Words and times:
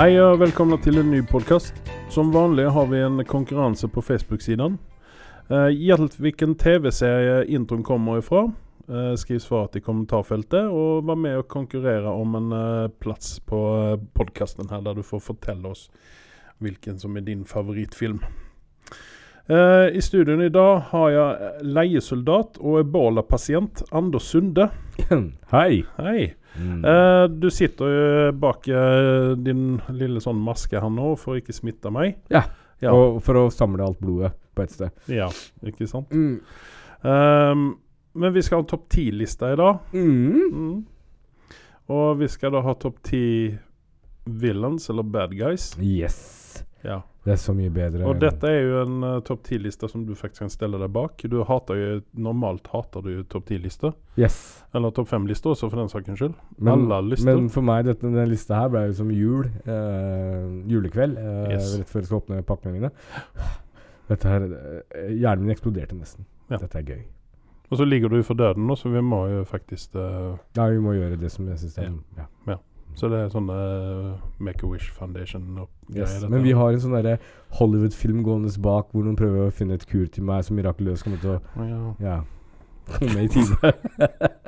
Hei 0.00 0.14
og 0.16 0.38
velkommen 0.40 0.80
til 0.80 0.96
en 0.96 1.10
ny 1.12 1.18
podkast. 1.28 1.76
Som 2.08 2.30
vanlig 2.32 2.70
har 2.72 2.86
vi 2.88 3.02
en 3.04 3.20
konkurranse 3.28 3.84
på 3.92 4.00
Facebook-siden. 4.00 4.78
Uh, 5.50 5.68
Gjett 5.76 6.16
hvilken 6.16 6.54
TV-serie 6.56 7.42
introen 7.52 7.82
kommer 7.84 8.22
ifra. 8.22 8.46
Uh, 8.88 9.12
skriv 9.20 9.42
svaret 9.44 9.76
i 9.76 9.82
kommentarfeltet, 9.84 10.72
og 10.72 11.04
vær 11.04 11.20
med 11.20 11.42
og 11.42 11.50
konkurrere 11.52 12.08
om 12.16 12.38
en 12.40 12.48
uh, 12.48 12.88
plass 13.04 13.42
på 13.44 13.60
uh, 13.60 14.00
podkasten 14.16 14.72
her, 14.72 14.80
der 14.88 14.96
du 14.96 15.04
får 15.04 15.20
fortelle 15.20 15.68
oss 15.68 15.90
hvilken 16.64 16.96
som 16.96 17.20
er 17.20 17.28
din 17.28 17.44
favorittfilm. 17.44 18.22
Uh, 19.52 19.92
I 19.92 20.00
studioen 20.00 20.46
i 20.46 20.48
dag 20.48 20.80
har 20.94 21.08
jeg 21.12 21.52
leiesoldat 21.76 22.56
og 22.56 22.86
ebolapasient 22.86 23.84
Anders 23.92 24.32
Sunde. 24.32 24.70
Hei. 25.52 25.84
Hei. 26.00 26.30
Mm. 26.60 26.84
Uh, 26.84 27.24
du 27.40 27.48
sitter 27.50 27.90
jo 27.94 28.32
bak 28.36 28.68
uh, 28.68 29.32
din 29.40 29.78
lille 29.96 30.20
sånn 30.20 30.38
maske 30.44 30.76
her 30.80 30.92
nå 30.92 31.14
for 31.20 31.34
å 31.34 31.40
ikke 31.40 31.56
smitte 31.56 31.92
meg. 31.94 32.18
Ja. 32.32 32.44
Ja, 32.80 32.92
Og 32.96 33.18
for 33.24 33.36
å 33.36 33.46
samle 33.52 33.84
alt 33.84 33.98
blodet 34.00 34.30
på 34.56 34.62
ett 34.64 34.72
sted. 34.72 34.90
ja 35.12 35.26
ikke 35.68 35.88
sant? 35.88 36.12
Mm. 36.12 36.38
Um, 37.04 37.64
men 38.16 38.32
vi 38.32 38.42
skal 38.42 38.62
ha 38.62 38.68
topp 38.70 38.86
ti-lista 38.92 39.52
i 39.52 39.58
dag. 39.60 39.82
Mm. 39.92 40.46
Mm. 40.52 40.78
Og 41.92 42.18
vi 42.22 42.28
skal 42.32 42.54
da 42.54 42.62
ha 42.64 42.74
topp 42.80 43.02
ti 43.06 43.22
villains, 44.24 44.88
eller 44.90 45.02
bad 45.02 45.34
guys. 45.36 45.72
Yes. 45.80 46.64
Ja. 46.84 47.00
Det 47.20 47.34
er 47.34 47.40
så 47.40 47.52
mye 47.52 47.68
bedre. 47.68 48.06
Og 48.08 48.16
dette 48.16 48.48
er 48.48 48.62
jo 48.64 48.76
en 48.80 49.02
uh, 49.04 49.18
topp 49.24 49.42
ti-liste 49.44 49.88
som 49.92 50.06
du 50.08 50.14
faktisk 50.16 50.40
kan 50.46 50.52
stelle 50.52 50.78
deg 50.80 50.92
bak. 50.94 51.20
Du 51.28 51.42
hater 51.44 51.76
jo, 51.76 51.88
Normalt 52.16 52.70
hater 52.72 53.04
du 53.04 53.10
topp 53.28 53.50
ti-lister. 53.50 53.92
Yes. 54.16 54.38
Eller 54.72 54.94
topp 54.96 55.10
fem-lister 55.10 55.52
også, 55.52 55.68
for 55.68 55.82
den 55.82 55.92
sakens 55.92 56.16
skyld. 56.22 56.38
Men, 56.56 56.86
men 56.88 57.50
for 57.52 57.66
meg, 57.66 57.84
dette, 57.90 58.06
denne 58.06 58.24
lista 58.30 58.62
her 58.62 58.72
ble 58.72 58.86
jo 58.88 58.96
som 59.02 59.12
jul. 59.12 59.50
Uh, 59.68 60.64
julekveld. 60.70 61.20
Uh, 61.20 61.44
Yes. 61.50 61.74
Rett 61.80 61.92
før 61.92 62.00
jeg 62.00 62.08
skal 62.08 62.22
åpne 62.22 62.40
pakkene 62.46 62.74
mine. 62.78 62.90
Dette 64.10 64.30
her 64.32 64.46
Hjernen 65.12 65.44
min 65.44 65.52
eksploderte 65.54 65.98
nesten. 65.98 66.24
Ja. 66.48 66.56
Dette 66.56 66.80
er 66.80 66.88
gøy. 66.88 67.04
Og 67.70 67.78
så 67.78 67.84
ligger 67.86 68.10
du 68.10 68.22
for 68.26 68.38
døden 68.38 68.64
nå, 68.66 68.74
så 68.80 68.90
vi 68.90 69.02
må 69.04 69.20
jo 69.30 69.44
faktisk 69.46 69.94
Ja, 69.94 70.64
vi 70.72 70.80
må 70.82 70.96
gjøre 70.96 71.20
det 71.20 71.30
som 71.30 71.46
jeg 71.52 71.60
syns 71.60 71.78
er 71.78 71.92
ja. 72.18 72.26
ja. 72.48 72.56
Så 72.98 73.08
det 73.08 73.20
er 73.20 73.30
sånn 73.32 73.48
uh, 73.48 74.18
Make 74.42 74.66
a 74.66 74.70
Wish 74.70 74.90
Foundation 74.92 75.44
og 75.62 75.70
greier. 75.88 76.08
Yes. 76.08 76.26
Men 76.28 76.44
vi 76.44 76.52
har 76.56 76.74
en 76.74 76.82
sånn 76.82 76.96
derre 76.98 77.16
Hollywood-film 77.58 78.24
gående 78.26 78.52
bak, 78.62 78.90
hvor 78.92 79.06
noen 79.06 79.18
prøver 79.18 79.48
å 79.48 79.54
finne 79.54 79.78
et 79.78 79.86
kur 79.88 80.06
til 80.12 80.26
meg 80.26 80.44
som 80.46 80.58
mirakuløst 80.58 81.06
kommer 81.06 81.22
til 81.22 81.36
å 81.36 81.40
Å, 81.40 81.68
ja. 81.68 81.80
Ja. 82.04 82.18
Komme 82.90 83.24
i 83.24 83.30
tide. 83.30 83.74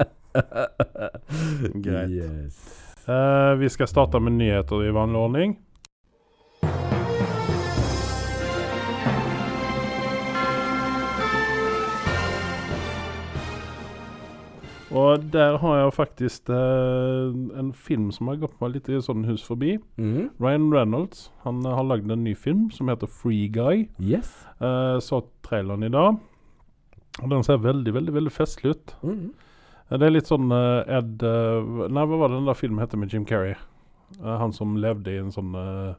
Greit. 1.84 2.10
Yes. 2.10 2.62
Uh, 3.08 3.58
vi 3.58 3.68
skal 3.72 3.88
starte 3.90 4.20
med 4.22 4.36
nyheter 4.38 4.84
i 4.86 4.94
vanlig 4.94 5.18
ordning. 5.18 5.56
Og 14.92 15.22
der 15.32 15.56
har 15.62 15.76
jeg 15.78 15.92
faktisk 15.96 16.50
eh, 16.52 17.30
en 17.60 17.70
film 17.72 18.10
som 18.12 18.28
har 18.28 18.40
gått 18.42 18.58
meg 18.60 18.74
litt 18.74 18.90
i 18.92 18.98
sånn 19.00 19.24
hus 19.24 19.44
forbi. 19.46 19.78
Mm. 19.96 20.26
Ryan 20.42 20.66
Reynolds 20.74 21.30
han 21.46 21.62
har 21.64 21.86
lagd 21.88 22.12
en 22.12 22.24
ny 22.26 22.34
film 22.36 22.66
som 22.74 22.90
heter 22.92 23.08
Free 23.08 23.46
Guy. 23.52 23.86
Yes. 23.98 24.34
Uh, 24.60 25.00
så 25.00 25.22
traileren 25.46 25.86
i 25.88 25.92
dag. 25.92 26.20
Og 27.22 27.28
den 27.32 27.44
ser 27.44 27.60
veldig, 27.64 27.94
veldig 27.96 28.14
veldig 28.18 28.32
festlig 28.32 28.74
ut. 28.76 28.94
Mm. 29.04 29.32
Eh, 29.88 29.98
Det 29.98 30.06
er 30.06 30.14
litt 30.14 30.30
sånn 30.30 30.52
eh, 30.52 30.96
Ed 30.98 31.24
eh, 31.28 31.72
Nei, 31.92 32.04
hva 32.08 32.20
var 32.22 32.32
det 32.32 32.38
den 32.40 32.48
der 32.48 32.56
filmen 32.56 32.80
heter 32.80 33.00
med 33.00 33.12
Jim 33.12 33.26
Carrey? 33.28 33.56
Eh, 34.20 34.36
han 34.40 34.52
som 34.56 34.76
levde 34.80 35.12
i 35.12 35.20
en 35.20 35.32
sånn 35.34 35.52
eh, 35.56 35.92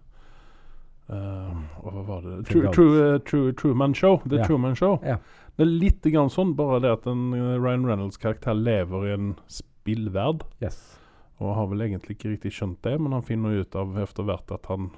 eh, 1.09 1.53
Hva 1.83 2.03
var 2.07 2.21
det? 2.21 2.45
True, 2.49 2.71
true, 2.71 3.19
true, 3.19 3.51
Truman 3.53 3.93
Show. 3.93 4.21
The 4.27 4.37
Ja. 4.41 4.45
Truman 4.47 4.75
Show. 4.75 4.99
Yeah. 5.03 5.17
Det 5.57 5.61
er 5.67 5.69
litt 5.69 6.01
grann 6.01 6.29
sånn, 6.33 6.55
bare 6.57 6.79
det 6.81 6.91
at 6.91 7.05
en 7.07 7.33
eh, 7.33 7.59
Ryan 7.61 7.85
Reynolds 7.85 8.17
karakter 8.17 8.53
lever 8.57 9.07
i 9.07 9.13
en 9.13 9.35
spillverd. 9.47 10.43
Yes. 10.61 10.99
Og 11.41 11.55
har 11.55 11.67
vel 11.67 11.81
egentlig 11.81 12.15
ikke 12.17 12.31
riktig 12.37 12.51
skjønt 12.53 12.81
det, 12.85 12.99
men 13.01 13.11
han 13.11 13.21
finner 13.25 13.59
ut 13.61 13.75
av 13.75 13.97
etter 13.99 14.23
hvert 14.23 14.51
at 14.51 14.65
han 14.71 14.91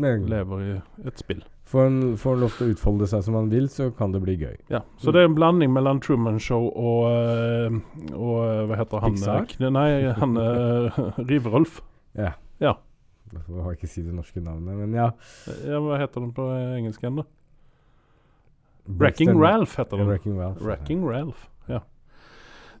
Men 0.00 0.22
lever 0.26 0.60
i 0.64 0.70
et 1.06 1.18
spill. 1.20 1.42
får 1.68 1.82
han 1.84 1.96
får 2.16 2.30
han 2.32 2.40
lov 2.40 2.54
til 2.56 2.66
å 2.66 2.72
utfolde 2.72 3.06
seg 3.10 3.22
som 3.26 3.34
han 3.36 3.50
vil, 3.52 3.66
så 3.68 3.90
kan 3.94 4.10
det 4.14 4.22
bli 4.24 4.36
gøy. 4.40 4.54
Ja, 4.72 4.80
Så 4.98 5.12
det 5.12 5.20
er 5.20 5.28
en 5.28 5.34
blanding 5.36 5.70
mellom 5.72 6.00
Truman 6.00 6.38
Show 6.40 6.70
og, 6.72 7.10
eh, 7.12 7.76
og 8.16 8.70
Hva 8.70 8.78
heter 8.80 9.00
han? 9.04 9.12
Pixar? 9.14 9.70
Nei, 9.70 10.12
han 10.16 10.32
Riverolf. 11.28 11.82
Yeah. 12.16 12.32
Ja. 12.58 12.74
Jeg 13.32 13.62
har 13.64 13.76
ikke 13.76 13.88
si 13.88 14.02
det 14.04 14.12
norske 14.14 14.42
navnet, 14.44 14.76
men 14.76 14.96
ja. 14.96 15.08
Ja, 15.64 15.80
hva 15.80 15.96
heter 16.00 16.20
den 16.20 16.34
på 16.36 16.44
engelsk 16.52 17.02
igjen, 17.04 17.22
da? 17.22 17.26
Wrecking 19.00 19.32
Ralph 19.38 19.78
heter 19.78 19.96
den. 19.96 20.08
Wrecking 20.10 20.38
Ralph. 20.40 20.60
Wrecking 20.62 21.04
Ralph, 21.08 21.46
ja. 21.70 21.80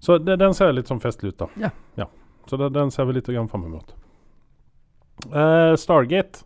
Så 0.02 0.18
det, 0.18 0.36
den 0.42 0.54
ser 0.54 0.74
litt 0.74 0.90
sånn 0.90 1.00
festlig 1.00 1.32
ut, 1.32 1.44
da. 1.44 1.70
Ja. 1.96 2.08
Så 2.50 2.58
det, 2.58 2.72
den 2.74 2.90
ser 2.90 3.06
vi 3.08 3.16
litt 3.16 3.30
fram 3.50 3.66
imot. 3.68 3.94
Uh, 5.30 5.76
Stargate 5.78 6.42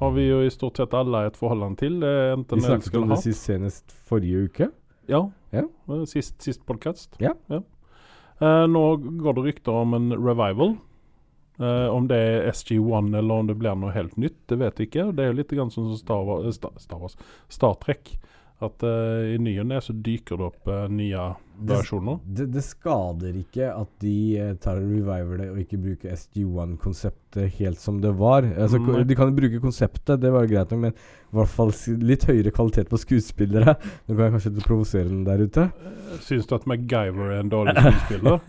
har 0.00 0.14
vi 0.16 0.24
jo 0.30 0.40
i 0.46 0.50
stort 0.50 0.80
sett 0.80 0.94
alle 0.96 1.26
et 1.28 1.36
forhold 1.36 1.76
til. 1.78 2.00
Vi 2.00 2.60
snakket 2.64 2.96
om 2.96 3.10
det 3.12 3.20
sist 3.20 3.44
senest 3.44 3.92
forrige 4.08 4.46
uke. 4.48 4.70
Ja. 5.10 5.26
Ja. 5.52 5.66
Eh, 5.90 6.04
Sist, 6.08 6.38
sist 6.42 6.62
podkast. 6.66 7.18
Ja. 7.20 7.34
Uh, 7.50 8.64
nå 8.70 8.84
går 9.20 9.36
det 9.36 9.44
rykter 9.50 9.82
om 9.82 9.94
en 9.98 10.14
revival. 10.16 10.78
Eh, 11.60 11.86
om 11.92 12.08
det 12.08 12.16
er 12.16 12.46
SG1 12.52 13.16
eller 13.18 13.34
om 13.34 13.48
det 13.50 13.58
blir 13.60 13.76
noe 13.76 13.92
helt 13.92 14.16
nytt, 14.16 14.38
det 14.48 14.56
vet 14.62 14.80
vi 14.80 14.86
ikke. 14.88 15.10
Det 15.12 15.26
er 15.26 15.36
litt 15.36 15.52
sånn 15.52 15.72
som 15.74 15.92
Star 15.98 16.30
eh, 16.38 16.52
Star, 16.56 16.72
Star, 16.80 17.16
Star 17.52 17.74
Trek. 17.84 18.14
At 18.60 18.82
uh, 18.84 19.24
i 19.24 19.38
ny 19.40 19.54
og 19.62 19.70
ne 19.70 19.78
så 19.80 19.94
dyker 19.96 20.36
det 20.36 20.50
opp 20.50 20.68
uh, 20.68 20.84
nye 20.92 21.30
versjoner. 21.64 22.18
Det, 22.24 22.46
det 22.52 22.62
skader 22.64 23.38
ikke 23.40 23.70
at 23.72 23.88
de 24.04 24.16
uh, 24.36 24.50
tar 24.60 24.80
og 24.80 24.90
reviver 24.90 25.40
det 25.40 25.46
og 25.48 25.62
ikke 25.62 25.78
bruker 25.80 26.12
SG1-konseptet 26.12 27.56
helt 27.56 27.80
som 27.80 28.02
det 28.04 28.12
var. 28.20 28.44
Altså, 28.44 28.80
mm. 28.80 29.02
De 29.08 29.16
kan 29.16 29.30
jo 29.30 29.38
bruke 29.38 29.62
konseptet, 29.62 30.20
det 30.20 30.32
var 30.34 30.48
greit 30.50 30.72
nok, 30.74 30.82
men 30.84 30.92
i 30.92 31.38
hvert 31.38 31.52
fall 31.52 31.72
litt 32.04 32.26
høyere 32.28 32.52
kvalitet 32.52 32.90
på 32.92 33.00
skuespillere. 33.00 33.76
Nå 33.80 34.16
kan 34.16 34.26
jeg 34.26 34.34
kanskje 34.36 34.52
ikke 34.52 34.66
provosere 34.68 35.08
den 35.08 35.22
der 35.28 35.44
ute. 35.44 35.68
Syns 36.26 36.48
du 36.50 36.56
at 36.58 36.66
MacGyver 36.68 37.36
er 37.36 37.44
en 37.44 37.52
dårlig 37.52 37.76
skuespiller? 37.78 38.42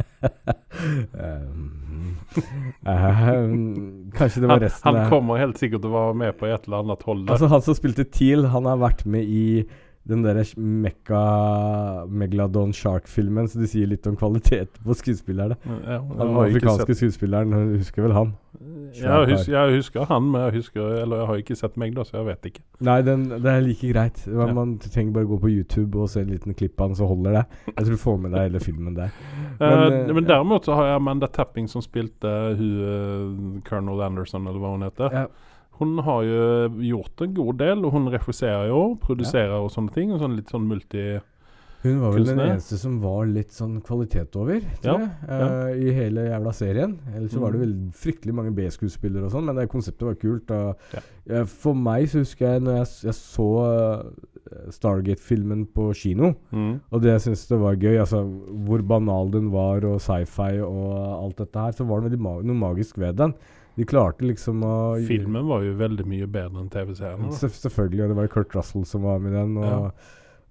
Um, 1.15 1.61
um, 2.87 3.55
kanskje 4.15 4.43
det 4.43 4.49
var 4.51 4.59
resten 4.63 4.87
han 4.87 5.03
han 5.03 5.13
kommer 5.13 5.39
helt 5.39 5.59
sikkert 5.61 5.83
til 5.85 5.91
å 5.91 5.95
være 5.97 6.19
med 6.23 6.35
på 6.39 6.49
et 6.49 6.67
eller 6.67 6.83
annet 6.83 7.07
hold. 7.07 7.23
Altså 7.29 7.51
Han 7.51 7.63
som 7.63 7.77
spilte 7.77 8.07
TIL, 8.07 8.49
han 8.51 8.67
har 8.67 8.81
vært 8.81 9.05
med 9.05 9.23
i 9.27 9.45
den 10.09 10.23
derre 10.25 10.43
Mekka 10.57 11.19
Megladon 12.09 12.73
Shark-filmen, 12.73 13.47
så 13.47 13.61
det 13.61 13.69
sier 13.69 13.89
litt 13.89 14.07
om 14.09 14.15
kvalitet 14.17 14.79
på 14.81 14.95
skuespillerne. 14.97 15.57
Ja, 15.85 15.99
Den 16.01 16.37
afrikanske 16.41 16.95
skuespilleren, 16.97 17.53
husker 17.77 18.07
vel 18.07 18.15
han? 18.17 18.31
jeg, 18.93 19.27
hus, 19.29 19.45
jeg 19.47 19.75
husker 19.77 20.05
han, 20.09 20.25
men 20.33 20.41
jeg 20.43 20.53
husker 20.59 20.81
Eller 21.01 21.21
jeg 21.21 21.27
har 21.29 21.39
ikke 21.41 21.55
sett 21.57 21.77
meg, 21.79 21.93
da, 21.95 22.03
så 22.05 22.17
jeg 22.19 22.27
vet 22.27 22.49
ikke. 22.49 22.63
Nei, 22.83 22.97
den, 23.05 23.23
det 23.31 23.51
er 23.53 23.61
like 23.63 23.91
greit. 23.93 24.23
Man, 24.27 24.47
Ja. 24.51 24.53
man 24.57 24.73
trenger 24.83 25.13
bare 25.15 25.29
gå 25.29 25.39
på 25.39 25.49
YouTube 25.53 26.01
og 26.01 26.09
se 26.11 26.21
en 26.25 26.33
liten 26.33 26.53
klipp 26.57 26.81
av 26.81 26.91
den, 26.91 26.97
så 26.99 27.07
holder 27.09 27.37
det. 27.39 27.45
Jeg 27.71 27.85
tror 27.85 27.93
du 27.95 28.01
får 28.01 28.17
med 28.25 28.35
deg 28.35 28.49
hele 28.49 28.63
filmen 28.63 28.97
der. 28.97 29.13
Men, 29.59 29.69
Men, 29.69 29.93
eh, 30.09 30.13
men 30.17 30.27
derimot 30.27 30.65
så 30.67 30.75
har 30.75 30.91
jeg 30.91 30.95
Amanda 30.99 31.27
Tapping 31.31 31.69
som 31.71 31.81
spilte 31.85 32.33
hun 32.59 32.75
uh, 32.81 33.61
Colonel 33.69 34.01
Anderson, 34.09 34.47
eller 34.47 34.59
hva 34.59 34.73
hun 34.75 34.85
heter. 34.89 35.13
Ja. 35.21 35.25
Hun 35.79 35.97
har 36.05 36.23
jo 36.23 36.69
gjort 36.91 37.21
en 37.21 37.33
god 37.33 37.57
del, 37.57 37.85
og 37.85 37.91
hun 37.95 38.09
regisserer 38.13 38.67
jo, 38.69 38.95
produserer 39.01 39.55
og 39.57 39.71
sånne 39.73 39.93
ting. 39.95 40.11
Og 40.13 40.19
sånn 40.21 40.35
litt 40.35 40.49
sånn 40.49 40.67
multi... 40.69 41.19
Hun 41.81 41.95
var 41.97 42.11
vel 42.13 42.27
den 42.27 42.37
eneste 42.43 42.77
som 42.77 42.99
var 43.01 43.25
litt 43.25 43.49
sånn 43.57 43.79
kvalitet 43.81 44.35
over, 44.37 44.59
Ja, 44.61 44.91
tror 44.93 44.99
jeg, 45.01 45.09
Uh, 45.25 45.71
i 45.81 45.93
hele 45.97 46.27
jævla 46.29 46.51
serien. 46.53 46.99
Ellers 47.15 47.31
så 47.33 47.39
var 47.41 47.51
det 47.55 47.61
Mm. 47.61 47.63
vel 47.65 47.91
fryktelig 47.97 48.33
mange 48.37 48.51
B-skuespillere 48.53 49.25
og 49.25 49.31
sånn, 49.33 49.45
men 49.45 49.55
det 49.57 49.65
konseptet 49.71 50.05
var 50.05 50.13
kult. 50.21 50.51
Og, 50.51 50.77
Ja. 50.93 50.99
uh, 51.41 51.45
for 51.45 51.73
meg 51.73 52.05
så 52.05 52.19
husker 52.21 52.45
jeg 52.53 52.61
når 52.61 52.77
jeg, 52.83 52.87
jeg 53.09 53.13
så 53.17 53.47
uh, 53.65 54.03
Stargate-filmen 54.69 55.65
på 55.73 55.89
kino, 55.95 56.35
Mm. 56.53 56.81
og 56.91 57.01
det 57.01 57.11
jeg 57.13 57.21
syntes 57.33 57.47
det 57.49 57.59
var 57.59 57.75
gøy, 57.75 57.97
altså 57.99 58.21
hvor 58.65 58.81
banal 58.85 59.31
den 59.31 59.49
var, 59.51 59.83
og 59.85 59.99
sci-fi 60.01 60.59
og 60.61 61.23
alt 61.23 61.37
dette 61.37 61.59
her, 61.59 61.71
så 61.71 61.85
var 61.87 62.01
det 62.07 62.19
ma 62.19 62.37
noe 62.41 62.55
magisk 62.57 62.97
ved 62.99 63.17
den. 63.17 63.33
De 63.77 63.85
klarte 63.87 64.25
liksom 64.27 64.63
å 64.67 64.73
Filmen 65.07 65.45
var 65.47 65.63
jo 65.63 65.73
veldig 65.79 66.05
mye 66.11 66.27
bedre 66.27 66.59
enn 66.59 66.69
TV-serien. 66.73 67.31
Selv- 67.31 67.55
Selvfølgelig, 67.61 68.03
og 68.03 68.09
det 68.11 68.17
var 68.21 68.27
Kurt 68.33 68.55
Russell 68.57 68.83
som 68.85 69.01
var 69.07 69.19
med 69.23 69.31
i 69.31 69.37
den. 69.37 69.57
Og 69.57 69.91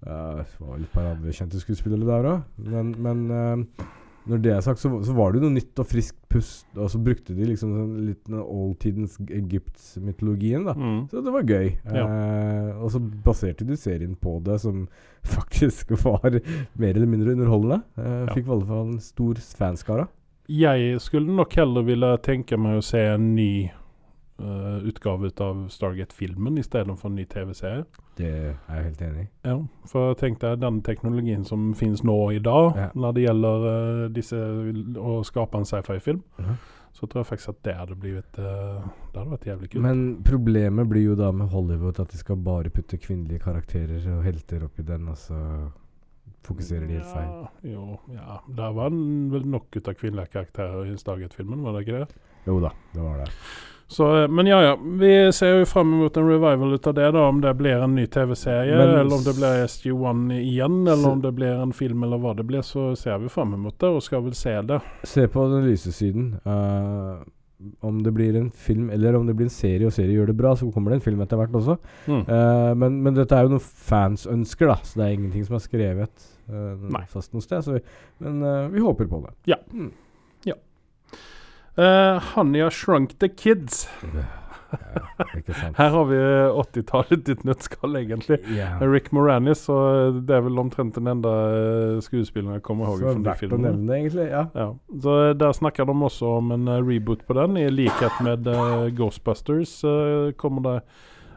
eh, 0.07 0.41
det 0.41 0.59
var 0.67 0.77
et 0.81 0.91
par 0.93 1.09
andre 1.13 1.31
kjente 1.37 1.61
skuespillere 1.61 2.07
der 2.07 2.29
òg. 2.31 2.43
Men, 2.57 2.95
men 2.97 3.21
uh, 3.29 3.85
når 4.29 4.41
det 4.41 4.51
er 4.53 4.61
sagt, 4.65 4.81
så, 4.81 4.89
så 5.05 5.13
var 5.17 5.31
det 5.31 5.39
jo 5.41 5.47
noe 5.49 5.55
nytt 5.59 5.79
og 5.81 5.87
friskt 5.89 6.17
pust. 6.29 6.65
Og 6.77 6.89
så 6.93 6.99
brukte 7.01 7.33
de 7.37 7.45
liksom 7.49 7.71
sånn 7.77 7.93
litt 8.09 8.25
den 8.29 8.41
oldtidens 8.41 9.15
Egypt-mytologien. 9.29 10.65
da 10.65 10.73
Mm. 10.73 11.07
Så 11.11 11.21
det 11.25 11.33
var 11.33 11.43
gøy. 11.45 11.71
Ja. 11.85 12.05
Uh, 12.07 12.83
og 12.83 12.91
så 12.93 12.99
baserte 13.25 13.65
de 13.67 13.77
serien 13.77 14.15
på 14.15 14.39
det, 14.43 14.59
som 14.61 14.87
faktisk 15.37 15.91
var 16.03 16.39
mer 16.77 16.95
eller 16.97 17.07
mindre 17.09 17.33
underholdende. 17.37 17.81
Uh, 17.97 18.25
Ja. 18.25 18.33
Fikk 18.33 18.47
i 18.47 18.51
alle 18.57 18.65
fall 18.69 18.87
en 18.95 18.99
stor 18.99 19.35
fanskara. 19.35 20.07
Jeg 20.49 20.99
skulle 21.01 21.31
nok 21.35 21.53
heller 21.55 21.81
ville 21.87 22.17
tenke 22.25 22.57
meg 22.59 22.79
å 22.79 22.83
se 22.83 22.99
en 23.13 23.35
ny 23.35 23.69
uh, 24.41 24.79
utgave 24.89 25.29
ut 25.29 25.41
av 25.41 25.67
Stargate-filmen 25.71 26.57
i 26.57 26.63
stedet 26.65 26.97
for 26.99 27.09
en 27.11 27.15
ny 27.19 27.25
TV-serie. 27.29 27.85
Det 28.17 28.27
er 28.27 28.75
jeg 28.75 28.83
helt 28.89 29.01
enig 29.07 29.23
i. 29.23 29.29
Ja, 29.47 29.55
for 29.87 30.13
tenk 30.19 30.39
deg 30.41 30.59
den 30.61 30.81
teknologien 30.85 31.45
som 31.47 31.71
finnes 31.77 32.03
nå 32.03 32.17
i 32.35 32.39
dag 32.43 32.75
Ja. 32.77 32.89
når 32.95 33.13
det 33.17 33.23
gjelder 33.27 33.65
uh, 33.69 34.09
disse 34.11 34.37
å 34.97 35.21
skape 35.27 35.57
en 35.61 35.65
sci-fi-film, 35.69 36.23
Mhm. 36.41 36.57
så 36.91 37.07
tror 37.07 37.21
jeg 37.23 37.29
faktisk 37.29 37.49
at 37.49 37.61
det 37.63 37.75
hadde 37.77 37.95
blitt 37.95 38.39
uh, 38.39 38.81
Det 39.13 39.21
hadde 39.21 39.31
vært 39.31 39.45
jævlig 39.47 39.69
kult. 39.71 39.81
Men 39.85 40.23
problemet 40.27 40.89
blir 40.89 41.05
jo 41.05 41.15
da 41.15 41.31
med 41.31 41.47
Hollywood 41.53 41.99
at 42.03 42.09
de 42.11 42.17
skal 42.17 42.35
bare 42.35 42.69
putte 42.69 42.97
kvinnelige 42.99 43.39
karakterer 43.45 44.03
og 44.17 44.23
helter 44.25 44.65
oppi 44.65 44.83
den, 44.83 45.07
og 45.07 45.15
så 45.17 45.37
fokuserer 46.47 46.87
de 46.87 46.99
helt 46.99 47.11
feil. 47.13 47.27
Ja, 47.29 47.73
jo, 47.73 47.97
ja. 48.15 48.39
Der 48.47 48.71
var 48.77 48.93
vel 49.33 49.45
nok 49.45 49.75
ut 49.75 49.87
av 49.87 49.97
kvinnelige 49.99 50.33
karakterer 50.33 50.93
i 50.93 50.97
Stargate-filmen, 50.97 51.61
var 51.63 51.77
det 51.77 51.85
ikke 51.85 52.01
det? 52.03 52.23
Jo 52.47 52.57
da, 52.63 52.73
det 52.93 53.03
var 53.03 53.21
det. 53.21 53.29
Så, 53.91 54.23
eh, 54.23 54.27
men 54.27 54.47
ja, 54.47 54.61
ja. 54.63 54.77
Vi 54.81 55.33
ser 55.33 55.57
jo 55.59 55.65
fram 55.65 55.89
mot 55.99 56.17
en 56.17 56.27
revival 56.29 56.73
ut 56.73 56.87
av 56.87 56.93
det, 56.93 57.09
da. 57.11 57.25
Om 57.27 57.41
det 57.41 57.53
blir 57.59 57.83
en 57.83 57.95
ny 57.95 58.05
TV-serie, 58.07 58.77
eller 58.83 59.03
om 59.03 59.23
det 59.23 59.33
blir 59.35 59.65
SG1 59.67 60.31
igjen, 60.37 60.87
eller 60.87 61.09
om 61.09 61.21
det 61.21 61.31
blir 61.35 61.59
en 61.59 61.73
film, 61.73 62.03
eller 62.03 62.21
hva 62.23 62.31
det 62.37 62.45
blir, 62.47 62.63
så 62.63 62.95
ser 62.95 63.19
vi 63.19 63.29
fram 63.29 63.51
mot 63.59 63.75
det, 63.79 63.89
og 63.91 64.03
skal 64.03 64.23
vel 64.23 64.35
se 64.35 64.55
det. 64.61 64.79
Se 65.03 65.27
på 65.27 65.43
den 65.51 65.67
lyse 65.67 65.91
siden. 65.91 66.33
Eh, 66.45 67.19
om 67.85 68.01
det 68.03 68.13
blir 68.15 68.35
en 68.39 68.49
film 68.51 68.89
eller 68.93 69.15
om 69.17 69.27
det 69.27 69.35
blir 69.37 69.49
en 69.49 69.53
serie, 69.53 69.87
og 69.87 69.95
serie 69.95 70.15
gjør 70.15 70.31
det 70.31 70.37
bra, 70.39 70.53
så 70.57 70.69
kommer 70.73 70.93
det 70.93 70.99
en 70.99 71.05
film 71.05 71.21
etter 71.23 71.39
hvert 71.39 71.55
også. 71.61 71.77
Mm. 72.07 72.23
Uh, 72.27 72.71
men, 72.83 72.99
men 73.05 73.17
dette 73.17 73.37
er 73.37 73.47
jo 73.47 73.55
noe 73.55 73.63
fans 73.63 74.27
ønsker, 74.29 74.71
da, 74.71 74.77
så 74.83 75.01
det 75.01 75.07
er 75.07 75.15
ingenting 75.17 75.47
som 75.47 75.57
er 75.57 75.63
skrevet 75.65 76.27
uh, 76.51 76.99
fast 77.11 77.35
noe 77.35 77.45
sted. 77.45 77.63
Så 77.65 77.77
vi, 77.77 77.85
men 78.23 78.43
uh, 78.45 78.67
vi 78.73 78.83
håper 78.83 79.09
på 79.11 79.23
det. 79.25 79.35
Ja 79.55 79.61
Honey, 81.71 82.19
Hania 82.33 82.67
Shrunk 82.69 83.15
the 83.19 83.29
Kids. 83.31 83.85
Ja, 84.03 84.09
sant. 84.17 84.40
Her 85.79 85.89
har 85.89 86.05
vi 86.09 86.17
80-tallet 86.61 87.29
i 87.29 87.35
et 87.35 87.43
nøttskall, 87.47 87.97
egentlig. 87.99 88.39
Yeah. 88.49 88.81
Rick 88.81 89.11
Moranis, 89.15 89.63
og 89.71 90.21
det 90.27 90.35
er 90.37 90.43
vel 90.45 90.59
omtrent 90.61 90.97
den 90.97 91.09
enda 91.11 91.33
eh, 91.51 92.01
skuespilleren 92.05 92.57
jeg 92.59 92.65
kommer 92.65 92.87
ihåg 92.89 93.03
fra 93.03 93.15
de 93.19 93.37
filmene. 93.39 93.71
nevne, 93.71 93.97
egentlig. 93.99 94.27
Ja. 94.31 94.45
Ja, 94.55 94.67
så 95.03 95.17
Der 95.37 95.55
snakker 95.57 95.87
de 95.89 95.95
også 96.09 96.37
om 96.39 96.51
en 96.55 96.67
eh, 96.67 96.81
reboot 96.87 97.25
på 97.27 97.37
den, 97.37 97.57
i 97.57 97.67
likhet 97.69 98.21
med 98.23 98.47
uh, 98.47 98.89
Ghostbusters. 98.95 99.81
Uh, 99.83 100.31
kommer 100.37 100.61
det 100.67 100.77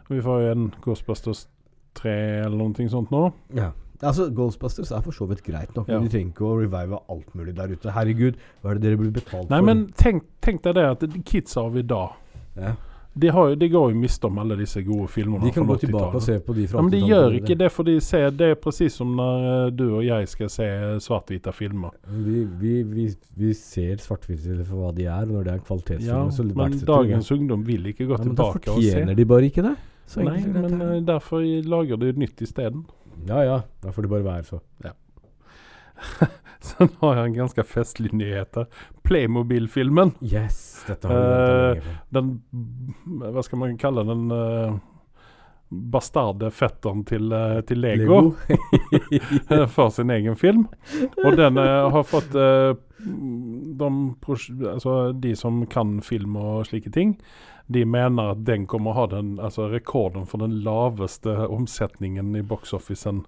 Vi 0.08 0.20
får 0.22 0.42
jo 0.42 0.52
en 0.52 0.68
Ghostbusters 0.84 1.46
3 1.94 2.12
eller 2.44 2.58
noe 2.58 2.88
sånt 2.90 3.10
nå. 3.14 3.28
Ja. 3.56 3.70
Altså, 4.04 4.26
Ghostbusters 4.34 4.90
er 4.92 5.00
for 5.04 5.14
så 5.16 5.26
vidt 5.30 5.42
greit 5.46 5.70
nok, 5.76 5.88
Ja. 5.88 5.98
men 5.98 6.08
de 6.08 6.12
trenger 6.12 6.32
ikke 6.34 6.44
å 6.44 6.56
revive 6.58 6.98
alt 7.08 7.34
mulig 7.34 7.54
der 7.56 7.72
ute. 7.72 7.92
Herregud, 7.94 8.36
hva 8.60 8.70
er 8.70 8.74
det 8.74 8.82
dere 8.82 8.98
blir 9.00 9.12
betalt 9.14 9.48
Nei, 9.48 9.58
for? 9.58 9.64
men 9.64 9.86
tenk, 9.96 10.26
tenk 10.42 10.62
deg 10.66 10.74
det 10.74 10.84
at 10.84 11.00
Kids 11.00 11.24
kidsa 11.30 11.62
av 11.62 11.78
i 11.78 11.82
dag 11.82 12.12
ja. 12.56 12.74
De, 13.14 13.28
har, 13.30 13.52
de 13.54 13.68
går 13.70 13.92
jo 13.92 13.98
miste 13.98 14.26
om 14.26 14.38
alle 14.42 14.56
disse 14.58 14.80
gode 14.82 15.06
filmene 15.12 15.46
De 15.46 15.52
kan 15.54 15.66
gå 15.68 15.76
tilbake 15.78 16.18
og 16.18 16.22
se 16.24 16.34
på 16.42 16.54
de 16.56 16.64
fra 16.66 16.80
Ja, 16.80 16.82
men 16.82 16.90
de 16.90 17.02
gjør 17.06 17.36
ikke 17.38 17.54
det, 17.60 17.68
for 17.70 17.86
de 17.86 17.94
ser 18.02 18.34
det 18.34 18.48
er 18.50 18.58
presis 18.58 18.98
som 18.98 19.12
når 19.14 19.46
eh, 19.50 19.66
du 19.70 19.84
og 19.86 20.02
jeg 20.02 20.30
skal 20.32 20.50
se 20.50 20.66
svart-hvite 21.04 21.54
filmer. 21.54 21.94
Vi, 22.10 22.42
vi, 22.58 22.74
vi, 22.90 23.06
vi 23.38 23.54
ser 23.54 24.02
svart-hvite 24.02 24.58
for 24.66 24.82
hva 24.82 24.90
de 24.96 25.06
er, 25.06 25.30
når 25.30 25.46
det 25.46 25.52
er 25.52 25.60
en 25.60 25.66
kvalitetsfilm. 25.68 26.10
Ja, 26.10 26.26
så 26.34 26.48
men 26.50 26.78
dagens 26.90 27.30
ungdom 27.38 27.62
vil 27.68 27.86
ikke 27.92 28.08
gå 28.10 28.18
ja, 28.18 28.22
tilbake 28.26 28.58
og 28.58 28.64
se. 28.64 28.66
Men 28.66 28.74
da 28.74 28.80
fortjener 28.82 29.20
de 29.20 29.28
bare 29.34 29.50
ikke 29.52 29.66
det. 29.68 29.76
Så 30.10 30.26
Nei, 30.26 30.40
men 30.44 30.66
uh, 30.74 30.86
eh, 30.90 31.00
derfor 31.06 31.46
lager 31.70 32.02
de 32.02 32.12
nytt 32.18 32.42
isteden. 32.44 32.84
Ja 33.30 33.44
ja, 33.46 33.60
da 33.84 33.94
får 33.94 34.08
det 34.08 34.10
bare 34.10 34.26
være 34.26 34.48
så. 34.50 34.58
Så 34.82 36.26
nå 36.78 36.88
har 37.00 37.20
jeg 37.20 37.30
en 37.30 37.38
ganske 37.42 37.66
festlig 37.68 38.12
nyhet. 38.16 38.58
Playmobil-filmen. 39.04 40.14
Yes, 40.24 40.84
dette 40.88 41.08
har 41.08 41.20
vi 41.20 41.28
ventet 41.28 41.84
Eh. 41.84 41.94
Den 42.14 42.34
Hva 43.34 43.42
skal 43.44 43.60
man 43.60 43.78
kalle 43.80 44.04
den? 44.08 44.26
Uh, 44.32 44.76
bastarde 45.74 46.50
fetteren 46.54 47.02
til, 47.08 47.32
uh, 47.32 47.60
til 47.66 47.80
Lego, 47.82 48.18
for 49.74 49.90
sin 49.90 50.10
egen 50.10 50.36
film. 50.36 50.66
Og 51.24 51.36
den 51.36 51.58
uh, 51.58 51.88
har 51.90 52.04
fått 52.06 52.36
uh, 52.36 52.76
de, 53.00 53.90
altså, 54.70 55.12
de 55.12 55.34
som 55.36 55.64
kan 55.66 55.98
film 56.04 56.36
og 56.40 56.66
slike 56.68 56.92
ting, 56.94 57.16
de 57.66 57.84
mener 57.88 58.34
at 58.34 58.44
den 58.44 58.66
kommer 58.68 58.92
å 58.92 58.98
ha 59.00 59.06
den, 59.16 59.36
altså, 59.40 59.68
rekorden 59.72 60.28
for 60.28 60.44
den 60.44 60.60
laveste 60.66 61.34
omsetningen 61.48 62.34
i 62.36 62.44
box-officen 62.44 63.24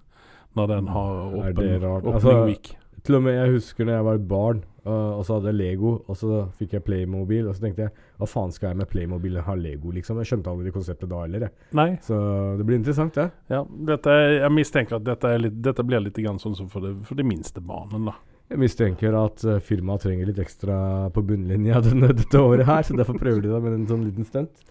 når 0.57 0.67
den 0.67 0.87
har 0.93 1.23
åpen, 1.37 1.87
Altså, 2.13 2.43
week. 2.45 2.75
Til 3.07 3.15
og 3.15 3.23
med 3.23 3.37
jeg 3.37 3.53
husker 3.55 3.87
når 3.87 3.95
jeg 3.95 4.03
var 4.03 4.17
et 4.17 4.23
barn, 4.27 4.57
uh, 4.83 5.13
og 5.15 5.21
så 5.23 5.37
hadde 5.37 5.53
jeg 5.53 5.57
Lego, 5.61 5.91
og 6.11 6.17
så 6.19 6.41
fikk 6.59 6.73
jeg 6.75 6.83
Playmobil, 6.83 7.45
og 7.47 7.55
så 7.55 7.63
tenkte 7.63 7.85
jeg 7.85 7.93
hva 8.19 8.27
faen 8.27 8.51
skal 8.51 8.73
jeg 8.73 8.79
med 8.81 8.89
Playmobil 8.91 9.37
og 9.39 9.45
ha 9.47 9.53
Lego, 9.55 9.93
liksom? 9.95 10.19
Jeg 10.19 10.27
skjønte 10.33 10.51
aldri 10.51 10.73
konseptet 10.75 11.07
da 11.13 11.21
heller, 11.23 11.45
jeg. 11.47 11.67
Nei, 11.79 11.89
Så 12.03 12.17
det 12.59 12.65
blir 12.67 12.81
interessant, 12.81 13.15
det. 13.15 13.29
ja, 13.53 13.61
dette, 13.91 14.15
jeg 14.41 14.51
mistenker 14.51 14.97
at 14.99 15.05
dette, 15.07 15.31
er 15.31 15.39
litt, 15.45 15.61
dette 15.63 15.85
blir 15.87 16.03
litt 16.03 16.19
grann 16.19 16.41
sånn 16.43 16.57
som 16.59 16.67
for, 16.73 16.83
det, 16.83 16.97
for 17.07 17.15
de 17.19 17.23
minste 17.23 17.63
barna. 17.63 18.01
da. 18.09 18.15
Jeg 18.51 18.59
mistenker 18.59 19.15
at 19.19 19.45
uh, 19.47 19.59
firmaet 19.63 20.03
trenger 20.03 20.27
litt 20.27 20.41
ekstra 20.43 21.07
på 21.15 21.23
bunnlinja 21.29 21.79
denne, 21.87 22.11
dette 22.11 22.41
året 22.43 22.67
her, 22.67 22.83
så 22.83 22.97
derfor 22.99 23.15
prøver 23.21 23.45
de 23.45 23.53
det 23.53 23.61
med 23.63 23.77
en 23.77 23.87
sånn 23.87 24.03
liten 24.03 24.27
stunt. 24.27 24.67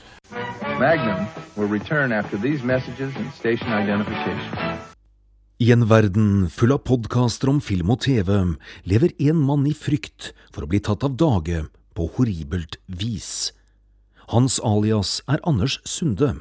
Magnum 0.77 1.25
will 1.57 1.73
return 1.73 2.13
after 2.13 2.37
these 2.37 2.61
messages 2.65 3.17
and 3.17 3.33
station 3.33 3.73
identification. 3.73 4.93
I 5.57 5.71
en 5.73 5.87
verden 5.89 6.49
full 6.53 6.75
av 6.75 6.83
podkaster 6.85 7.49
om 7.49 7.63
film 7.65 7.89
og 7.95 8.03
TV 8.05 8.29
lever 8.85 9.15
en 9.31 9.39
mann 9.41 9.65
i 9.69 9.73
frykt 9.73 10.35
for 10.53 10.67
å 10.67 10.69
bli 10.69 10.83
tatt 10.85 11.07
av 11.07 11.17
dage 11.17 11.63
på 11.97 12.09
horribelt 12.17 12.77
vis. 12.87 13.55
Hans 14.29 14.59
alias 14.61 15.23
er 15.31 15.41
Anders 15.49 15.79
Sunde, 15.89 16.35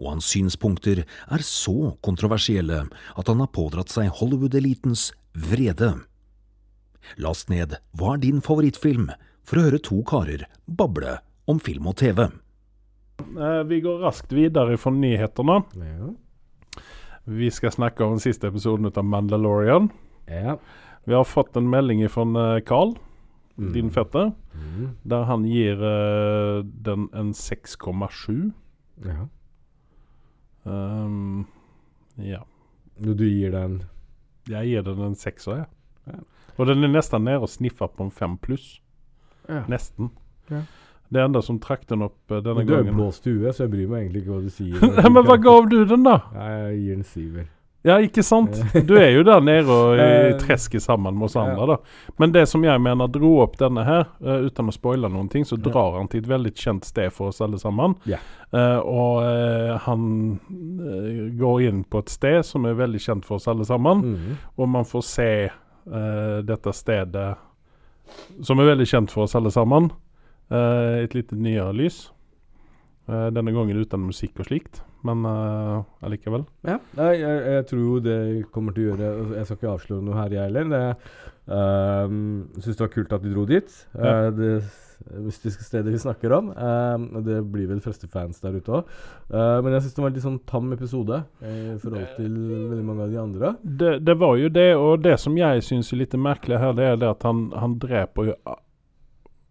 og 0.00 0.06
hans 0.14 0.30
synspunkter 0.32 1.02
er 1.04 1.44
så 1.44 1.92
kontroversielle 2.06 2.86
at 2.88 3.28
han 3.28 3.42
har 3.44 3.52
pådratt 3.52 3.92
seg 3.92 4.08
Hollywood-elitens 4.20 5.10
vrede. 5.36 5.98
Last 7.20 7.52
ned 7.52 7.76
Hva 7.92 8.14
er 8.14 8.24
din 8.24 8.40
favorittfilm? 8.44 9.10
for 9.50 9.58
å 9.58 9.66
høre 9.66 9.80
to 9.82 9.96
karer 10.06 10.44
bable 10.68 11.16
om 11.50 11.58
film 11.58 11.88
og 11.90 11.96
TV. 11.98 12.20
Eh, 13.20 13.62
vi 13.66 13.80
går 13.82 14.02
raskt 14.04 14.30
videre 14.36 14.76
for 14.78 14.94
nyhetene. 14.94 15.56
Ja. 15.74 16.10
Vi 17.26 17.50
skal 17.50 17.70
snakke 17.70 18.04
om 18.04 18.10
den 18.16 18.20
siste 18.24 18.48
episoden 18.48 18.86
av 18.86 19.04
Mandalorian. 19.04 19.90
ja. 20.28 20.56
Vi 21.06 21.14
har 21.14 21.24
fått 21.24 21.56
en 21.56 21.68
melding 21.70 22.02
fra 22.10 22.60
Carl, 22.60 22.94
Mm. 23.58 23.72
din 23.72 23.90
fetter, 23.90 24.32
Mm. 24.54 24.96
der 25.04 25.24
han 25.24 25.44
gir 25.44 25.74
uh, 25.76 26.62
den 26.62 27.08
en 27.12 27.32
6,7. 27.32 28.52
ja. 29.04 29.26
Um, 30.64 31.46
ja. 32.16 32.42
Du 33.00 33.14
gir 33.24 33.50
den 33.52 33.82
Jeg 34.48 34.66
gir 34.66 34.82
den 34.82 35.00
en 35.00 35.14
sekser, 35.14 35.56
jeg. 35.56 35.66
Ja. 36.06 36.18
Og 36.58 36.66
den 36.66 36.84
er 36.84 36.88
nesten 36.88 37.24
nede 37.24 37.40
og 37.40 37.48
sniffer 37.48 37.86
på 37.88 38.04
en 38.04 38.10
fem 38.10 38.36
pluss. 38.38 38.80
ja. 39.48 39.62
Nesten. 39.68 40.10
Ja. 40.50 40.62
Det 41.10 41.22
enda 41.22 41.40
som 41.42 41.58
trakk 41.58 41.86
den 41.90 42.02
opp 42.06 42.18
uh, 42.30 42.38
denne 42.38 42.60
Men 42.62 42.66
Du 42.66 42.74
er 42.74 42.82
gangen 42.84 42.94
blå 43.00 43.08
stue, 43.12 43.50
så 43.52 43.64
jeg 43.66 43.70
bryr 43.72 43.88
meg 43.90 44.04
egentlig 44.04 44.22
ikke 44.24 44.34
hva 44.36 44.42
du 44.44 44.50
sier. 44.54 44.84
Nei, 45.00 45.08
Men 45.10 45.24
hva 45.26 45.36
gav 45.42 45.70
du 45.72 45.80
den, 45.84 46.04
da? 46.06 46.20
Nei, 46.36 46.50
jeg 46.70 46.76
gir 46.84 46.94
den 47.00 47.08
syver. 47.14 47.48
Ja, 47.82 47.94
ikke 48.04 48.20
sant? 48.20 48.58
Du 48.84 48.90
er 49.00 49.06
jo 49.14 49.22
der 49.24 49.40
nede 49.40 49.72
og 49.72 49.94
i 49.96 50.02
Eh, 50.04 50.34
tresket 50.36 50.82
sammen 50.84 51.14
med 51.16 51.30
oss 51.30 51.36
andre, 51.40 51.64
da. 51.64 51.76
Men 52.20 52.34
det 52.34 52.42
som 52.50 52.60
jeg 52.66 52.76
mener 52.84 53.08
dro 53.08 53.30
opp 53.40 53.54
denne 53.56 53.86
her, 53.86 54.02
uh, 54.20 54.42
uten 54.44 54.68
å 54.68 54.74
spoile 54.76 55.08
noen 55.08 55.30
ting, 55.32 55.46
så 55.48 55.56
drar 55.56 55.96
han 55.96 56.10
til 56.12 56.20
et 56.20 56.28
veldig 56.28 56.52
kjent 56.60 56.84
sted 56.84 57.08
for 57.16 57.32
oss 57.32 57.40
alle 57.40 57.56
sammen. 57.58 57.94
Eh, 58.04 58.78
og 58.84 59.22
uh, 59.24 59.78
han 59.86 60.04
går 61.40 61.62
inn 61.70 61.80
på 61.88 62.04
et 62.04 62.12
sted 62.12 62.44
som 62.44 62.68
er 62.68 62.76
veldig 62.76 63.00
kjent 63.00 63.24
for 63.24 63.40
oss 63.40 63.48
alle 63.48 63.64
sammen, 63.64 64.04
Mm. 64.10 64.36
og 64.60 64.68
man 64.68 64.84
får 64.84 65.02
se 65.08 65.30
dette 66.44 66.72
stedet 66.76 67.30
som 68.44 68.60
er 68.60 68.68
veldig 68.74 68.86
kjent 68.86 69.10
for 69.10 69.24
oss 69.24 69.34
alle 69.34 69.50
sammen. 69.50 69.88
Eh, 70.50 71.04
et 71.04 71.16
litt 71.16 71.32
nyere 71.32 71.72
lys. 71.76 72.08
Eh, 73.10 73.28
denne 73.34 73.52
gangen 73.54 73.80
uten 73.80 74.04
musikk 74.06 74.38
og 74.38 74.46
slikt, 74.46 74.82
men 75.06 75.24
eh, 75.26 75.78
allikevel. 76.06 76.44
Ja, 76.68 76.76
jeg, 77.00 77.24
jeg 77.24 77.64
tror 77.70 77.80
jo 77.82 77.96
det 78.04 78.18
kommer 78.54 78.76
til 78.76 78.84
å 78.84 78.92
gjøre 78.92 79.08
altså, 79.08 79.34
Jeg 79.38 79.48
skal 79.48 79.58
ikke 79.58 79.72
avsløre 79.72 80.06
noe 80.06 80.20
her, 80.20 80.36
jeg 80.36 80.46
heller. 80.50 80.76
Jeg 80.76 81.00
uh, 81.50 82.60
Syns 82.60 82.76
det 82.76 82.84
var 82.84 82.94
kult 82.94 83.16
at 83.16 83.24
du 83.24 83.32
dro 83.32 83.48
dit. 83.50 83.74
Ja. 83.96 84.14
Uh, 84.28 84.30
det 84.36 84.52
mystiske 85.24 85.64
stedet 85.64 85.94
vi 85.94 85.98
snakker 85.98 86.36
om. 86.36 86.52
Um, 86.52 87.08
det 87.26 87.40
blir 87.50 87.66
vel 87.72 87.80
fleste 87.82 88.06
fans 88.12 88.42
der 88.44 88.60
ute 88.60 88.74
òg. 88.78 88.90
men 89.32 89.72
jeg 89.72 89.86
syns 89.86 89.94
det 89.96 90.02
var 90.04 90.10
en 90.10 90.18
litt 90.18 90.26
sånn 90.26 90.40
tam 90.46 90.74
episode 90.76 91.22
i 91.40 91.78
forhold 91.80 92.18
til 92.18 92.34
veldig 92.44 92.84
mange 92.84 93.06
av 93.06 93.14
de 93.14 93.22
andre. 93.22 93.54
Det, 93.62 93.94
det 94.04 94.18
var 94.20 94.36
jo 94.36 94.50
det, 94.52 94.70
og 94.76 95.00
det 95.02 95.16
som 95.22 95.38
jeg 95.40 95.64
syns 95.66 95.90
er 95.90 96.02
litt 96.04 96.18
merkelig 96.20 96.60
her, 96.60 96.76
det 96.76 96.90
er 96.92 97.00
det 97.00 97.14
at 97.16 97.24
han, 97.26 97.48
han 97.56 97.78
dreper 97.80 98.28
jo 98.28 98.36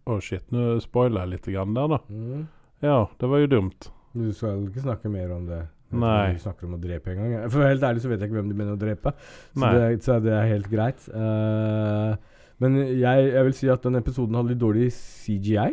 Å, 0.08 0.16
shit, 0.24 0.46
nå 0.54 0.78
spoiler 0.80 1.26
jeg 1.26 1.34
litt 1.34 1.50
grann 1.52 1.74
der, 1.76 1.88
da. 1.92 1.98
Mm. 2.08 2.46
Ja, 2.82 2.96
det 3.20 3.28
var 3.28 3.42
jo 3.42 3.50
dumt. 3.52 3.90
Du 4.16 4.30
skal 4.34 4.64
ikke 4.66 4.82
snakke 4.86 5.10
mer 5.12 5.30
om 5.36 5.44
det. 5.46 5.60
Nei. 5.90 6.32
Du 6.34 6.38
snakker 6.44 6.66
om 6.68 6.76
å 6.78 6.80
drepe 6.80 7.10
en 7.12 7.18
gang. 7.20 7.50
For 7.50 7.66
helt 7.66 7.82
ærlig 7.82 8.02
så 8.04 8.08
vet 8.10 8.20
jeg 8.22 8.30
ikke 8.30 8.38
hvem 8.40 8.50
de 8.50 8.56
mener 8.58 8.76
å 8.76 8.80
drepe. 8.80 9.12
Så, 9.58 9.70
det, 9.74 9.86
så 10.06 10.16
det 10.22 10.32
er 10.38 10.48
helt 10.52 10.68
greit. 10.70 11.06
Uh, 11.10 12.14
Men 12.62 12.76
jeg, 12.78 13.30
jeg 13.32 13.44
vil 13.48 13.54
si 13.56 13.70
at 13.72 13.82
den 13.86 13.98
episoden 13.98 14.36
hadde 14.38 14.52
litt 14.54 14.60
dårlig 14.62 14.90
CGI. 14.94 15.70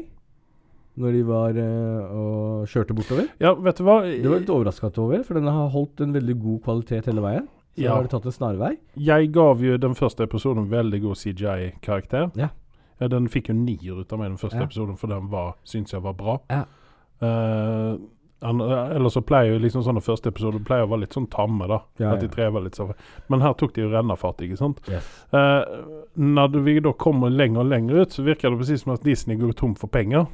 Når 0.97 1.13
de 1.13 1.21
var 1.27 1.57
uh, 1.61 2.15
og 2.17 2.71
kjørte 2.71 2.95
bortover. 2.97 3.27
Ja, 3.43 3.51
vet 3.53 3.77
du 3.77 3.83
hva? 3.85 3.99
Det 4.09 4.25
var 4.31 4.41
litt 4.41 4.49
overraska 4.53 4.89
over, 4.97 5.21
for 5.27 5.37
den 5.37 5.45
har 5.51 5.69
holdt 5.73 6.01
en 6.01 6.15
veldig 6.17 6.37
god 6.41 6.63
kvalitet 6.65 7.09
hele 7.11 7.21
veien. 7.21 7.45
Så 7.77 7.83
Ja. 7.85 7.93
har 7.93 8.07
det 8.07 8.09
tatt 8.09 8.25
en 8.25 8.33
snarvei. 8.33 8.71
Jeg 8.97 9.29
gav 9.35 9.61
jo 9.61 9.77
den 9.77 9.93
første 9.93 10.25
episoden 10.25 10.65
veldig 10.71 11.01
god 11.03 11.19
CGI-karakter. 11.21 12.31
Ja. 12.35 12.49
Ja, 12.99 13.07
Den 13.07 13.27
fikk 13.29 13.49
jo 13.49 13.53
nier 13.53 13.99
ut 14.01 14.11
av 14.13 14.19
meg, 14.19 14.29
den 14.29 14.37
første 14.37 14.57
Ja. 14.59 14.65
episoden, 14.65 14.97
for 14.97 15.07
den 15.07 15.27
var, 15.29 15.55
syns 15.63 15.91
jeg 15.93 16.01
var 16.01 16.13
bra. 16.13 16.39
Ja. 16.49 16.63
Uh, 17.21 17.97
an, 18.41 18.61
ellers 18.61 19.13
så 19.17 19.21
pleier 19.25 19.53
jo 19.55 19.59
liksom 19.63 19.81
sånne 19.85 20.01
første 20.05 20.29
episoder 20.29 20.61
pleier 20.65 20.85
å 20.85 20.89
være 20.91 21.05
litt 21.05 21.13
sånn 21.17 21.29
tamme, 21.33 21.67
da. 21.67 21.79
Ja, 21.99 22.11
At 22.13 22.21
de 22.21 22.27
tre 22.27 22.43
trever 22.45 22.63
litt 22.67 22.75
sånn. 22.77 22.93
Men 23.29 23.41
her 23.41 23.53
tok 23.57 23.73
de 23.73 23.81
jo 23.81 23.89
rennafart, 23.89 24.41
ikke 24.45 24.57
sant. 24.59 24.81
Yes. 24.89 25.07
Uh, 25.33 25.63
når 26.17 26.59
vi 26.63 26.79
da 26.79 26.93
kommer 26.93 27.29
lenger 27.33 27.63
og 27.63 27.71
lenger 27.71 28.01
ut, 28.03 28.09
så 28.13 28.23
virker 28.25 28.49
det 28.53 28.59
presis 28.61 28.83
som 28.83 28.93
at 28.93 29.03
Disney 29.03 29.37
går 29.37 29.53
tom 29.57 29.73
for 29.75 29.87
penger. 29.87 30.27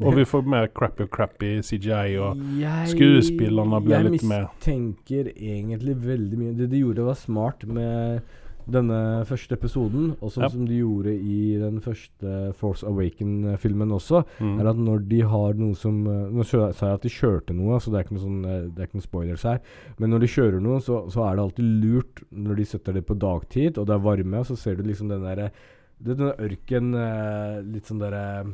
Og 0.00 0.14
vi 0.16 0.22
får 0.24 0.46
mer 0.48 0.66
crappy 0.72 1.02
og 1.04 1.10
crappy 1.12 1.58
CGI, 1.60 2.14
og 2.24 2.38
Jeg- 2.56 2.88
skuespillerne 2.88 3.82
blir 3.84 4.06
litt 4.10 4.22
mer 4.24 4.48
Jeg 4.48 4.48
mistenker 4.56 5.24
egentlig 5.36 5.94
veldig 5.96 6.38
mye 6.38 6.56
Det 6.56 6.70
de 6.70 6.78
gjorde, 6.80 7.04
var 7.04 7.14
smart 7.14 7.66
med 7.66 8.22
denne 8.68 9.24
første 9.28 9.56
episoden, 9.56 10.16
og 10.20 10.32
sånn 10.32 10.44
Ja. 10.44 10.48
som 10.48 10.66
de 10.66 10.78
gjorde 10.80 11.14
i 11.14 11.58
den 11.58 11.80
første 11.80 12.52
Force 12.54 12.86
Awaken-filmen 12.86 13.90
også, 13.90 14.24
mm. 14.40 14.60
er 14.60 14.70
at 14.70 14.76
når 14.76 15.08
de 15.08 15.20
har 15.22 15.54
noe 15.54 15.74
som 15.74 16.06
eh, 16.06 16.28
Nå 16.30 16.44
sa 16.44 16.70
jeg 16.70 16.94
at 16.94 17.02
de 17.02 17.08
kjørte 17.08 17.54
noe, 17.56 17.80
så 17.80 17.90
det 17.90 17.98
er 17.98 18.04
ikke 18.04 18.16
noe 18.18 18.26
sånn 18.26 18.44
eh, 18.44 18.68
Det 18.70 18.78
er 18.78 18.88
ikke 18.88 19.00
noe 19.00 19.08
spoilers 19.08 19.42
her. 19.42 19.60
Men 19.98 20.10
når 20.10 20.20
de 20.20 20.32
kjører 20.36 20.60
noe, 20.60 20.80
så, 20.80 21.02
så 21.10 21.24
er 21.26 21.36
det 21.36 21.44
alltid 21.44 21.64
lurt 21.84 22.22
når 22.30 22.56
de 22.56 22.64
setter 22.64 22.92
det 22.92 23.06
på 23.06 23.18
dagtid, 23.18 23.78
og 23.78 23.86
det 23.86 23.94
er 23.94 24.06
varme, 24.06 24.38
og 24.38 24.46
så 24.46 24.56
ser 24.56 24.76
du 24.76 24.82
liksom 24.82 25.08
den 25.08 25.24
derre 25.24 25.50
den 26.00 26.30
ørken 26.32 26.94
eh, 26.96 27.60
Litt 27.66 27.90
sånn 27.90 28.00
derre 28.00 28.46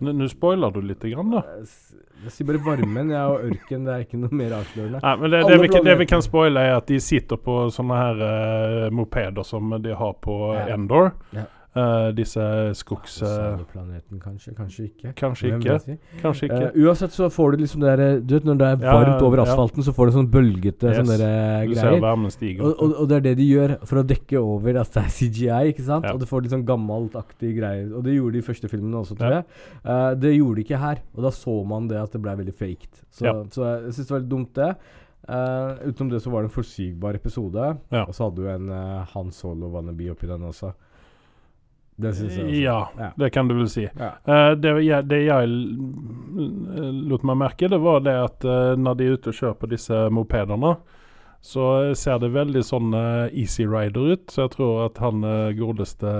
Nå 0.00 0.12
nå 0.16 0.28
spoiler 0.32 0.72
du 0.72 0.80
litt, 0.80 1.02
grann, 1.12 1.30
da. 1.34 1.42
eh, 1.58 2.00
Jeg 2.24 2.32
sier 2.34 2.46
bare 2.50 2.60
varmen, 2.64 3.10
jeg, 3.12 3.20
og 3.32 3.44
ørken. 3.48 3.84
Det 3.86 3.92
er 3.94 4.02
ikke 4.04 4.18
noe 4.20 4.34
mer 4.36 4.52
avslørende. 4.58 5.00
Nei, 5.02 5.14
men 5.22 5.30
det, 5.32 5.40
det, 5.48 5.60
vi, 5.62 5.68
kan- 5.72 5.84
det 5.84 5.94
vi 5.98 6.06
kan 6.10 6.22
spoile, 6.24 6.60
er 6.60 6.76
at 6.76 6.86
de 6.90 6.98
sitter 7.00 7.36
på 7.40 7.54
sånne 7.72 7.96
her 7.96 8.20
uh, 8.20 8.90
mopeder 8.92 9.42
som 9.44 9.70
de 9.82 9.94
har 9.96 10.12
på 10.20 10.36
Ja. 10.56 10.66
Endor. 10.74 11.12
Ja. 11.36 11.46
Eh, 11.70 12.08
disse 12.18 12.42
skogs... 12.74 13.20
eh, 13.22 13.60
planeten, 13.70 14.18
kanskje. 14.18 14.54
Kanskje 14.58 14.84
ikke. 14.88 15.12
kanskje 15.14 15.50
ikke. 15.54 15.98
Kanskje 16.18 16.48
ikke. 16.48 16.70
Uh, 16.74 16.80
uansett 16.88 17.12
så 17.14 17.28
får 17.30 17.52
du 17.52 17.60
liksom 17.62 17.84
det 17.84 17.92
der 18.00 18.16
Du 18.26 18.34
vet 18.34 18.44
når 18.48 18.56
det 18.58 18.66
er 18.66 18.80
Ja, 18.88 18.94
varmt 18.98 19.22
over 19.22 19.38
ja. 19.38 19.44
asfalten, 19.44 19.84
så 19.86 19.94
får 19.94 20.10
du 20.10 20.16
sånn 20.16 20.30
bølgete 20.32 20.90
Yes. 20.90 20.98
sånne 20.98 21.18
greier. 21.20 21.68
du 21.68 21.74
ser 21.78 21.86
greier. 21.92 22.00
varmen 22.02 22.34
stige 22.34 22.60
Og, 22.66 22.74
og, 22.74 22.96
og 23.04 23.08
det 23.12 23.16
er 23.20 23.24
det 23.28 23.36
de 23.38 23.46
gjør 23.46 23.76
for 23.86 24.02
å 24.02 24.06
dekke 24.10 24.42
over 24.42 24.80
at 24.82 24.90
det 24.96 25.04
er 25.04 25.14
CGI, 25.14 25.60
ikke 25.70 25.86
sant? 25.86 26.04
Ja. 26.10 26.12
Og 26.16 26.18
du 26.18 26.26
får 26.26 26.42
litt 26.42 26.56
sånn 26.56 26.66
gammeltaktige 26.66 27.54
greier. 27.60 27.86
Og 27.94 28.02
det 28.02 28.16
gjorde 28.18 28.32
de 28.32 28.42
i 28.42 28.48
første 28.50 28.68
filmene 28.72 29.04
også, 29.04 29.14
tror 29.20 29.30
Ja. 29.30 29.42
jeg. 29.86 30.20
Det 30.26 30.34
gjorde 30.34 30.56
de 30.56 30.66
ikke 30.66 30.82
her. 30.82 31.02
Og 31.14 31.22
da 31.22 31.30
så 31.30 31.54
man 31.64 31.86
det 31.86 32.02
at 32.02 32.10
det 32.10 32.20
ble 32.26 32.34
veldig 32.42 32.54
faked. 32.58 33.04
Så, 33.14 33.24
Ja. 33.30 33.32
så 33.46 33.84
jeg 33.86 33.94
syns 33.94 34.06
det 34.08 34.10
var 34.10 34.18
litt 34.26 34.28
dumt, 34.34 34.52
det. 34.58 34.76
Uh, 35.30 35.76
utenom 35.86 36.10
det 36.10 36.18
så 36.24 36.30
var 36.32 36.42
det 36.42 36.50
en 36.50 36.54
forutsigbar 36.56 37.14
episode. 37.14 37.78
Ja. 37.92 38.04
Og 38.08 38.14
så 38.16 38.24
hadde 38.26 38.42
du 38.42 38.48
en 38.50 38.70
uh, 38.72 39.04
Han 39.14 39.30
Solo 39.30 39.68
wannabe 39.70 40.10
oppi 40.10 40.26
den 40.26 40.42
også. 40.42 40.72
Det 42.00 42.12
syns 42.16 42.36
jeg 42.38 42.46
også. 42.46 42.60
Ja, 42.62 42.78
Ja. 42.98 43.10
det 43.20 43.30
kan 43.34 43.48
du 43.50 43.54
vel 43.58 43.68
si. 43.68 43.84
Ja. 43.98 44.10
Uh, 44.28 44.54
det, 44.56 44.72
jeg, 44.86 45.08
det 45.10 45.20
jeg 45.26 45.50
lot 47.10 47.26
meg 47.28 47.36
merke, 47.42 47.68
det 47.68 47.80
var 47.82 48.00
det 48.06 48.16
at 48.16 48.46
uh, 48.48 48.72
når 48.80 48.96
de 48.98 49.06
er 49.08 49.18
ute 49.18 49.32
og 49.32 49.38
kjører 49.40 49.58
på 49.60 49.70
disse 49.72 50.00
mopedene, 50.14 50.74
så 51.40 51.66
ser 51.96 52.18
det 52.20 52.28
veldig 52.34 52.60
sånn 52.68 52.90
eh, 52.92 53.30
Easy 53.40 53.64
Rider 53.64 54.10
ut. 54.12 54.26
Så 54.28 54.42
jeg 54.44 54.50
tror 54.58 54.82
at 54.90 54.98
han 55.00 55.22
godeste 55.56 56.10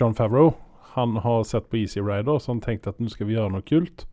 John 0.00 0.14
Favreau, 0.16 0.54
han 0.94 1.16
har 1.20 1.44
sett 1.44 1.68
på 1.68 1.76
Easy 1.82 2.00
Rider, 2.00 2.38
så 2.40 2.54
han 2.54 2.62
tenkte 2.64 2.94
at 2.94 3.00
nå 3.02 3.10
skal 3.12 3.28
vi 3.28 3.36
gjøre 3.36 3.52
noe 3.58 3.66
kult. 3.68 4.06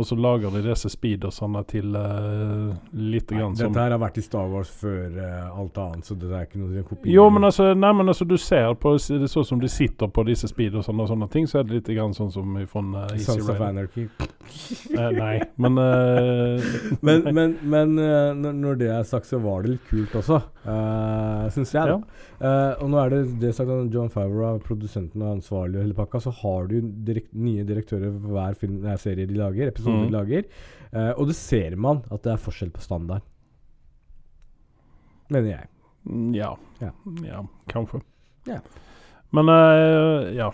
Og 0.00 0.08
så 0.08 0.16
lager 0.16 0.54
de 0.54 0.62
disse 0.64 0.90
speedersene 0.92 1.62
til 1.68 1.94
uh, 1.96 2.72
litt 2.96 3.30
Nei, 3.30 3.40
grann 3.40 3.56
som 3.56 3.68
dette 3.68 3.84
her 3.84 3.94
har 3.94 4.00
vært 4.00 4.20
i 4.20 4.24
Star 4.24 4.48
Wars 4.48 4.70
før 4.80 5.18
uh, 5.18 5.58
alt 5.60 5.80
annet, 5.82 6.08
så 6.08 6.16
det 6.18 6.30
er 6.32 6.48
ikke 6.48 6.62
noe 6.62 6.84
kopi. 6.88 7.12
Jo, 7.12 7.28
men 7.32 7.44
altså, 7.50 7.70
nei, 7.76 7.92
men 7.98 8.12
altså 8.12 8.26
du 8.28 8.36
ser 8.40 8.72
på 8.80 8.94
det 8.96 9.30
sånn 9.30 9.48
som 9.52 9.60
de 9.60 9.70
sitter 9.70 10.08
på 10.08 10.24
disse 10.28 10.48
speedersene 10.50 11.04
og 11.04 11.12
sånne 11.12 11.28
ting, 11.32 11.48
så 11.50 11.60
er 11.60 11.68
det 11.68 11.78
litt 11.78 11.92
grann 11.92 12.16
sånn 12.16 12.32
som 12.32 12.58
fra 12.70 12.84
uh, 12.86 13.14
Easy 13.14 13.28
Sons 13.28 13.52
of 13.52 13.60
Anarchy. 13.64 14.08
uh, 14.96 15.10
nei, 15.14 15.36
men 15.60 15.78
eh, 15.80 16.70
Men, 17.00 17.22
men, 17.34 17.54
men 17.62 17.98
eh, 17.98 18.52
når, 18.54 18.78
det 18.80 18.90
er 18.92 19.06
sagt, 19.08 19.28
så 19.30 19.40
var 19.42 19.64
det 19.64 19.74
litt 19.74 19.86
kult 19.88 20.14
også, 20.20 20.40
uh, 20.64 21.46
syns 21.54 21.72
jeg. 21.74 21.90
Ja. 21.90 21.96
da. 21.96 22.26
Eh, 22.40 22.82
og 22.82 22.90
nå 22.92 23.00
er 23.02 23.12
det 23.12 23.20
det 23.42 23.52
sagt 23.56 23.72
at 23.72 23.94
John 23.94 24.10
Favreau 24.12 24.54
er 24.54 24.62
produsenten 24.64 25.22
og 25.24 25.36
ansvarlig 25.38 25.78
og 25.78 25.84
hele 25.84 25.96
pakka, 25.96 26.22
så 26.24 26.32
har 26.42 26.70
du 26.70 26.78
direkt, 27.06 27.32
nye 27.36 27.64
direktører 27.68 28.12
for 28.14 28.36
hver 28.36 28.58
film, 28.60 28.78
nei, 28.84 28.96
serie 29.00 29.28
de 29.28 29.36
lager, 29.38 29.72
episode 29.72 29.89
Mhm. 29.90 30.06
de 30.06 30.14
lager. 30.14 30.46
Uh, 30.90 31.12
og 31.14 31.28
det 31.30 31.36
ser 31.38 31.76
man 31.76 32.02
at 32.10 32.24
det 32.24 32.32
er 32.32 32.40
forskjell 32.42 32.72
på 32.74 32.82
standard. 32.82 33.22
Mener 35.30 35.50
jeg. 35.50 35.68
mm, 36.04 36.32
ja. 36.34 36.56
Ja. 36.80 36.90
ja. 37.24 37.44
kanskje. 37.70 38.00
Ja. 38.48 38.60
Men 39.30 39.48
uh, 39.48 40.34
ja. 40.34 40.50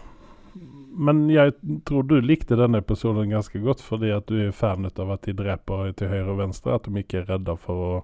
Men 0.97 1.27
jeg 1.29 1.53
tror 1.85 2.03
du 2.09 2.21
likte 2.21 2.57
denne 2.57 2.81
episoden 2.81 3.31
ganske 3.31 3.61
godt, 3.61 3.83
fordi 3.85 4.11
at 4.17 4.29
du 4.29 4.39
er 4.47 4.53
fan 4.57 4.89
av 4.89 5.11
at 5.13 5.27
de 5.29 5.35
dreper 5.37 5.93
til 5.93 6.09
høyre 6.09 6.31
og 6.33 6.39
venstre. 6.41 6.77
At 6.77 6.89
de 6.89 7.03
ikke 7.03 7.21
er 7.21 7.29
redde 7.35 7.57
for 7.61 7.83
å 7.85 7.97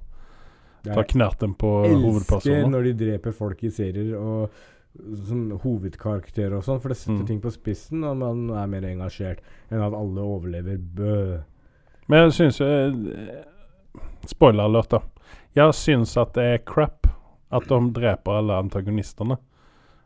ta 0.84 1.04
knerten 1.04 1.54
på 1.54 1.70
hovedpersonen. 1.86 2.44
Jeg 2.44 2.58
elsker 2.58 2.72
når 2.74 2.88
de 2.88 2.92
dreper 3.00 3.36
folk 3.36 3.64
i 3.64 3.70
serier 3.72 4.12
og 4.18 4.62
sånn 4.98 5.58
hovedkarakter 5.62 6.52
og 6.56 6.64
sånn, 6.66 6.80
for 6.80 6.88
det 6.92 6.96
setter 6.98 7.22
Mm. 7.22 7.26
ting 7.26 7.40
på 7.40 7.50
spissen, 7.52 8.04
og 8.04 8.16
man 8.18 8.50
er 8.50 8.66
mer 8.66 8.82
engasjert 8.82 9.38
enn 9.70 9.80
at 9.80 9.92
alle 9.94 10.20
overlever. 10.20 10.76
Bø. 10.78 11.40
Men 12.08 12.30
jeg 12.30 12.32
syns 12.32 12.60
eh, 12.60 13.44
Spoiler 14.26 14.64
alert, 14.64 14.88
da. 14.90 15.00
Jeg 15.54 15.72
syns 15.74 16.16
at 16.16 16.32
det 16.34 16.44
er 16.44 16.58
crap 16.64 17.06
at 17.50 17.66
de 17.68 17.78
dreper 17.92 18.32
alle 18.38 18.52
antagonistene. 18.62 19.36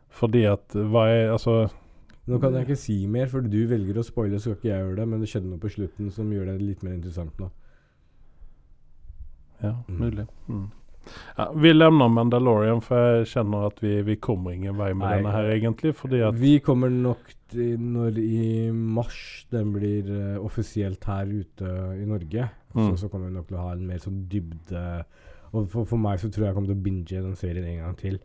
Fordi 0.09 0.45
at 0.51 0.67
hva 0.73 1.05
er 1.07 1.31
Altså 1.31 1.69
Nå 2.27 2.39
kan 2.41 2.53
jeg 2.53 2.65
ikke 2.67 2.75
si 2.77 3.07
mer, 3.07 3.27
for 3.27 3.39
du 3.41 3.67
velger 3.67 3.95
å 3.99 4.03
spoile, 4.03 4.35
så 4.35 4.51
skal 4.51 4.55
ikke 4.55 4.67
jeg 4.73 4.81
gjøre 4.83 4.95
det, 4.97 5.07
men 5.07 5.19
det 5.21 5.29
skjedde 5.29 5.47
noe 5.49 5.59
på 5.59 5.69
slutten 5.71 6.11
som 6.11 6.29
gjør 6.29 6.45
det 6.45 6.61
litt 6.61 6.83
mer 6.83 6.91
interessant 6.97 7.37
nå. 7.39 7.49
Ja, 9.63 9.71
Mm. 9.87 9.97
mulig. 9.99 10.27
Mm. 10.49 10.71
Ja, 11.37 11.51
vi 11.55 11.71
lemner 11.73 12.09
Mandalorian, 12.09 12.81
for 12.81 12.95
jeg 12.97 13.25
kjenner 13.33 13.67
at 13.67 13.79
vi, 13.83 14.01
vi 14.01 14.15
kommer 14.15 14.51
ingen 14.55 14.75
vei 14.77 14.93
med 14.93 15.05
Nei. 15.07 15.15
denne 15.17 15.31
her, 15.31 15.49
egentlig. 15.55 15.93
Vi 16.39 16.59
kommer 16.59 16.89
nok 16.89 17.33
når 17.53 18.17
i 18.19 18.71
mars 18.71 19.45
den 19.51 19.69
blir 19.71 20.09
uh, 20.11 20.45
offisielt 20.45 21.03
her 21.07 21.25
ute 21.25 21.69
i 22.01 22.05
Norge, 22.05 22.49
Mm. 22.75 22.91
så, 22.91 22.97
så 22.99 23.07
kommer 23.09 23.29
vi 23.29 23.33
nok 23.37 23.47
til 23.47 23.55
å 23.57 23.61
ha 23.63 23.71
en 23.73 23.85
mer 23.87 23.97
sånn 23.97 24.27
dybde 24.29 24.81
Og 25.53 25.69
for, 25.71 25.85
for 25.87 25.97
meg 25.97 26.19
så 26.19 26.27
tror 26.29 26.43
jeg 26.43 26.49
jeg 26.51 26.55
kommer 26.57 26.67
til 26.67 26.75
å 26.77 26.83
binge 26.83 27.21
den 27.23 27.35
serien 27.39 27.63
en 27.65 27.77
gang 27.85 27.95
til. 27.97 28.19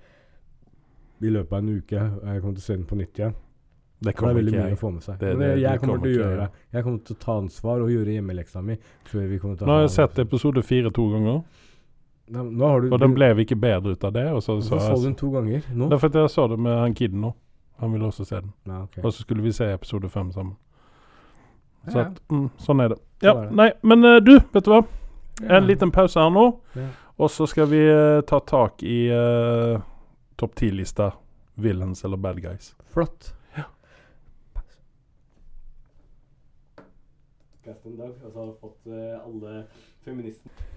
I 1.23 1.31
løpet 1.31 1.53
av 1.55 1.59
en 1.62 1.71
uke. 1.79 1.95
Jeg 2.27 2.43
kommer 2.43 2.57
til 2.59 2.61
å 2.61 2.67
se 2.67 2.75
den 2.77 2.85
på 2.91 2.99
nytt 2.99 3.21
igjen. 3.21 3.35
det 4.03 4.12
det 4.19 4.27
er 4.27 4.35
veldig 4.35 4.53
mye 4.53 4.65
jeg. 4.67 4.75
å 4.75 4.81
få 4.83 4.91
med 4.93 5.03
seg. 5.07 5.19
Det- 5.21 5.37
Men 5.39 5.49
det- 5.49 5.61
jeg, 5.62 5.79
kommer 5.81 5.95
kommer 5.95 6.03
til 6.11 6.12
å 6.19 6.25
gjøre 6.27 6.37
det. 6.43 6.51
Jeg 6.73 6.85
kommer 6.85 6.99
til 7.07 7.15
å 7.17 7.19
ta 7.23 7.33
ansvar 7.39 7.81
og 7.87 7.89
gjøre 7.95 8.17
hjemmeleksa 8.19 8.62
mi. 8.67 8.77
Nå 9.15 9.67
har 9.71 9.81
jeg 9.87 9.91
sett 9.91 10.19
episode 10.19 10.62
fire 10.67 10.91
to 10.91 11.09
ganger, 11.12 11.43
Nei, 12.33 12.43
Nå 12.49 12.69
har 12.69 12.81
du 12.81 12.93
og 12.95 13.01
den 13.03 13.12
ble 13.12 13.29
ikke 13.43 13.59
bedre 13.61 13.93
ut 13.93 14.05
av 14.09 14.12
det. 14.15 14.25
Og 14.33 14.43
så, 14.43 14.57
så, 14.65 14.79
så 14.81 14.97
du 14.97 15.05
den 15.05 15.17
to 15.19 15.29
ganger 15.35 15.65
nå? 15.69 15.89
det 15.91 15.99
er 15.99 16.01
fordi 16.01 16.23
jeg 16.23 16.33
så 16.33 16.47
det 16.49 16.59
med 16.65 16.79
han 16.81 16.95
kiden 16.97 17.21
nå. 17.27 17.33
Han 17.83 17.93
ville 17.93 18.09
også 18.09 18.25
se 18.25 18.39
den. 18.39 18.53
Ja, 18.69 18.83
okay. 18.83 19.03
Og 19.05 19.12
så 19.12 19.25
skulle 19.27 19.43
vi 19.43 19.53
se 19.53 19.69
episode 19.73 20.09
fem 20.09 20.33
sammen. 20.33 20.57
Så 21.91 21.99
Ja, 21.99 22.07
at, 22.07 22.21
mm, 22.31 22.49
sånn 22.62 22.81
er 22.81 22.93
det. 22.95 22.99
Ja, 23.27 23.35
det. 23.35 23.49
nei, 23.59 23.69
men 23.83 24.07
uh, 24.07 24.17
du, 24.23 24.37
vet 24.55 24.65
du 24.65 24.71
hva? 24.71 24.85
ja. 25.41 25.57
En 25.59 25.67
liten 25.67 25.91
pause 25.91 26.21
her 26.21 26.31
nå. 26.31 26.47
Ja. 26.79 26.89
Og 27.19 27.31
så 27.35 27.47
skal 27.51 27.67
vi 27.73 27.83
uh, 27.91 28.23
ta 28.25 28.39
tak 28.47 28.85
i 28.87 29.11
uh, 29.11 29.83
topp 30.41 30.55
ti-lista. 30.62 31.12
Villains 31.55 32.05
eller 32.07 32.17
bad 32.17 32.41
guys. 32.41 32.73
Flott. 32.95 33.35
Ja. 33.59 33.67
en 37.67 37.99
dag, 37.99 38.15
og 38.25 38.31
så 38.31 38.39
har 38.39 38.47
jeg 38.47 38.57
fått 38.62 38.95
alle 39.27 39.67
feministene 40.07 40.71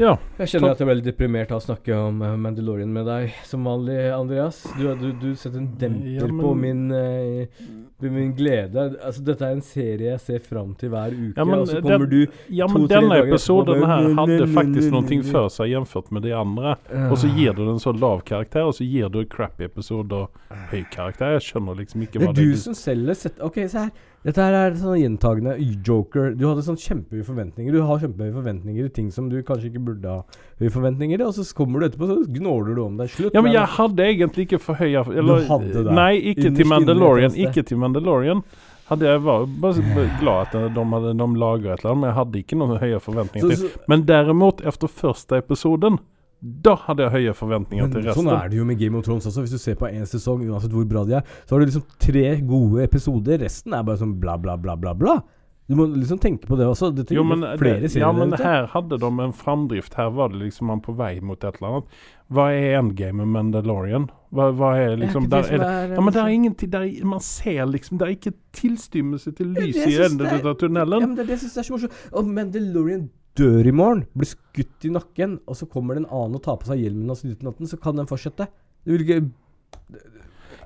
Ja. 0.00 0.16
Jeg 0.40 0.50
kjenner 0.50 0.72
at 0.74 0.80
jeg 0.82 0.88
ble 0.88 0.94
litt 0.98 1.06
deprimert 1.06 1.52
av 1.54 1.60
å 1.60 1.62
snakke 1.62 1.94
om 1.94 2.22
eh, 2.26 2.32
Mandalorian 2.40 2.90
med 2.90 3.06
deg, 3.06 3.34
som 3.46 3.62
vanlig, 3.68 3.98
Andreas. 4.10 4.64
Du, 4.74 4.88
du, 4.98 5.12
du 5.20 5.28
setter 5.38 5.60
en 5.60 5.68
demper 5.78 6.16
Ja, 6.16 6.26
men- 6.26 6.40
på 6.42 6.50
min, 6.58 6.80
uh, 6.90 8.08
min 8.10 8.32
glede. 8.34 8.88
Altså, 8.98 9.22
dette 9.24 9.46
er 9.46 9.54
en 9.54 9.62
serie 9.64 10.10
jeg 10.10 10.20
ser 10.24 10.40
fram 10.42 10.72
til 10.80 10.90
hver 10.90 11.14
uke, 11.14 11.36
Ja, 11.38 11.44
men 11.46 11.62
og 11.62 11.68
så 11.70 11.78
kommer 11.84 12.08
den, 12.10 12.26
du 12.26 12.54
Ja, 12.58 12.66
men 12.66 12.88
denne 12.90 13.20
episoden 13.22 13.84
her 13.86 14.08
hadde 14.18 14.48
faktisk 14.56 14.90
noe 14.96 15.20
for 15.30 15.52
seg 15.54 15.70
jevnført 15.70 16.10
med 16.10 16.26
de 16.26 16.34
andre. 16.36 16.74
Og 17.12 17.14
så 17.22 17.30
gir 17.30 17.54
du 17.54 17.62
den 17.68 17.78
så 17.82 17.94
lav 17.94 18.24
karakter, 18.26 18.66
og 18.66 18.74
så 18.74 18.84
gir 18.88 19.12
du 19.14 19.22
crappy 19.30 19.68
episode 19.70 20.24
og 20.24 20.58
høy 20.72 20.82
karakter. 20.90 21.36
Jeg 21.38 21.46
skjønner 21.52 21.78
liksom 21.84 22.02
ikke 22.08 22.18
Det 22.18 22.28
er 22.32 22.36
det 22.40 22.50
du 22.50 22.58
som 22.66 22.74
selger 22.74 23.14
sett 23.14 23.38
Ok, 23.44 23.62
se 23.70 23.86
her. 23.86 23.94
Dette 24.24 24.40
her 24.40 24.54
er 24.56 24.76
sånn 24.80 24.96
gjentagende 24.96 25.54
joker. 25.84 26.30
Du 26.32 26.46
hadde 26.48 26.62
sånn 26.64 26.78
kjempehøye 26.80 27.26
forventninger. 27.26 27.74
Du 27.76 27.84
har 27.84 27.98
kjempehøye 28.00 28.32
forventninger 28.32 28.86
i 28.88 28.92
ting 28.96 29.10
som 29.12 29.26
du 29.28 29.36
kanskje 29.44 29.68
ikke 29.68 29.82
burde 29.90 30.14
ha 30.14 30.22
høye 30.62 30.72
forventninger 30.72 31.20
til, 31.20 31.26
og 31.28 31.34
så 31.36 31.44
kommer 31.58 31.82
du 31.82 31.90
etterpå, 31.90 32.08
så 32.08 32.16
gnåler 32.38 32.78
du 32.78 32.80
om 32.86 32.94
deg. 33.00 33.12
Slutt. 33.12 33.36
Ja, 33.36 33.42
men 33.44 33.52
jeg 33.52 33.68
hadde 33.74 34.06
egentlig 34.06 34.46
ikke 34.48 34.62
for 34.64 34.80
høye 34.80 35.02
eller, 35.12 35.44
hadde 35.50 35.82
det. 35.82 35.92
Nei, 35.92 36.14
ikke 36.32 36.48
Innerst 36.48 36.62
til 36.62 36.70
Mandalorian. 36.72 37.36
Ikke 37.44 37.66
til 37.68 37.82
Mandalorian. 37.84 38.40
Hadde 38.88 39.08
jeg 39.08 39.20
var 39.24 39.44
bare 39.60 39.84
glad 40.22 40.48
at 40.48 40.56
de, 40.72 40.86
hadde, 40.94 41.12
de 41.20 41.28
laget 41.44 41.68
et 41.68 41.84
eller 41.84 41.92
annet, 41.92 42.00
men 42.00 42.08
jeg 42.08 42.18
hadde 42.22 42.40
ikke 42.40 42.60
noen 42.62 42.80
høye 42.80 43.04
forventninger 43.04 43.52
så, 43.52 43.60
til. 43.60 43.86
Men 43.92 44.08
derimot, 44.08 44.64
efter 44.72 44.96
første 45.04 45.44
episoden, 45.44 46.00
da 46.44 46.74
hadde 46.76 47.06
jeg 47.06 47.12
høye 47.14 47.32
forventninger 47.38 47.86
til 47.88 48.00
men 48.02 48.08
resten. 48.10 48.24
sånn 48.26 48.34
er 48.44 48.48
det 48.52 48.58
jo 48.58 48.64
med 48.68 48.78
Game 48.78 48.98
of 48.98 49.04
Thrones 49.06 49.26
også. 49.30 49.40
Hvis 49.46 49.54
du 49.56 49.58
ser 49.58 49.74
på 49.80 49.88
én 49.88 50.04
sesong, 50.04 50.42
uansett 50.50 50.70
hvor 50.76 50.84
bra 50.84 51.04
de 51.08 51.14
er, 51.16 51.22
så 51.46 51.54
har 51.56 51.60
du 51.64 51.70
liksom 51.70 51.86
tre 51.98 52.26
gode 52.44 52.82
episoder. 52.84 53.38
Resten 53.40 53.72
er 53.72 53.82
bare 53.82 53.96
sånn 54.02 54.18
bla, 54.20 54.36
bla, 54.36 54.56
bla, 54.60 54.76
bla, 54.76 54.92
bla. 54.94 55.22
Du 55.66 55.72
må 55.78 55.86
liksom 55.88 56.18
tenke 56.20 56.44
på 56.44 56.58
det 56.60 56.66
også. 56.68 56.90
Det 56.94 57.06
Jo, 57.10 57.22
men, 57.24 57.40
flere 57.56 57.80
det, 57.80 57.94
ja, 57.96 58.10
men 58.12 58.28
der 58.34 58.42
her 58.44 58.66
hadde 58.74 58.98
de 59.00 59.08
en 59.08 59.32
framdrift. 59.32 59.94
Her 59.96 60.10
var 60.12 60.28
det 60.28 60.36
liksom 60.42 60.66
man 60.68 60.82
på 60.84 60.92
vei 60.94 61.20
mot 61.24 61.40
et 61.42 61.56
eller 61.56 61.68
annet. 61.78 61.84
Hva 62.30 62.50
er 62.52 62.76
endgame 62.82 63.24
med 63.24 63.32
Mandalorian? 63.32 64.10
Hva, 64.30 64.50
hva 64.52 64.74
er 64.76 64.98
liksom 65.00 65.30
der, 65.32 65.38
er 65.48 65.58
det, 65.62 65.64
er, 65.64 65.94
Ja, 65.94 66.00
men 66.04 66.12
det 66.12 66.20
er 66.20 66.28
liksom- 66.28 66.34
ingenting 66.36 66.70
der, 66.70 66.80
er- 66.82 67.04
Man 67.06 67.20
ser 67.20 67.64
liksom 67.66 67.96
Det 67.98 68.02
er 68.06 68.12
ikke 68.12 68.34
tilstymmelse 68.52 69.32
til 69.34 69.54
Det 69.54 69.62
er 69.62 69.66
lys 69.66 69.76
i 69.86 69.96
enden 70.04 70.26
er- 70.26 70.46
av 70.50 70.58
tunnelen. 70.58 71.00
Ja, 71.00 71.06
men 71.06 71.16
det 71.16 71.26
det 71.28 71.38
synes 71.40 71.54
jeg 71.54 71.64
er 71.64 71.64
så 71.64 71.72
morsomt. 71.72 72.12
Og 72.12 72.26
Mandalorian 72.26 73.08
dør 73.38 73.66
i 73.66 73.74
morgen, 73.74 74.04
blir 74.14 74.30
skutt 74.30 74.86
i 74.86 74.92
nakken, 74.94 75.38
og 75.48 75.58
så 75.58 75.66
kommer 75.70 75.96
det 75.96 76.04
en 76.04 76.12
annen 76.12 76.38
og 76.38 76.44
tar 76.44 76.58
på 76.60 76.68
seg 76.70 76.84
hjelmen 76.84 77.10
og 77.10 77.18
snur 77.18 77.34
ut 77.34 77.44
natten, 77.46 77.70
så 77.70 77.78
kan 77.80 77.98
den 77.98 78.10
fortsette. 78.10 78.46
Du 78.84 78.94
vil 78.94 79.04
ikke 79.06 79.20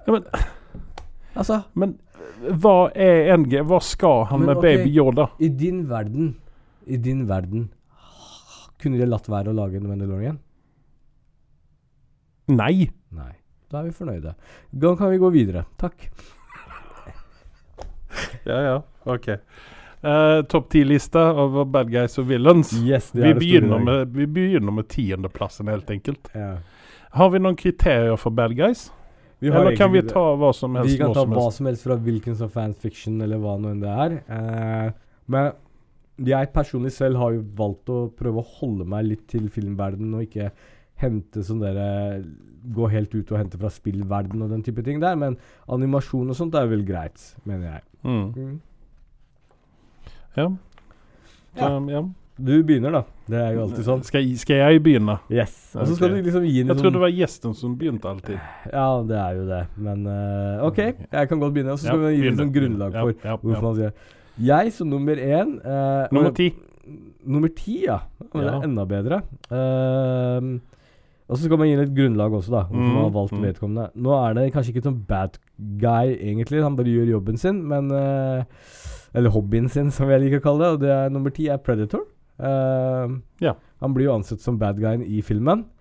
Ja, 0.07 0.13
men, 0.13 0.25
Altså, 1.39 1.63
men 1.79 1.99
hva 2.39 2.91
er 2.99 3.33
NG? 3.37 3.61
Hva 3.67 3.79
skal 3.85 4.25
han 4.31 4.43
Men 4.43 4.51
med 4.51 4.61
okay, 4.61 4.79
baby 4.79 4.91
Yoda? 4.97 5.29
i 5.39 5.49
din 5.49 5.85
verden 5.91 6.33
I 6.87 6.97
din 6.97 7.25
verden 7.29 7.69
Kunne 8.79 8.99
de 8.99 9.07
latt 9.07 9.29
være 9.31 9.53
å 9.53 9.57
lage 9.57 9.79
en 9.79 9.89
Mandalorian? 9.91 10.39
Nei. 12.49 12.89
Nei. 13.13 13.33
Da 13.69 13.81
er 13.81 13.89
vi 13.89 13.93
fornøyde. 13.93 14.33
Da 14.73 14.93
kan 14.97 15.11
vi 15.13 15.19
gå 15.21 15.29
videre. 15.35 15.67
Takk. 15.77 16.07
Ja, 18.49 18.61
ja. 18.65 18.77
OK. 19.05 19.27
Uh, 19.99 20.45
Topp 20.47 20.69
ti-lista 20.71 21.25
over 21.43 21.65
bad 21.67 21.91
guys 21.91 22.19
og 22.21 22.29
villains. 22.29 22.71
Yes, 22.87 23.11
det 23.11 23.25
Vi 23.25 23.31
er 23.31 23.41
begynner, 23.41 23.83
med, 23.83 24.13
vi 24.15 24.27
begynner 24.31 24.75
med 24.75 24.89
tiendeplassen, 24.93 25.71
helt 25.73 25.91
enkelt. 25.91 26.31
ja. 26.35 26.59
Har 27.17 27.31
vi 27.33 27.39
noen 27.41 27.57
kriterier 27.57 28.19
for 28.21 28.31
bad 28.37 28.53
guys? 28.55 28.91
Eller 29.41 29.77
kan 29.79 29.91
vi 29.93 30.03
ta 30.05 30.21
hva 30.37 30.51
som 30.55 30.75
helst? 30.77 30.93
Vi 30.93 30.99
kan 31.01 31.15
ta 31.17 31.25
hva 31.25 31.47
som 31.55 31.67
helst 31.71 31.87
fra 31.87 31.97
hvilken 31.97 32.37
som 32.37 32.51
fanfiction 32.53 33.17
eller 33.25 33.41
hva 33.41 33.55
nå 33.59 33.71
enn 33.73 33.81
det 33.81 33.95
er. 34.05 34.17
Uh, 34.29 34.91
men 35.33 35.53
jeg 36.29 36.51
personlig 36.53 36.93
selv 36.93 37.21
har 37.23 37.33
jo 37.37 37.45
valgt 37.57 37.91
å 37.95 38.01
prøve 38.19 38.43
å 38.43 38.51
holde 38.59 38.85
meg 38.91 39.07
litt 39.07 39.25
til 39.31 39.49
filmverdenen 39.55 40.19
og 40.19 40.27
ikke 40.27 40.51
hente 40.99 41.45
sånn 41.47 41.63
dere 41.63 41.89
Gå 42.75 42.89
helt 42.91 43.13
ut 43.15 43.31
og 43.31 43.39
hente 43.39 43.57
fra 43.57 43.71
spillverden 43.71 44.43
og 44.45 44.51
den 44.51 44.65
type 44.67 44.83
ting 44.85 44.99
der. 45.01 45.15
Men 45.17 45.37
animasjon 45.71 46.29
og 46.29 46.37
sånt 46.37 46.57
er 46.59 46.67
vel 46.69 46.83
greit, 46.85 47.23
mener 47.49 47.71
jeg. 47.71 47.85
Mm. 48.03 48.25
Ja. 48.35 48.49
Ja. 50.39 50.49
Så, 51.59 51.69
ja. 51.91 52.03
Du 52.39 52.53
begynner, 52.63 52.93
da. 52.95 53.01
Det 53.27 53.39
er 53.43 53.55
jo 53.57 53.63
alltid 53.65 53.83
sånn. 53.89 54.03
Skal, 54.07 54.27
skal 54.39 54.61
jeg 54.61 54.83
begynne? 54.85 55.17
Yes. 55.27 55.57
Og 55.75 55.89
så 55.89 55.97
skal 55.99 56.13
Ok. 56.13 56.21
du 56.21 56.29
liksom 56.29 56.45
gi 56.47 56.61
en 56.63 56.69
Jeg 56.71 56.77
trodde 56.79 56.95
det 56.95 57.03
var 57.03 57.11
gjesten 57.17 57.55
som 57.59 57.73
begynte 57.81 58.07
alltid. 58.07 58.39
Ja, 58.71 58.85
det 59.09 59.17
er 59.19 59.33
jo 59.41 59.47
det. 59.49 59.59
Men 59.77 60.07
eh, 60.07 60.63
OK, 60.69 60.79
jeg 60.79 61.29
kan 61.33 61.41
godt 61.43 61.57
begynne. 61.57 61.75
Og 61.75 61.81
så 61.83 61.89
skal 61.91 61.99
Ja, 61.99 62.07
vi 62.13 62.15
gi 62.21 62.29
litt 62.29 62.39
sånn 62.39 62.53
du. 62.53 62.61
grunnlag 62.61 62.95
Ja, 62.95 63.03
for 63.03 63.27
ja, 63.27 63.37
hvorfor 63.43 63.59
ja. 63.59 63.67
man 63.67 63.75
sier 63.81 63.93
Jeg 64.39 64.73
som 64.77 64.89
nummer 64.95 65.17
én 65.19 65.57
eh, 65.67 66.07
Nummer 66.15 66.31
ti. 66.39 66.49
Nummer 67.27 67.49
ti, 67.59 67.81
ja. 67.89 67.99
Det 68.23 68.45
Ja. 68.47 68.55
er 68.61 68.63
enda 68.71 68.85
bedre. 68.87 69.19
Ehm, 69.51 70.61
og 71.29 71.37
så 71.37 71.43
skal 71.45 71.59
man 71.59 71.67
gi 71.69 71.77
litt 71.77 71.93
grunnlag 71.97 72.33
også, 72.39 72.51
da. 72.55 72.63
Hvorfor 72.71 72.87
Mm, 72.87 72.95
man 72.95 73.03
har 73.03 73.11
valgt 73.19 73.33
mm. 73.35 73.43
vedkommende. 73.43 73.91
Nå 73.97 74.15
er 74.15 74.35
det 74.39 74.53
kanskje 74.55 74.73
ikke 74.77 74.87
sånn 74.87 75.03
bad 75.11 75.39
guy, 75.59 76.15
egentlig. 76.23 76.63
Han 76.63 76.77
bare 76.79 76.87
gjør 76.95 77.11
jobben 77.19 77.37
sin, 77.37 77.65
men 77.69 77.91
eh, 77.91 78.45
Eller 79.15 79.33
hobbyen 79.33 79.69
sin, 79.73 79.91
som 79.95 80.11
jeg 80.13 80.21
liker 80.25 80.43
å 80.43 80.45
kalle 80.45 80.65
det. 80.65 80.75
Og 80.75 80.83
det 80.85 80.93
er 80.95 81.15
nummer 81.15 81.35
ti 81.35 81.49
er 81.49 81.63
Predator. 81.63 82.05
Uh, 82.39 83.19
Ja. 83.43 83.57
Han 83.79 83.95
blir 83.95 84.09
jo 84.09 84.17
ansett 84.19 84.43
som 84.43 84.59
bad 84.59 84.81
guyen 84.83 85.05
i 85.07 85.23
filmen. 85.23 85.65
Ja, 85.65 85.77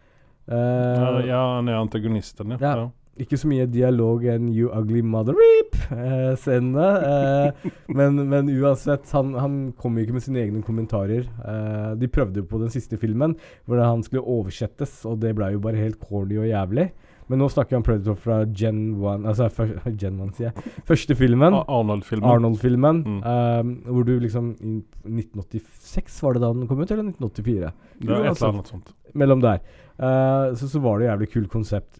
Uh, 0.47 1.25
ja, 1.27 1.41
han 1.57 1.67
er 1.67 1.75
antagonisten, 1.75 2.53
ja. 2.55 2.57
Ja. 2.61 2.75
ja. 2.79 2.87
Ikke 3.17 3.35
så 3.41 3.49
mye 3.49 3.65
dialog 3.65 4.21
enn 4.29 4.51
You 4.53 4.69
Ugly 4.77 5.01
Mother 5.01 5.35
Reap-scenene. 5.35 6.85
Uh, 7.01 7.71
men, 7.97 8.21
men 8.29 8.51
uansett, 8.53 9.09
han, 9.11 9.33
han 9.41 9.57
kom 9.79 9.97
jo 9.97 10.05
ikke 10.05 10.15
med 10.19 10.23
sine 10.23 10.43
egne 10.43 10.61
kommentarer. 10.63 11.25
Eh, 11.25 11.89
de 11.97 12.09
prøvde 12.13 12.43
jo 12.43 12.47
på 12.47 12.61
den 12.61 12.71
siste 12.71 12.99
filmen, 13.01 13.33
hvor 13.65 13.81
han 13.81 14.05
skulle 14.05 14.21
oversettes, 14.23 14.99
og 15.09 15.17
det 15.23 15.33
ble 15.35 15.49
jo 15.55 15.63
bare 15.65 15.81
helt 15.81 15.97
corny 15.99 16.37
og 16.37 16.47
jævlig. 16.47 16.91
Men 17.27 17.41
nå 17.41 17.49
snakker 17.51 17.75
jeg 17.75 17.81
om 17.81 17.85
Predator 17.87 18.19
fra 18.23 18.37
Gen 18.55 18.81
1 18.95 19.25
Altså 19.27 19.49
Gen 20.01 20.19
1, 20.23 20.29
sier 20.37 20.49
jeg. 20.49 20.75
Første 20.87 21.17
filmen. 21.19 21.57
Arnold-filmen. 21.63 22.27
Arnold-filmen. 22.29 23.01
Mm. 23.03 23.17
um, 23.23 23.73
hvor 23.91 24.07
du 24.07 24.13
liksom 24.23 24.53
i 24.61 24.77
1986 25.07 26.21
var 26.23 26.37
det 26.37 26.45
da 26.45 26.53
den 26.55 26.69
kom 26.69 26.79
ut, 26.79 26.91
eller 26.91 27.09
1984? 27.11 27.73
Det 27.99 28.13
er 28.13 28.29
et 28.31 28.31
eller 28.31 28.53
annet 28.53 28.71
sånt. 28.73 28.93
mellom 29.17 29.43
der. 29.43 29.59
Eh, 29.97 30.55
så, 30.55 30.67
så 30.69 30.79
var 30.79 30.99
det 30.99 31.07
jævlig 31.07 31.27
kult 31.33 31.49
konsept. 31.51 31.99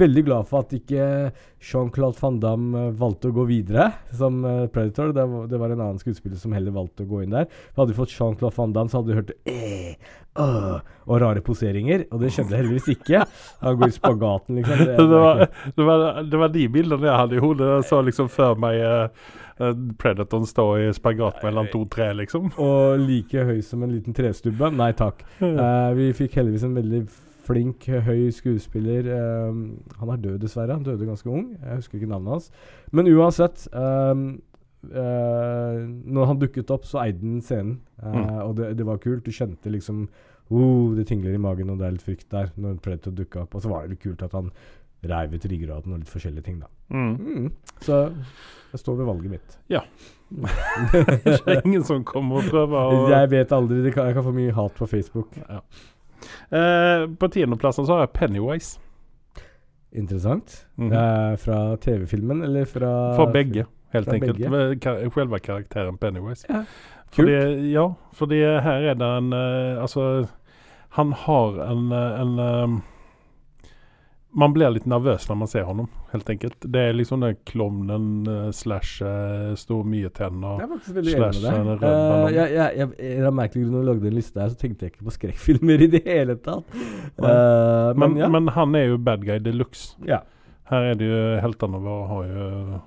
Veldig 0.00 0.24
glad 0.26 0.48
for 0.48 0.60
at 0.60 0.74
ikke 0.76 1.04
Jean-Claude 1.64 2.20
Van 2.20 2.36
Damme 2.42 2.82
eh, 2.82 2.96
valgte 3.00 3.30
å 3.30 3.36
gå 3.36 3.46
videre 3.48 3.86
som 4.16 4.42
eh, 4.44 4.66
Predator. 4.72 5.14
Det 5.16 5.24
var, 5.32 5.46
det 5.48 5.60
var 5.62 5.72
en 5.72 5.80
annen 5.86 6.00
skuespiller 6.02 6.40
som 6.40 6.52
heller 6.56 6.74
valgte 6.76 7.06
å 7.06 7.10
gå 7.10 7.22
inn 7.24 7.36
der. 7.36 7.48
For 7.72 7.82
Hadde 7.82 7.94
vi 7.94 8.00
fått 8.02 8.16
Jean-Claude 8.16 8.56
Van 8.58 8.74
Damme, 8.76 8.92
så 8.92 9.00
hadde 9.00 9.12
vi 9.12 9.18
hørt 9.22 9.32
eh, 9.48 10.10
øh, 10.44 10.90
og 11.06 11.22
rare 11.24 11.44
poseringer. 11.44 12.04
Og 12.10 12.20
det 12.20 12.34
skjedde 12.36 12.60
heldigvis 12.60 12.90
ikke. 12.92 13.22
Han 13.64 13.80
går 13.80 13.94
i 13.94 13.96
spagaten, 13.96 14.60
liksom. 14.60 14.84
Det, 14.84 14.98
Det 15.00 15.22
var, 15.24 15.44
det, 15.76 15.86
var, 15.88 16.04
det 16.28 16.42
var 16.44 16.52
de 16.58 16.66
bildene 16.76 17.08
jeg 17.08 17.22
hadde 17.22 17.38
i 17.40 17.44
hodet. 17.46 17.70
Jeg 17.70 17.88
så 17.88 18.02
liksom 18.04 18.28
før 18.32 18.60
meg 18.60 18.82
uh, 18.84 19.32
eh, 19.64 19.80
Predatoren 20.00 20.44
stå 20.48 20.68
i 20.84 20.92
spagat 20.96 21.40
mellom 21.46 21.72
to 21.72 21.86
tre, 21.88 22.12
liksom. 22.20 22.52
og 22.60 23.00
like 23.00 23.48
høy 23.48 23.64
som 23.64 23.88
en 23.88 23.96
liten 23.96 24.16
trestubbe. 24.16 24.70
Nei 24.76 24.92
takk. 24.98 25.24
Uh, 25.40 25.96
vi 25.96 26.12
fikk 26.20 26.36
heldigvis 26.42 26.68
en 26.68 26.76
veldig 26.76 27.04
flink, 27.46 27.86
høy 28.06 28.28
skuespiller. 28.34 29.06
Um, 29.48 29.60
han 30.00 30.12
er 30.14 30.22
død, 30.24 30.38
dessverre. 30.42 30.76
Han 30.76 30.86
døde 30.86 31.06
ganske 31.08 31.30
ung. 31.30 31.50
Jeg 31.60 31.80
husker 31.80 31.98
ikke 31.98 32.10
navnet 32.10 32.34
hans. 32.36 32.50
Men 32.92 33.08
uansett 33.12 33.66
um, 33.74 34.24
uh, 34.90 35.78
Når 36.16 36.26
han 36.32 36.40
dukket 36.42 36.70
opp, 36.74 36.84
så 36.88 37.02
eide 37.04 37.20
han 37.24 37.40
scenen. 37.44 37.78
Uh, 38.02 38.10
Mm. 38.10 38.36
Og 38.46 38.54
det, 38.56 38.70
det 38.78 38.86
var 38.88 39.00
kult. 39.02 39.24
Du 39.26 39.30
kjente 39.34 39.70
liksom 39.70 40.06
oh, 40.50 40.94
Det 40.96 41.06
tingler 41.06 41.34
i 41.36 41.40
magen, 41.42 41.70
og 41.70 41.78
det 41.78 41.86
er 41.86 41.96
litt 41.96 42.06
frykt 42.06 42.30
der 42.32 42.48
når 42.56 42.78
Predator 42.82 43.12
dukka 43.14 43.44
opp. 43.44 43.54
Og 43.54 43.62
så 43.62 43.68
var 43.72 43.84
det 43.84 43.94
litt 43.96 44.02
kult 44.06 44.22
at 44.24 44.32
han 44.38 44.48
reiv 45.10 45.32
ut 45.32 45.44
ryggraden 45.48 45.92
og 45.94 46.00
litt 46.02 46.10
forskjellige 46.12 46.44
ting, 46.44 46.58
da. 46.60 46.66
Mm. 46.92 47.12
Mm. 47.16 47.52
Så 47.80 48.00
jeg 48.72 48.80
står 48.82 48.98
ved 48.98 49.06
valget 49.08 49.30
mitt. 49.36 49.54
Ja. 49.72 49.80
Det 50.92 51.38
er 51.46 51.62
ingen 51.64 51.84
som 51.84 52.04
kommer 52.06 52.40
og 52.42 52.50
prøver 52.52 52.76
å 52.78 53.06
Jeg 53.10 53.30
vet 53.32 53.54
aldri. 53.56 53.80
Kan, 53.94 54.10
jeg 54.10 54.18
kan 54.18 54.26
få 54.26 54.34
mye 54.36 54.52
hat 54.54 54.76
på 54.78 54.86
Facebook. 54.90 55.36
ja. 55.40 55.62
Eh, 56.50 57.06
På 57.18 57.28
tiendeplassen 57.28 57.86
så 57.86 57.92
har 57.98 58.06
jeg 58.06 58.12
Pennywise. 58.18 58.78
Interessant. 59.92 60.66
Mhm. 60.76 60.92
Eh, 60.92 61.36
fra 61.36 61.76
TV-filmen, 61.82 62.42
eller 62.46 62.64
fra 62.64 62.92
For 63.16 63.32
begge, 63.32 63.66
helt 63.92 64.06
fra 64.06 64.14
enkelt. 64.14 64.38
begge. 64.38 65.10
Selve 65.14 65.38
karakteren 65.42 65.98
Pennywise. 65.98 66.46
Ja. 66.48 66.64
Fordi, 67.10 67.72
ja, 67.72 67.88
fordi 68.14 68.38
her 68.38 68.84
er 68.92 68.94
det 68.94 69.06
en 69.18 69.32
eh, 69.34 69.80
Altså, 69.82 70.28
han 70.94 71.12
har 71.12 71.58
en, 71.72 71.90
eh, 71.92 72.20
en 72.20 72.82
Man 74.32 74.52
blir 74.54 74.70
litt 74.70 74.84
nervøs 74.86 75.24
når 75.26 75.36
man 75.40 75.48
ser 75.50 75.64
honom, 75.66 75.88
helt 76.12 76.28
enkelt. 76.30 76.54
Det 76.70 76.80
er 76.88 76.92
liksom 76.94 77.20
den 77.24 77.34
klovnen 77.48 78.04
eh, 78.30 78.50
slash 78.54 79.00
uh, 79.02 79.56
stor 79.58 79.82
mye 79.90 80.08
tenner. 80.14 80.60
Jeg 80.62 80.68
er 80.70 81.08
Slash 81.08 81.40
en 81.50 81.66
rød 81.72 81.82
Eh, 81.82 81.88
ballong. 81.88 82.34
jeg, 82.36 82.52
jeg, 82.54 82.76
jeg, 82.78 82.92
jeg, 83.00 83.24
av 83.26 83.34
merkelige 83.34 83.66
grunner 83.66 83.88
lagde 83.88 84.06
en 84.06 84.14
liste 84.14 84.38
her, 84.40 84.52
så 84.52 84.60
tenkte 84.60 84.86
jeg 84.86 84.92
ikke 84.94 85.08
på 85.08 85.14
skrekkfilmer 85.16 85.82
i 85.82 85.88
det 85.96 86.02
hele 86.06 86.36
tatt. 86.38 86.62
Uh, 87.18 87.90
men, 87.98 87.98
Men, 88.04 88.16
ja. 88.22 88.28
men 88.28 88.48
han 88.54 88.74
er 88.78 88.86
jo 88.92 88.98
bad 88.98 89.26
guy 89.26 89.38
de 89.42 89.52
luxe. 89.56 89.96
ja. 90.06 90.20
Her 90.70 90.84
er 90.92 90.94
det 90.94 91.06
jo 91.10 91.22
heltene 91.42 91.80
våre 91.82 92.06
har 92.06 92.26
jo 92.30 92.80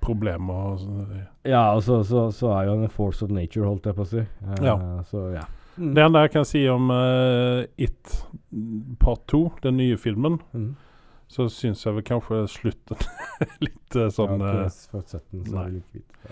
problemer. 0.00 0.72
og 0.72 1.44
Ja, 1.44 1.74
og 1.76 1.82
så, 1.84 1.98
så, 2.08 2.30
så 2.32 2.48
er 2.56 2.64
jo 2.70 2.78
han 2.78 2.86
en 2.86 2.94
force 2.94 3.20
of 3.26 3.30
nature, 3.30 3.66
holdt 3.68 3.84
jeg 3.90 3.98
på 3.98 4.06
å 4.06 4.08
si. 4.14 4.22
Eh, 4.24 4.64
Ja. 4.64 4.78
Så 5.10 5.26
ja. 5.34 5.42
Mm. 5.76 5.90
Det 5.92 6.02
enda 6.06 6.22
jeg 6.24 6.32
kan 6.32 6.46
si 6.48 6.62
om 6.72 6.88
It 7.76 8.14
part 8.98 9.26
2, 9.28 9.42
den 9.62 9.76
nye 9.76 9.98
filmen, 10.00 10.40
Mm. 10.56 10.74
Så 11.26 11.48
syns 11.50 11.82
jeg 11.84 11.96
vel 11.96 12.04
kanskje 12.06 12.42
slutten 12.50 13.00
litt 13.64 13.96
eh, 13.98 14.10
sånn 14.14 14.42
ja, 14.42 14.66
eh, 14.66 15.22
det 15.32 15.64
litt. 15.74 16.28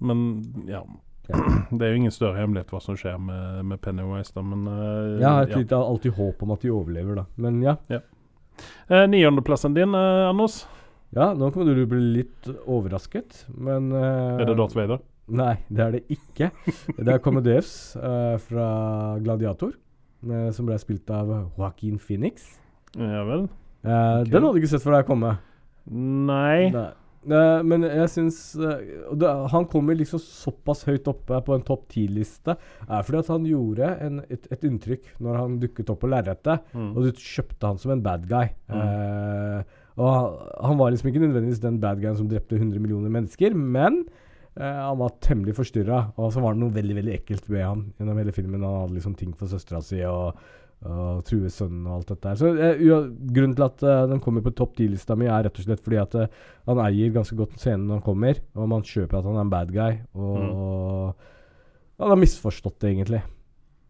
Men 0.00 0.26
ja. 0.68 0.84
Ja. 1.30 1.38
Det 1.70 1.86
er 1.86 1.94
jo 1.94 2.00
ingen 2.00 2.14
større 2.14 2.40
hemmelighet 2.40 2.72
hva 2.74 2.80
som 2.82 2.96
skjer 2.98 3.18
med, 3.22 3.62
med 3.70 3.80
Pennywise, 3.84 4.32
da, 4.34 4.42
men 4.44 4.66
eh, 4.70 5.20
Jeg 5.20 5.28
har 5.28 5.52
ja. 5.54 5.78
alltid 5.80 6.16
håp 6.16 6.42
om 6.42 6.54
at 6.56 6.64
de 6.64 6.72
overlever, 6.74 7.22
da. 7.22 7.26
Men 7.40 7.60
ja. 7.64 7.76
Eh, 7.90 9.06
Niendeplassen 9.10 9.76
din, 9.76 9.94
eh, 9.94 10.26
Anders? 10.28 10.64
Ja, 11.14 11.32
nå 11.34 11.50
kommer 11.50 11.70
du 11.70 11.74
til 11.74 11.86
å 11.86 11.90
bli 11.90 12.02
litt 12.20 12.50
overrasket, 12.70 13.44
men 13.58 13.90
eh, 13.94 14.42
Er 14.42 14.50
det 14.50 14.58
Darth 14.58 14.78
Vader? 14.78 15.02
Nei, 15.30 15.54
det 15.70 15.82
er 15.84 15.94
det 15.94 16.02
ikke. 16.10 16.50
Det 16.96 17.06
er 17.06 17.22
Comedeus 17.22 17.94
eh, 17.94 18.34
fra 18.42 18.66
Gladiator, 19.22 19.76
som 20.52 20.66
ble 20.68 20.76
spilt 20.82 21.08
av 21.14 21.30
Joaquin 21.56 21.96
Phoenix. 22.02 22.50
Ja 22.98 23.22
vel? 23.24 23.46
Eh, 23.84 24.20
Ok. 24.20 24.30
Den 24.30 24.42
hadde 24.44 24.54
du 24.56 24.60
ikke 24.60 24.72
sett 24.74 24.82
for 24.84 24.92
deg 24.96 25.06
komme. 25.08 25.36
Nei. 25.90 26.70
Nei. 26.74 26.88
Eh, 27.20 27.62
men 27.68 27.82
jeg 27.84 28.08
syns 28.08 28.36
eh, 28.56 29.48
Han 29.52 29.66
kommer 29.68 29.92
liksom 29.98 30.20
såpass 30.24 30.86
høyt 30.88 31.04
oppe 31.10 31.36
på 31.44 31.52
en 31.52 31.64
topp 31.68 31.82
ti-liste 31.92 32.54
er 32.56 33.02
fordi 33.04 33.18
at 33.20 33.28
han 33.28 33.44
gjorde 33.44 33.90
en, 34.06 34.22
et, 34.32 34.46
et 34.56 34.64
inntrykk 34.64 35.10
når 35.20 35.36
han 35.36 35.58
dukket 35.60 35.92
opp 35.92 36.00
på 36.00 36.08
lerretet, 36.08 36.62
Mm. 36.72 36.94
og 36.96 37.04
du 37.04 37.10
kjøpte 37.20 37.66
han 37.68 37.76
som 37.82 37.92
en 37.92 38.00
bad 38.06 38.24
guy. 38.30 38.48
Eh, 38.72 39.76
og 40.00 40.08
han, 40.14 40.38
han 40.70 40.78
var 40.80 40.94
liksom 40.94 41.10
ikke 41.10 41.20
nødvendigvis 41.26 41.60
den 41.60 41.76
bad 41.82 42.00
guyen 42.00 42.16
som 42.16 42.28
drepte 42.30 42.56
100 42.56 42.80
millioner 42.80 43.12
mennesker, 43.12 43.52
men 43.52 44.06
eh, 44.56 44.80
han 44.80 44.96
var 45.02 45.12
temmelig 45.20 45.58
forstyrra, 45.60 46.00
og 46.16 46.32
så 46.32 46.40
var 46.40 46.56
det 46.56 46.62
noe 46.64 46.72
veldig 46.78 46.96
veldig 47.02 47.18
ekkelt 47.18 47.50
ved 47.52 47.66
han 47.66 47.84
gjennom 47.98 48.16
hele 48.22 48.32
filmen. 48.32 48.64
Han 48.64 48.80
hadde 48.86 48.96
liksom 48.96 49.18
ting 49.20 49.34
for 49.36 49.50
søstera 49.52 49.82
si 49.84 50.00
og, 50.08 50.40
og 50.88 51.24
true 51.28 51.50
sønnen 51.52 51.84
og 51.88 51.98
alt 51.98 52.12
dette 52.14 52.30
her. 52.30 52.38
Så 52.40 52.50
uh, 52.56 53.00
Grunnen 53.34 53.56
til 53.56 53.66
at 53.66 53.82
uh, 53.84 54.04
den 54.08 54.22
kommer 54.24 54.44
på 54.44 54.52
topp 54.56 54.78
10-lista 54.78 55.16
mi, 55.18 55.26
er 55.28 55.44
rett 55.44 55.58
og 55.60 55.66
slett 55.66 55.82
fordi 55.84 55.98
at 56.00 56.16
uh, 56.16 56.46
han 56.70 56.80
eier 56.86 57.12
ganske 57.12 57.36
godt 57.36 57.58
scenen 57.60 57.84
når 57.88 57.98
han 58.00 58.06
kommer, 58.06 58.40
og 58.56 58.70
man 58.72 58.86
kjøper 58.86 59.20
at 59.20 59.28
han 59.28 59.36
er 59.36 59.44
en 59.44 59.52
bad 59.52 59.74
guy. 59.74 59.98
Og, 60.16 60.40
og 61.12 62.00
han 62.06 62.14
har 62.14 62.22
misforstått 62.22 62.78
det, 62.80 62.94
egentlig. 62.94 63.22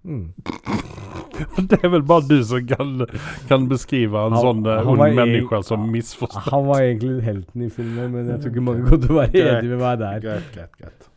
Mm. 0.02 0.32
Det 1.70 1.78
er 1.78 1.88
vel 1.88 2.02
bare 2.04 2.26
du 2.28 2.42
som 2.44 2.66
kan, 2.68 3.06
kan 3.48 3.62
beskrive 3.68 4.26
en 4.26 4.34
Han- 4.36 4.42
sånn 4.44 4.66
han 4.68 4.90
ond 4.92 5.14
menneske 5.16 5.62
som 5.64 5.86
misforstått. 5.92 6.50
Han 6.52 6.66
var 6.68 6.82
egentlig 6.84 7.22
helten 7.24 7.64
i 7.64 7.70
filmen, 7.72 8.10
men 8.12 8.28
jeg 8.28 8.42
tror 8.42 8.52
ikke 8.52 8.64
mange 8.66 8.84
kommer 8.84 9.00
til 9.06 9.14
å 9.14 9.20
være 9.22 9.44
enig 9.54 9.70
med 9.70 9.80
meg 9.80 10.02
der. 10.02 10.20
Greit, 10.26 10.50
greit, 10.56 10.74
greit. 10.76 11.08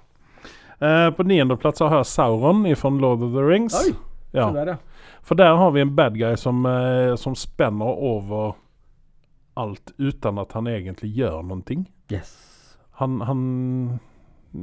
Uh, 0.84 1.10
på 1.16 1.26
niendeplass 1.28 1.80
har 1.84 1.98
jeg 2.02 2.12
Sauron 2.12 2.64
från 2.76 3.00
Lord 3.04 3.24
of 3.24 3.36
the 3.36 3.44
Rings. 3.44 3.76
Oi! 3.82 3.96
Ja. 4.34 4.48
så 4.48 4.56
der, 4.56 4.74
ja. 4.74 4.93
For 5.24 5.40
der 5.40 5.56
har 5.56 5.72
vi 5.72 5.82
en 5.82 5.96
bad 5.96 6.18
guy 6.20 6.36
som, 6.38 6.66
eh, 6.66 7.16
som 7.16 7.36
spenner 7.36 7.86
over 7.86 8.56
alt 9.54 9.94
uten 9.98 10.42
at 10.42 10.52
han 10.58 10.68
egentlig 10.68 11.14
gjør 11.16 11.44
noen 11.48 11.62
ting. 11.64 11.86
Yes. 12.12 12.34
Han, 13.00 13.22
han 13.22 13.44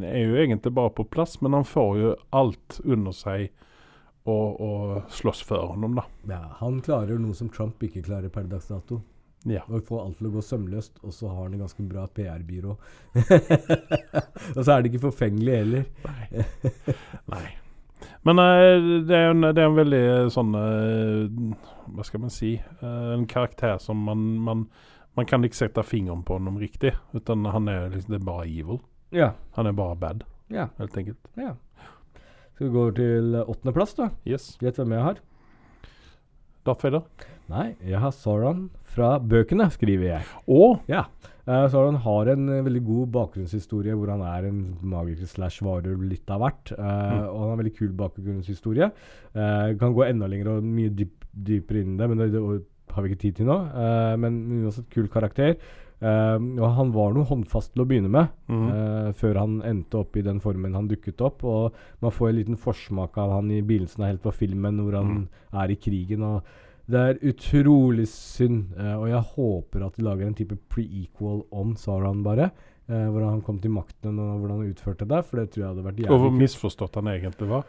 er 0.04 0.26
jo 0.26 0.36
egentlig 0.36 0.74
bare 0.76 0.92
på 0.94 1.06
plass, 1.08 1.38
men 1.40 1.56
han 1.56 1.64
får 1.64 1.98
jo 1.98 2.12
alt 2.36 2.80
under 2.84 3.14
seg 3.16 3.48
og, 4.28 4.60
og 4.60 5.14
slåss 5.16 5.40
for 5.48 5.72
honom, 5.72 5.96
da. 5.96 6.04
Ja, 6.28 6.42
han 6.60 6.82
klarer 6.84 7.18
noe 7.18 7.34
som 7.34 7.48
Trump 7.50 7.80
ikke 7.82 8.04
klarer 8.04 8.32
per 8.32 8.46
dags 8.50 8.68
dato. 8.70 9.00
Ja. 9.48 9.62
Og 9.72 9.86
får 9.88 10.02
alt 10.04 10.18
til 10.20 10.28
å 10.28 10.34
gå 10.34 10.42
sømløst, 10.44 11.00
og 11.00 11.14
så 11.16 11.30
har 11.32 11.46
han 11.46 11.56
en 11.56 11.64
ganske 11.64 11.86
bra 11.88 12.04
PR-byrå. 12.12 12.76
og 14.56 14.60
så 14.60 14.68
er 14.74 14.82
det 14.82 14.92
ikke 14.92 15.06
forfengelig 15.08 15.56
heller. 15.62 15.88
Nei. 16.04 16.44
Nei. 17.32 17.46
Men 18.26 18.38
uh, 18.38 19.00
det, 19.08 19.16
er 19.16 19.30
en, 19.32 19.46
det 19.48 19.62
er 19.62 19.68
en 19.70 19.78
veldig 19.78 20.00
eh, 20.04 20.26
sånn 20.28 20.50
uh, 20.52 21.54
Hva 21.94 22.04
skal 22.04 22.20
man 22.20 22.32
si? 22.34 22.50
Uh, 22.82 23.14
en 23.14 23.24
karakter 23.30 23.78
som 23.80 24.02
man, 24.04 24.26
man 24.44 24.66
Man 25.16 25.26
kan 25.26 25.44
ikke 25.44 25.56
sette 25.56 25.82
fingeren 25.82 26.20
på 26.22 26.36
honom 26.36 26.58
riktig. 26.60 26.92
Utan 27.16 27.48
han 27.48 27.68
er 27.68 27.88
liksom, 27.94 28.12
det 28.12 28.20
er 28.20 28.26
bare 28.28 28.44
evil. 28.46 28.78
Ja. 29.10 29.32
Han 29.56 29.66
er 29.66 29.74
bare 29.74 29.96
bad, 29.98 30.20
ja, 30.52 30.68
helt 30.78 30.96
enkelt. 30.96 31.32
ja. 31.36 31.56
Skal 32.54 32.68
vi 32.68 32.72
gå 32.74 32.82
over 32.84 32.92
til 32.94 33.34
åttendeplass, 33.40 33.96
da? 33.98 34.10
Yes. 34.28 34.52
Gjett 34.60 34.78
hvem 34.78 34.92
jeg 34.94 35.02
har? 35.02 35.18
Darth 36.68 36.84
Vader. 36.84 37.02
Nei, 37.50 37.72
jeg 37.82 37.98
har 37.98 38.12
Sauron 38.14 38.66
fra 38.94 39.14
bøkene, 39.18 39.66
skriver 39.74 40.06
jeg. 40.12 40.28
Og 40.46 40.84
Ja. 40.92 41.06
Uh, 41.50 41.66
han 41.74 41.98
har 42.04 42.30
en 42.30 42.48
eh, 42.48 42.62
veldig 42.62 42.82
god 42.86 43.12
bakgrunnshistorie 43.16 43.96
hvor 43.98 44.12
han 44.12 44.22
er 44.22 44.46
en 44.50 44.60
magiker 44.86 45.26
slash 45.26 45.64
varulv 45.66 46.04
litt 46.06 46.30
av 46.30 46.44
hvert. 46.44 46.74
eh, 46.76 47.24
Og 47.26 47.36
han 47.40 47.48
har 47.48 47.54
en 47.56 47.62
veldig 47.64 47.76
kul 47.78 47.92
bakgrunnshistorie. 47.98 48.90
Uh, 49.34 49.74
kan 49.80 49.96
gå 49.96 50.06
enda 50.06 50.30
lenger 50.30 50.54
og 50.54 50.66
mye 50.66 50.94
dyp, 50.94 51.26
dypere 51.34 51.82
inn 51.82 51.96
i 51.96 52.00
det, 52.00 52.10
men 52.12 52.22
det, 52.22 52.32
det 52.36 52.94
har 52.94 53.02
vi 53.02 53.10
ikke 53.10 53.24
tid 53.26 53.40
til 53.40 53.50
nå. 53.50 53.58
Uh, 53.74 54.14
men 54.22 54.42
uansett 54.62 54.90
kul 54.94 55.10
karakter. 55.10 55.58
Eh, 56.00 56.38
og 56.56 56.64
han 56.78 56.92
var 56.94 57.12
noe 57.12 57.28
håndfast 57.28 57.74
til 57.74 57.82
å 57.82 57.88
begynne 57.88 58.08
med, 58.12 58.30
mm. 58.48 58.68
eh, 58.72 59.10
før 59.20 59.42
han 59.42 59.58
endte 59.68 59.98
opp 60.00 60.16
i 60.16 60.24
den 60.24 60.40
formen 60.40 60.76
han 60.78 60.88
dukket 60.88 61.20
opp. 61.26 61.44
Og 61.44 61.76
man 62.00 62.14
får 62.14 62.30
en 62.30 62.38
liten 62.38 62.60
forsmak 62.60 63.18
av 63.20 63.36
han 63.36 63.52
i 63.52 63.60
begynnelsen 63.60 64.04
av 64.04 64.12
helt 64.14 64.24
på 64.24 64.34
filmen, 64.38 64.80
hvor 64.80 64.96
han 64.96 65.26
er 65.52 65.74
i 65.74 65.78
krigen. 65.80 66.24
og 66.24 66.68
det 66.90 67.00
er 67.00 67.22
utrolig 67.30 68.08
synd, 68.10 68.74
eh, 68.78 68.96
og 68.96 69.06
jeg 69.10 69.22
håper 69.36 69.86
at 69.86 69.96
de 69.96 70.04
lager 70.06 70.26
en 70.26 70.36
type 70.36 70.58
pre-equal 70.72 71.44
om 71.50 71.76
Sauron, 71.78 72.24
bare. 72.26 72.50
Eh, 72.90 73.06
hvordan 73.06 73.36
han 73.36 73.42
kom 73.46 73.60
til 73.62 73.70
makten 73.70 74.18
og 74.18 74.40
hvordan 74.40 74.58
han 74.58 74.72
utførte 74.72 75.06
det. 75.06 75.22
For 75.28 75.40
det 75.40 75.52
tror 75.52 75.62
jeg 75.62 75.70
hadde 75.70 75.86
vært 75.86 76.00
jævlig 76.02 76.16
og 76.16 76.24
hvor 76.24 76.32
misforstått 76.34 76.98
han 76.98 77.10
egentlig 77.12 77.50
var. 77.52 77.68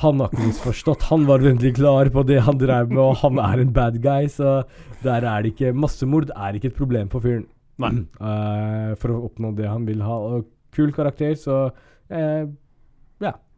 Han 0.00 0.22
har 0.22 0.32
ikke 0.32 0.46
misforstått. 0.48 1.02
Han 1.10 1.26
var 1.28 1.44
veldig 1.44 1.72
klar 1.76 2.08
på 2.14 2.22
det 2.24 2.38
han 2.46 2.60
drev 2.60 2.88
med, 2.88 3.02
og 3.02 3.18
han 3.20 3.40
er 3.44 3.60
en 3.60 3.74
bad 3.76 3.98
guy, 4.00 4.30
så 4.32 4.62
der 5.02 5.26
er 5.28 5.44
det 5.44 5.52
ikke 5.52 5.74
Massemord 5.76 6.32
er 6.32 6.56
ikke 6.56 6.70
et 6.72 6.78
problem 6.78 7.12
for 7.12 7.24
fyren. 7.24 7.44
Nei. 7.82 7.92
Eh, 8.00 8.94
for 9.02 9.12
å 9.12 9.20
oppnå 9.28 9.52
det 9.58 9.68
han 9.68 9.84
vil 9.88 10.00
ha. 10.06 10.16
Og 10.16 10.48
kul 10.72 10.94
karakter, 10.96 11.36
så 11.36 11.66
eh, 12.08 12.48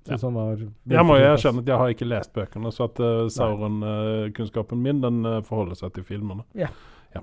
Ja. 0.07 0.19
Han 0.21 0.35
var 0.37 0.59
Jeg 0.61 1.05
må 1.09 1.15
jo 1.17 1.25
erkjenne 1.33 1.63
at 1.63 1.69
jeg 1.71 1.81
har 1.81 1.93
ikke 1.95 2.09
lest 2.11 2.33
bøkene, 2.37 2.73
så 2.73 2.85
at 2.91 2.99
uh, 3.01 3.25
Sauron-kunnskapen 3.33 4.83
min 4.85 4.99
den 5.01 5.23
uh, 5.25 5.39
forholder 5.47 5.79
seg 5.81 5.95
til 5.97 6.05
filmene. 6.05 6.45
Ja. 6.55 6.69
Ja. 7.15 7.23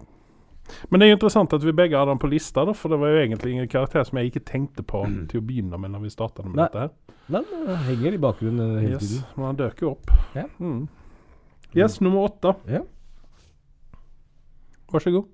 Men 0.89 0.99
det 1.01 1.05
er 1.05 1.11
jo 1.11 1.17
interessant 1.19 1.53
at 1.53 1.63
vi 1.65 1.73
begge 1.77 1.97
har 1.99 2.07
den 2.09 2.17
på 2.21 2.29
lista, 2.31 2.63
da, 2.65 2.73
for 2.77 2.89
det 2.93 2.97
var 3.01 3.11
jo 3.13 3.19
egentlig 3.25 3.51
ingen 3.53 3.67
karakter 3.69 4.05
som 4.07 4.17
jeg 4.17 4.31
ikke 4.31 4.43
tenkte 4.49 4.85
på 4.87 5.03
til 5.29 5.41
å 5.41 5.45
begynne 5.45 5.77
med 5.81 5.93
når 5.93 6.05
vi 6.07 6.13
startet 6.13 6.45
med 6.47 6.55
Nei. 6.57 6.65
dette. 6.71 6.87
her. 6.87 7.19
Den 7.31 7.67
uh, 7.67 7.75
henger 7.85 8.17
i 8.17 8.21
bakgrunnen 8.25 8.73
hele 8.79 8.95
Yes, 8.95 9.05
tiden. 9.09 9.27
men 9.37 9.45
han 9.51 9.59
døker 9.61 9.85
jo 9.87 9.91
opp. 9.93 10.15
Ja. 10.37 10.47
Mm. 10.57 10.81
Yes, 11.77 11.99
nummer 12.01 12.25
åtte. 12.31 12.55
Ja. 12.71 12.81
Vær 14.91 14.99
så 15.05 15.13
god. 15.13 15.29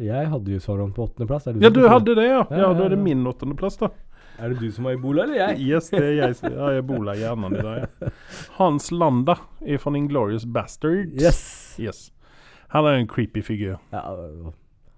Jeg 0.00 0.28
hadde 0.32 0.52
jo 0.54 0.60
Sauron 0.64 0.92
på 0.96 1.04
åttendeplass. 1.06 1.46
Ja, 1.60 1.70
du 1.72 1.82
hadde 1.88 2.14
det, 2.16 2.24
ja. 2.26 2.40
Ja, 2.50 2.56
Ja, 2.56 2.60
ja, 2.66 2.72
Da 2.74 2.84
er 2.86 2.94
det 2.94 2.98
min 3.04 3.22
åttendeplass, 3.28 3.76
da. 3.80 3.90
Er 4.40 4.48
det 4.54 4.60
du 4.60 4.70
som 4.72 4.84
har 4.88 4.96
ebola, 4.96 5.22
eller 5.26 5.36
jeg? 5.36 5.58
Yes, 5.70 5.90
det 5.90 6.00
er 6.02 6.14
jeg. 6.16 6.36
som- 6.36 6.56
har 6.56 6.78
ebola 6.80 7.12
i 7.14 7.20
hjernen 7.24 7.56
i 7.58 7.62
dag. 7.62 7.88
Ja. 8.00 8.08
Hans 8.56 8.90
Landa 8.92 9.34
er 9.66 9.78
fra 9.78 9.92
Inglorious 9.96 10.44
Bastards. 10.46 11.12
Yes! 11.22 11.76
Yes. 11.78 12.10
Han 12.70 12.84
er 12.86 13.00
en 13.00 13.06
creepy 13.06 13.42
figur. 13.42 13.78
Ja, 13.92 14.00
øh, 14.14 14.52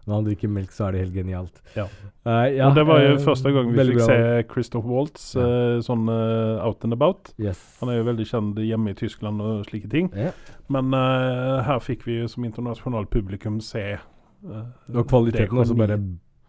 når 0.06 0.14
han 0.14 0.24
drikker 0.26 0.48
melk, 0.50 0.70
så 0.74 0.86
er 0.88 0.92
det 0.92 1.00
helt 1.00 1.14
genialt. 1.14 1.60
Ja. 1.76 1.84
Uh, 2.26 2.48
ja, 2.56 2.70
det 2.74 2.86
var 2.86 3.00
jo 3.00 3.14
uh, 3.14 3.20
første 3.22 3.52
gang 3.54 3.70
vi 3.72 3.78
fikk 3.78 3.98
bra. 4.00 4.06
se 4.06 4.42
Christoph 4.52 4.86
Waltz 4.86 5.34
Ja. 5.36 5.46
uh, 5.46 5.80
sånn 5.80 6.08
out 6.10 6.84
and 6.84 6.92
about. 6.92 7.32
Yes. 7.38 7.60
Han 7.80 7.88
er 7.88 8.00
jo 8.00 8.04
veldig 8.10 8.26
kjent 8.26 8.58
hjemme 8.58 8.90
i 8.90 8.94
Tyskland 8.98 9.40
og 9.40 9.64
slike 9.66 9.88
ting. 9.90 10.10
Ja. 10.14 10.32
Men 10.68 10.92
her 10.92 11.78
fikk 11.80 12.04
vi 12.06 12.20
som 12.28 12.44
internasjonalt 12.44 13.10
publikum 13.10 13.60
se 13.60 13.82
eh, 13.92 14.62
Og 14.94 15.06
kvaliteten 15.08 15.58
og 15.58 15.66
så 15.68 15.76
bare 15.76 15.98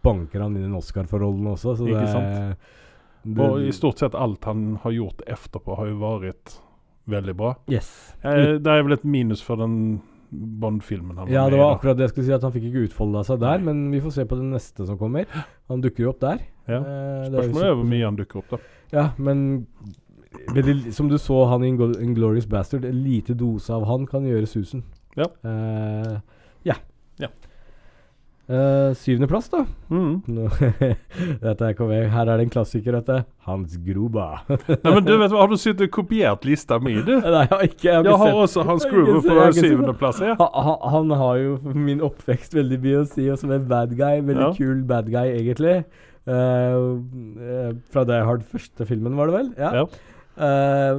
banker 0.04 0.40
han 0.42 0.56
inn 0.56 0.64
en 0.64 0.74
Oscar 0.78 1.06
for 1.08 1.22
rollen 1.24 1.46
også, 1.52 1.76
så 1.78 1.86
Ikke 1.88 2.00
det 2.00 2.12
sant? 2.12 2.58
Det- 3.24 3.38
Og 3.50 3.60
i 3.60 3.70
stort 3.72 3.98
sett 3.98 4.14
alt 4.14 4.44
han 4.44 4.76
har 4.82 4.92
gjort 4.92 5.22
etterpå, 5.26 5.76
har 5.76 5.86
jo 5.86 5.98
vært 5.98 6.58
veldig 7.08 7.36
bra. 7.36 7.54
Yes. 7.68 8.14
Eh, 8.22 8.58
det 8.58 8.66
er 8.66 8.82
vel 8.82 8.92
et 8.92 9.04
minus 9.04 9.40
for 9.42 9.56
den 9.56 10.00
Bond-filmen 10.34 11.16
han 11.16 11.28
Ja, 11.28 11.44
var 11.44 11.50
det 11.50 11.56
med 11.56 11.60
var 11.60 11.70
i. 11.70 11.72
da. 11.74 11.78
akkurat 11.78 11.96
det 11.96 12.02
jeg 12.04 12.10
skulle 12.10 12.26
si, 12.26 12.32
at 12.32 12.42
han 12.42 12.52
fikk 12.52 12.64
ikke 12.72 12.88
utfolda 12.88 13.24
seg 13.24 13.38
der, 13.40 13.58
men 13.58 13.90
vi 13.92 14.00
får 14.00 14.12
se 14.12 14.24
på 14.24 14.36
den 14.36 14.50
neste 14.50 14.84
som 14.86 14.98
kommer. 14.98 15.26
Han 15.68 15.80
dukker 15.80 15.98
jo 16.04 16.08
opp 16.10 16.18
der. 16.20 16.38
Ja. 16.66 16.78
Eh, 16.80 17.28
det 17.30 17.32
Spørsmålet 17.52 17.64
er 17.70 17.74
hvor 17.76 17.84
mye 17.86 18.04
han 18.04 18.16
dukker 18.16 18.36
opp, 18.38 18.48
da. 18.50 18.56
Ja, 18.92 19.10
men 19.16 19.66
veldig, 20.54 20.92
som 20.92 21.08
du 21.08 21.16
så 21.18 21.46
han 21.48 21.62
i 21.62 21.70
Ingl- 21.70 22.00
Inglorious 22.02 22.46
Bastard, 22.46 22.84
en 22.84 23.02
lite 23.04 23.34
dose 23.36 23.70
av 23.70 23.84
han 23.86 24.06
kan 24.06 24.22
gjøre 24.24 24.46
susen. 24.50 24.82
Ja. 25.16 25.26
Eh, 25.44 26.18
ja. 26.64 26.74
Ja. 27.20 27.28
Eh, 28.44 28.90
Syvendeplass, 29.00 29.46
da. 29.48 29.62
Mm. 29.88 30.18
Dette 31.44 31.64
er 31.70 31.76
KV. 31.78 31.92
Her 32.12 32.28
er 32.28 32.36
det 32.40 32.44
en 32.44 32.50
klassiker, 32.52 32.92
dette. 32.98 33.22
Hans 33.46 33.76
Gruba. 33.86 34.26
Nei, 34.50 34.90
men 34.92 35.06
du 35.06 35.14
vet 35.16 35.32
hva, 35.32 35.40
Har 35.44 35.48
du 35.48 35.56
sittet 35.60 35.86
og 35.88 35.94
kopiert 35.96 36.44
lista 36.44 36.76
mi, 36.82 36.98
du? 37.06 37.14
Nei, 37.24 37.44
jeg 37.46 37.52
har 37.54 37.64
ikke, 37.68 37.86
jeg 37.88 37.96
har 37.96 38.08
Jeg 38.10 38.20
har 38.24 38.40
også 38.42 38.66
Hans 38.68 38.84
har 38.84 38.92
sett- 38.92 39.30
på 39.30 39.38
har 39.40 39.56
syvendeplass. 39.56 40.20
Ja. 40.20 40.34
Ha- 40.40 40.64
ha- 40.68 40.90
Han 40.92 41.10
har 41.22 41.40
jo 41.40 41.54
min 41.72 42.04
oppvekst 42.04 42.52
veldig 42.58 42.80
mye 42.84 43.02
å 43.02 43.06
si, 43.14 43.28
og 43.32 43.40
som 43.40 43.52
en 43.56 43.64
bad 43.70 43.96
guy. 43.96 44.20
Veldig 44.20 44.48
Ja. 44.50 44.52
kul 44.58 44.82
bad 44.92 45.08
guy, 45.12 45.24
egentlig. 45.40 45.78
Uh, 46.24 47.00
uh, 47.36 47.72
fra 47.92 48.04
Die 48.08 48.22
Hard 48.24 48.44
første 48.48 48.86
filmen, 48.88 49.16
var 49.16 49.28
det 49.32 49.34
vel? 49.40 49.50
Ja. 49.60 49.72
Ja. 49.82 49.86
Eh, 50.34 50.96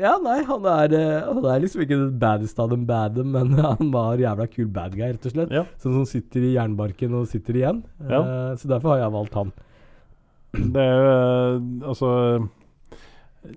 ja, 0.00 0.14
nei, 0.24 0.38
han 0.48 0.68
er, 0.72 0.94
eh, 0.96 1.26
han 1.26 1.44
er 1.44 1.60
liksom 1.60 1.82
ikke 1.84 1.98
den 1.98 2.14
baddeste 2.20 2.62
av 2.64 2.70
dem 2.72 2.86
bade, 2.88 3.24
men 3.28 3.52
han 3.60 3.90
var 3.92 4.20
jævla 4.20 4.46
kul 4.52 4.70
bad 4.72 4.96
guy, 4.96 5.10
rett 5.12 5.28
og 5.28 5.34
slett. 5.34 5.52
Ja. 5.52 5.66
Sånn 5.82 5.98
som 5.98 6.06
sitter 6.08 6.46
i 6.48 6.54
jernbarken 6.54 7.18
og 7.18 7.28
sitter 7.30 7.60
igjen. 7.60 7.82
Ja. 8.06 8.22
Eh, 8.22 8.54
så 8.60 8.70
derfor 8.72 8.94
har 8.94 9.04
jeg 9.04 9.14
valgt 9.18 9.36
han. 9.40 9.52
Det 10.74 10.82
er 10.82 10.96
jo 10.98 11.10
uh, 11.14 11.90
altså 11.92 12.08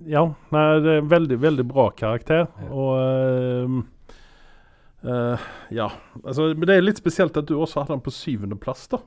Ja, 0.06 0.22
nei, 0.54 0.66
det 0.86 0.92
er 0.92 1.00
en 1.02 1.08
veldig, 1.10 1.38
veldig 1.42 1.66
bra 1.72 1.88
karakter. 1.98 2.46
Og 2.70 3.82
Ja. 5.74 5.88
Altså, 6.22 6.52
men 6.54 6.68
det 6.70 6.78
er 6.78 6.86
litt 6.86 7.02
spesielt 7.02 7.36
at 7.36 7.50
du 7.50 7.58
også 7.58 7.82
hadde 7.82 7.96
han 7.98 8.06
på 8.06 8.14
syvendeplass, 8.14 8.86
da. 8.94 9.02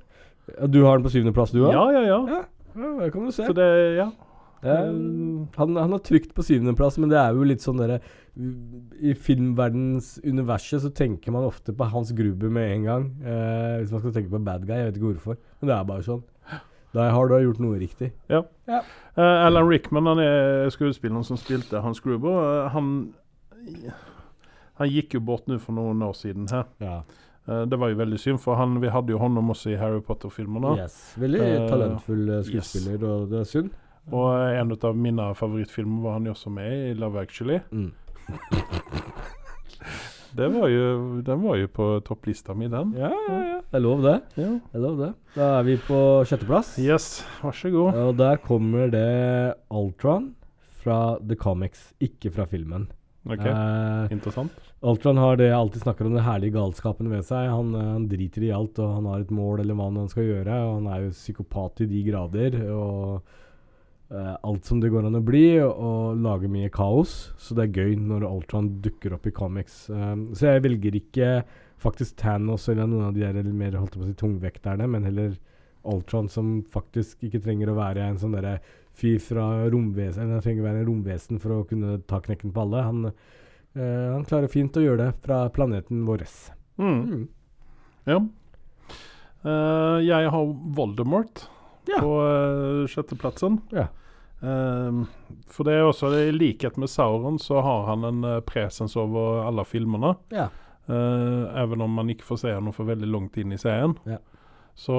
Du 0.67 0.83
har 0.83 0.99
den 0.99 1.07
på 1.07 1.15
syvendeplass, 1.15 1.55
du 1.55 1.63
òg? 1.63 1.73
Ja, 1.73 1.87
ja, 1.95 2.03
ja. 2.11 2.19
ja. 2.35 2.43
Ja, 2.77 2.91
det 3.01 3.13
kan 3.15 3.25
du 3.25 3.33
se. 3.33 3.47
Så 3.47 3.55
det, 3.57 3.71
ja. 3.97 4.11
Er, 4.64 4.87
han, 5.57 5.77
han 5.77 5.92
har 5.92 6.01
trygt 6.05 6.33
på 6.35 6.45
syvendeplass, 6.47 6.97
men 6.99 7.11
det 7.12 7.19
er 7.21 7.37
jo 7.37 7.45
litt 7.47 7.62
sånn 7.62 7.77
derre 7.79 7.99
I 8.35 9.12
filmverdens 9.12 10.14
universet 10.25 10.83
så 10.83 10.90
tenker 10.97 11.35
man 11.35 11.47
ofte 11.47 11.75
på 11.77 11.88
Hans 11.92 12.14
Gruber 12.16 12.53
med 12.53 12.73
en 12.73 12.88
gang. 12.88 13.05
Eh, 13.21 13.75
hvis 13.83 13.92
man 13.95 14.03
skal 14.03 14.16
tenke 14.16 14.33
på 14.33 14.42
bad 14.47 14.64
guy. 14.66 14.81
Jeg 14.81 14.88
vet 14.88 14.99
ikke 15.01 15.12
hvorfor, 15.12 15.38
men 15.61 15.71
det 15.71 15.77
er 15.77 15.90
bare 15.92 16.07
sånn. 16.07 16.25
Da 16.97 17.11
har 17.12 17.29
du 17.29 17.37
gjort 17.42 17.61
noe 17.61 17.79
riktig. 17.81 18.12
ja. 18.33 18.42
Ja. 18.66 18.81
Uh, 19.16 19.47
Alan 19.47 19.64
Rickman, 19.69 20.09
han 20.09 20.21
er 20.21 20.66
skuespilleren 20.73 21.25
som 21.25 21.38
spilte 21.40 21.81
Hans 21.81 22.03
Gruber. 22.05 22.37
Uh, 22.37 22.66
han, 22.73 22.90
han 24.81 24.90
gikk 24.92 25.16
jo 25.16 25.23
bort 25.25 25.49
nå 25.49 25.57
for 25.61 25.77
noen 25.77 26.03
år 26.05 26.16
siden 26.16 26.49
her. 26.53 26.66
Ja. 26.85 26.99
Eh, 27.47 27.62
det 27.71 27.79
var 27.79 27.92
jo 27.92 27.99
veldig 28.01 28.19
synd, 28.19 28.40
for 28.42 28.59
han, 28.59 28.81
vi 28.83 28.90
hadde 28.90 29.14
jo 29.14 29.21
honom 29.23 29.53
oss 29.55 29.66
i 29.71 29.77
Harry 29.79 30.01
Potter-filmene. 30.03 30.75
Yes. 30.83 30.97
Veldig 31.21 31.42
talentfull 31.71 32.31
skuespiller, 32.47 32.97
yes. 32.99 33.07
og 33.07 33.29
det 33.31 33.40
er 33.40 33.51
synd. 33.51 33.75
Og 34.12 34.29
en 34.55 34.73
av 34.77 34.97
mine 34.97 35.31
favorittfilmer 35.35 36.03
var 36.05 36.19
han 36.19 36.29
jo 36.29 36.35
også 36.37 36.53
med 36.55 36.90
i 36.90 36.95
Love 36.95 37.21
Actually. 37.25 37.59
Mm. 37.73 37.92
Det 40.37 40.49
var 40.53 40.69
jo, 40.69 41.21
den 41.25 41.40
var 41.40 41.57
jo 41.57 41.69
på 41.73 41.85
topplista 42.05 42.53
mi, 42.55 42.66
den. 42.69 42.90
Ja, 42.99 43.09
ja, 43.09 43.37
ja. 43.40 43.61
Det 43.71 43.79
er 43.79 43.81
lov, 43.81 44.03
det. 44.05 44.16
Ja. 44.37 44.51
Det 44.61 44.77
er 44.77 44.83
lov, 44.85 44.99
det. 45.01 45.09
Da 45.33 45.47
er 45.59 45.64
vi 45.64 45.77
på 45.81 46.01
sjetteplass. 46.29 46.75
Yes, 46.83 47.07
vær 47.40 47.57
så 47.57 47.71
god. 47.73 47.97
Og 48.03 48.19
der 48.19 48.42
kommer 48.45 48.90
det 48.92 49.07
Ultron 49.73 50.35
fra 50.83 50.99
The 51.23 51.38
Comics, 51.40 51.87
ikke 52.05 52.35
fra 52.37 52.45
filmen. 52.51 52.85
Ok, 53.27 53.47
Eh, 53.49 54.12
interessant. 54.12 54.53
Ultron 54.87 55.16
har 55.19 55.40
det 55.40 55.49
jeg 55.49 55.57
alltid 55.57 55.83
snakker 55.87 56.07
om, 56.07 56.14
den 56.14 56.29
herlige 56.29 56.55
galskapen 56.59 57.09
ved 57.11 57.25
seg. 57.25 57.49
Han, 57.51 57.73
eh, 57.75 57.88
han 57.95 58.07
driter 58.12 58.45
i 58.45 58.53
alt, 58.55 58.79
og 58.79 58.92
han 58.99 59.09
har 59.09 59.25
et 59.25 59.33
mål 59.35 59.64
eller 59.64 59.75
hva 59.75 59.88
han 59.88 60.12
skal 60.12 60.29
gjøre. 60.29 60.61
Og 60.69 60.75
han 60.83 60.92
er 60.92 61.07
jo 61.07 61.16
psykopat 61.16 61.81
i 61.81 61.88
de 61.90 62.05
grader. 62.11 62.61
Og 62.77 63.23
eh, 64.11 64.35
alt 64.42 64.64
som 64.64 64.81
det 64.81 64.90
går 64.92 65.07
an 65.09 65.19
å 65.19 65.25
bli, 65.25 65.45
og, 65.62 65.73
og 65.73 66.23
lager 66.25 66.53
mye 66.53 66.73
kaos. 66.73 67.16
Så 67.40 67.57
det 67.57 67.66
er 67.66 67.83
gøy 67.83 67.97
når 68.01 68.27
Ultron 68.29 68.71
dukker 68.85 69.16
opp 69.16 69.27
i 69.29 69.35
comics. 69.35 69.87
Um, 69.90 70.29
så 70.37 70.55
jeg 70.55 70.66
velger 70.66 70.99
ikke 71.01 71.31
faktisk 71.83 72.16
Thanos 72.21 72.69
eller 72.73 72.88
noen 72.88 73.11
av 73.11 73.16
de 73.16 73.27
der 73.27 73.53
mer 73.53 73.77
holdt 73.79 73.99
på 73.99 74.05
å 74.05 74.09
si, 74.09 74.16
tungvekterne, 74.19 74.88
men 74.90 75.07
heller 75.07 75.37
Ultron 75.87 76.31
som 76.33 76.59
faktisk 76.73 77.23
ikke 77.29 77.42
trenger 77.45 77.71
å 77.71 77.79
være 77.79 78.09
en 78.09 78.19
sånn 78.19 78.35
derre 78.35 78.59
fyr 78.97 79.21
fra 79.21 79.45
romvesen 79.71 80.25
Eller 80.25 80.38
han 80.38 80.45
trenger 80.45 80.64
å 80.64 80.66
være 80.66 80.81
en 80.81 80.88
romvesen 80.88 81.40
for 81.42 81.53
å 81.53 81.66
kunne 81.69 81.99
ta 82.09 82.19
knekken 82.25 82.55
på 82.55 82.64
alle. 82.64 82.85
Han, 82.88 83.11
uh, 83.77 84.07
han 84.14 84.27
klarer 84.29 84.51
fint 84.53 84.77
å 84.79 84.85
gjøre 84.85 85.05
det 85.05 85.27
fra 85.27 85.45
planeten 85.55 86.07
vår. 86.09 86.25
Mm. 86.81 86.97
Mm. 86.97 87.27
Ja. 88.09 88.23
Uh, 89.47 89.99
jeg 90.03 90.33
har 90.33 90.49
Voldemort 90.75 91.45
Ja. 91.87 92.01
på 92.03 92.12
uh, 92.18 92.87
sjetteplassen. 92.90 93.61
Ja. 93.75 93.87
Um, 94.40 95.07
for 95.49 95.64
det 95.64 95.79
er 95.79 95.88
også, 95.88 96.11
i 96.18 96.33
likhet 96.35 96.77
med 96.77 96.90
Sauron, 96.92 97.38
så 97.40 97.61
har 97.64 97.87
han 97.90 98.05
en 98.05 98.25
uh, 98.25 98.40
presens 98.44 98.96
over 99.01 99.44
alle 99.46 99.64
filmene. 99.64 100.14
Ja. 100.35 100.49
Uh, 100.87 101.46
even 101.62 101.83
om 101.83 101.94
man 101.99 102.11
ikke 102.12 102.27
får 102.27 102.42
se 102.44 102.55
ham 102.55 102.72
for 102.75 102.88
veldig 102.88 103.09
langt 103.11 103.38
inn 103.40 103.55
i 103.55 103.61
serien. 103.61 103.96
Ja. 104.07 104.20
Så, 104.77 104.92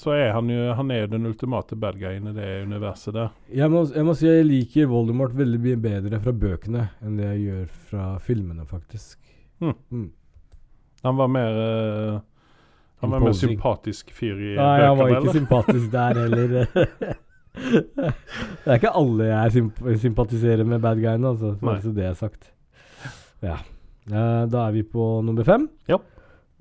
så 0.00 0.14
er 0.16 0.30
han 0.32 0.48
jo 0.48 0.70
han 0.72 0.90
er 0.94 1.10
den 1.12 1.28
ultimate 1.28 1.76
bad 1.76 1.98
guyen 2.00 2.30
i 2.30 2.32
det 2.32 2.46
universet 2.64 3.12
der. 3.12 3.34
Jeg 3.52 3.68
må, 3.68 3.82
jeg 3.92 4.06
må 4.08 4.14
si 4.16 4.24
jeg 4.24 4.46
liker 4.48 4.88
Voldemort 4.88 5.34
veldig 5.36 5.60
mye 5.60 5.80
bedre 5.82 6.20
fra 6.24 6.32
bøkene 6.32 6.86
enn 7.04 7.18
det 7.20 7.26
jeg 7.34 7.42
gjør 7.42 7.66
fra 7.90 8.06
filmene, 8.24 8.64
faktisk. 8.64 9.18
Mm. 9.60 9.74
Mm. 9.92 10.06
Han 11.02 11.20
var 11.20 11.28
mer 11.34 11.60
eh, 11.66 12.16
Han 13.02 13.10
var 13.10 13.26
en 13.28 13.34
sympatisk 13.34 14.12
fyr 14.14 14.38
i 14.38 14.54
Nei, 14.54 14.78
han 14.84 14.96
var 14.98 15.10
bøkene, 15.10 15.24
ikke 15.24 15.36
sympatisk 15.40 15.92
der 15.92 16.20
heller. 16.22 16.48
det 18.62 18.70
er 18.70 18.78
ikke 18.78 18.94
alle 19.02 19.28
jeg 19.28 19.54
symp 19.58 19.82
sympatiserer 20.04 20.64
med 20.64 20.82
bad 20.84 21.02
guyene, 21.02 21.34
altså. 21.34 21.56
Nei. 21.56 21.66
Bare 21.66 21.82
så 21.82 21.92
det 21.96 22.06
er 22.08 22.16
sagt. 22.18 22.48
Ja. 23.42 23.58
Eh, 24.06 24.44
da 24.50 24.66
er 24.68 24.76
vi 24.76 24.84
på 24.86 25.08
nummer 25.26 25.46
fem. 25.46 25.66
Ja. 25.90 25.98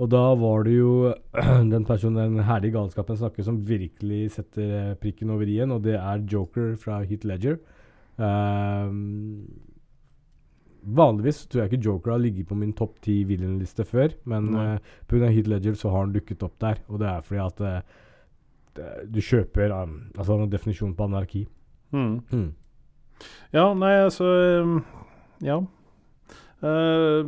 Og 0.01 0.09
da 0.09 0.21
var 0.41 0.65
det 0.65 0.79
jo 0.79 1.13
den 1.73 1.85
personen, 1.85 2.37
den 2.39 2.47
herlige 2.47 2.73
galskapen 2.73 3.19
snakker, 3.19 3.45
som 3.45 3.61
virkelig 3.67 4.31
setter 4.37 4.95
prikken 5.01 5.29
over 5.33 5.45
i-en, 5.45 5.77
og 5.77 5.85
det 5.85 5.99
er 5.99 6.25
Joker 6.25 6.73
fra 6.81 7.03
Hit 7.05 7.27
Ledger. 7.27 7.59
Ehm, 8.21 9.45
vanligvis 10.83 11.43
tror 11.47 11.63
jeg 11.63 11.71
ikke 11.73 11.83
Joker 11.85 12.11
har 12.11 12.19
ligget 12.23 12.47
på 12.49 12.55
min 12.57 12.73
topp 12.73 12.95
ti 13.01 13.23
villain-liste 13.29 13.85
før, 13.85 14.13
men 14.25 14.51
Nei. 14.51 14.67
uh, 14.75 14.79
pga. 15.07 15.29
Heat 15.31 15.47
Ledger 15.47 15.73
så 15.77 15.89
har 15.93 16.05
han 16.07 16.13
dukket 16.15 16.43
opp 16.43 16.55
der, 16.59 16.79
og 16.89 16.99
det 16.99 17.07
er 17.07 17.21
fordi 17.21 17.41
at 17.45 17.61
uh, 17.61 17.81
det- 18.75 19.11
du 19.11 19.19
kjøper 19.19 19.71
um, 19.83 20.11
Altså 20.17 20.31
han 20.31 20.39
har 20.45 20.47
definisjon 20.47 20.95
på 20.95 21.03
anarki. 21.09 21.47
Mm. 21.91 22.21
Mm. 22.31 22.53
Ja, 23.53 23.73
nei, 23.73 23.93
altså 24.05 24.25
um, 24.63 24.83
Ja. 25.43 25.59
Uh, 26.61 27.25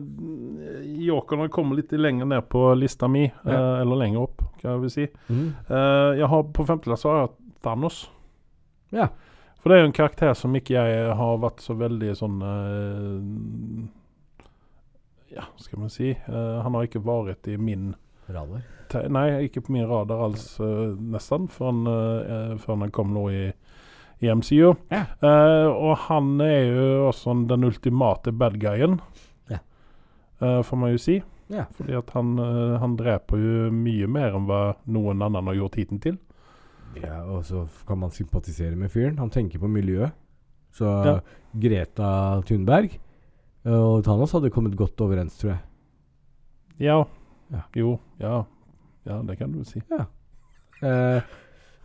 har 1.10 1.48
kommet 1.50 1.76
litt 1.80 1.92
lenger 1.98 2.26
ned 2.30 2.46
på 2.50 2.62
lista 2.78 3.08
mi, 3.10 3.26
Ja. 3.46 3.52
uh, 3.76 3.82
eller 3.82 3.96
lenger 3.98 4.22
opp, 4.22 4.42
kan 4.62 4.72
jeg 4.72 4.82
vel 4.82 4.90
si. 4.94 5.08
Mm. 5.30 5.48
Uh, 5.70 6.14
jeg 6.20 6.28
har 6.30 6.44
På 6.54 6.66
femteplass 6.66 7.04
har 7.04 7.18
jeg 7.24 7.30
Thanos. 7.64 8.10
Ja. 8.92 9.08
For 9.64 9.72
det 9.72 9.78
er 9.78 9.84
jo 9.86 9.90
en 9.90 9.96
karakter 9.96 10.34
som 10.36 10.56
ikke 10.60 10.76
jeg 10.76 11.14
har 11.16 11.38
vært 11.40 11.62
så 11.64 11.74
veldig 11.80 12.12
sånn 12.20 12.42
uh, 12.44 13.86
Ja, 15.34 15.46
skal 15.58 15.80
man 15.80 15.90
si. 15.94 16.12
Uh, 16.28 16.60
han 16.66 16.76
har 16.76 16.84
ikke 16.88 17.02
vært 17.04 17.48
i 17.50 17.56
min 17.58 17.94
Radar. 18.28 18.62
Nei, 19.10 19.26
ikke 19.48 19.64
på 19.66 19.74
min 19.74 19.88
radar 19.90 20.20
alls, 20.28 20.44
uh, 20.62 20.92
nesten, 21.12 21.48
før 21.50 21.72
han, 21.72 21.80
før 22.62 22.76
han 22.78 22.92
kom 22.94 23.10
nå 23.16 23.24
i, 23.34 23.40
i 24.22 24.30
MCU. 24.30 24.70
Ja. 24.94 25.00
Eh, 25.18 25.66
og 25.74 25.96
han 26.06 26.36
er 26.46 26.68
jo 26.70 26.86
også 27.10 27.34
den 27.50 27.66
ultimate 27.68 28.32
bad 28.38 28.60
guyen, 28.62 29.00
Ja. 29.50 29.58
eh, 30.46 30.62
får 30.64 30.78
man 30.80 30.94
jo 30.94 31.02
si. 31.02 31.18
Ja. 31.52 31.66
Fordi 31.76 31.98
at 31.98 32.14
han, 32.16 32.38
han 32.80 32.94
dreper 33.02 33.42
jo 33.42 33.72
mye 33.76 34.08
mer 34.08 34.38
enn 34.38 34.46
hva 34.48 34.62
noen 34.86 35.26
annen 35.26 35.50
har 35.52 35.58
gjort 35.58 35.76
hittil. 35.82 36.16
Ja, 37.02 37.22
og 37.26 37.44
så 37.48 37.66
kan 37.88 37.98
man 37.98 38.12
sympatisere 38.14 38.76
med 38.76 38.90
fyren. 38.94 39.18
Han 39.20 39.30
tenker 39.34 39.60
på 39.60 39.68
miljøet. 39.72 40.12
Så 40.74 40.86
Ja. 41.06 41.20
Greta 41.54 42.42
Thunberg 42.48 42.96
og 43.66 44.04
Thanos 44.04 44.32
hadde 44.34 44.50
kommet 44.50 44.76
godt 44.76 45.00
overens, 45.02 45.38
tror 45.38 45.52
jeg. 45.54 45.60
Ja. 46.80 47.04
Ja. 47.54 47.62
Jo. 47.78 48.00
Ja. 48.20 48.44
Ja, 49.06 49.22
det 49.22 49.38
kan 49.38 49.52
du 49.52 49.64
si. 49.64 49.80
si. 49.80 50.00
Eh, 50.84 51.22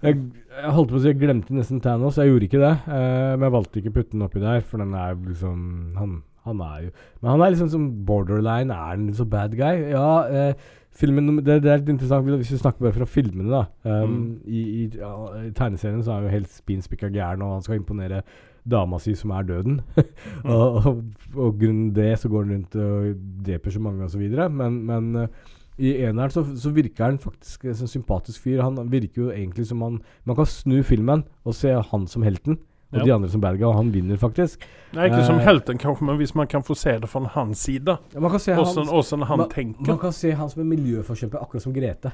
jeg, 0.02 0.14
jeg 0.62 0.72
holdt 0.74 0.90
på 0.90 0.96
å 0.96 1.02
si 1.02 1.10
jeg 1.10 1.18
glemte 1.20 1.54
nesten 1.54 1.80
Thanos. 1.84 2.16
Jeg 2.18 2.30
gjorde 2.30 2.48
ikke 2.48 2.62
det. 2.62 2.72
eh, 2.88 3.34
men 3.36 3.46
jeg 3.48 3.52
valgte 3.52 3.80
ikke 3.82 3.92
å 3.92 3.96
putte 3.98 4.14
den 4.16 4.22
oppi 4.26 4.40
der, 4.42 4.60
for 4.64 4.78
den 4.82 4.94
er 4.94 5.14
liksom 5.14 5.94
han, 5.98 6.16
han 6.46 6.60
er 6.64 6.80
jo 6.86 6.90
Men 7.20 7.30
han 7.32 7.40
er 7.42 7.50
liksom 7.54 7.70
som 7.74 7.88
borderline. 8.06 8.70
Er 8.72 8.94
han 8.96 9.12
så 9.14 9.26
bad 9.28 9.54
guy? 9.58 9.84
Ja. 9.92 10.08
Eh, 10.30 10.54
filmen, 10.98 11.38
det, 11.46 11.60
det 11.64 11.70
er 11.70 11.80
litt 11.80 11.92
interessant 11.94 12.26
hvis 12.28 12.52
vi 12.54 12.60
snakker 12.60 12.84
bare 12.84 12.96
fra 12.96 13.08
filmene, 13.08 13.48
da. 13.52 13.64
Um, 13.86 14.38
I 14.46 14.62
i 14.82 14.86
ja, 14.98 15.12
i 15.46 15.52
tegneserien 15.56 16.02
så 16.02 16.12
er 16.12 16.20
han 16.20 16.28
jo 16.28 16.36
helt 16.36 16.52
spinspikka 16.52 17.10
gæren, 17.14 17.44
og 17.44 17.58
han 17.58 17.66
skal 17.66 17.78
imponere 17.78 18.22
dama 18.68 18.98
si 19.00 19.14
som 19.16 19.32
er 19.32 19.46
døden. 19.48 19.78
og, 20.44 20.80
og, 20.86 21.04
og 21.34 21.60
grunnen 21.60 21.92
det 21.96 22.10
så 22.20 22.30
går 22.30 22.44
han 22.44 22.56
rundt 22.56 22.76
og 22.82 23.22
dreper 23.46 23.74
så 23.74 23.84
mange 23.84 24.04
osv. 24.04 24.26
Men, 24.50 24.82
men 24.88 25.14
uh, 25.16 25.54
i 25.78 25.94
eneren 26.02 26.32
så, 26.34 26.42
så 26.58 26.72
virker 26.74 27.06
han 27.06 27.20
faktisk 27.22 27.68
som 27.70 27.86
en 27.86 27.94
sympatisk 27.94 28.42
fyr. 28.42 28.64
Han 28.66 28.90
virker 28.90 29.22
jo 29.22 29.30
egentlig 29.30 29.68
som 29.68 29.82
han 29.86 30.00
Man 30.26 30.36
kan 30.36 30.50
snu 30.50 30.82
filmen 30.82 31.22
og 31.44 31.54
se 31.54 31.70
han 31.70 32.06
som 32.10 32.26
helten, 32.26 32.58
og 32.92 32.98
Ja. 32.98 33.04
de 33.04 33.12
andre 33.14 33.28
som 33.28 33.40
bad 33.40 33.58
guy, 33.58 33.72
han 33.72 33.90
vinner 33.92 34.16
faktisk. 34.16 34.62
Nei, 34.94 35.08
ikke 35.10 35.24
som 35.26 35.38
Eh. 35.38 35.44
helten 35.44 35.78
kanskje, 35.78 36.02
men 36.06 36.16
hvis 36.16 36.34
man 36.34 36.46
kan 36.46 36.62
få 36.62 36.74
se 36.76 36.98
det 36.98 37.08
fra 37.08 37.20
hans 37.28 37.58
side. 37.58 37.98
Ja, 38.14 38.20
man 38.20 38.30
kan 38.30 38.40
se 38.40 38.52
han, 38.54 38.64
åssen 38.64 39.22
han 39.22 39.38
man, 39.38 39.48
tenker. 39.48 39.86
man 39.86 39.98
kan 39.98 40.12
se 40.12 40.30
han 40.32 40.48
som 40.48 40.62
en 40.62 40.68
miljøforkjemper, 40.70 41.40
akkurat 41.42 41.62
som 41.62 41.72
Grete. 41.74 42.12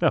Ja. 0.00 0.10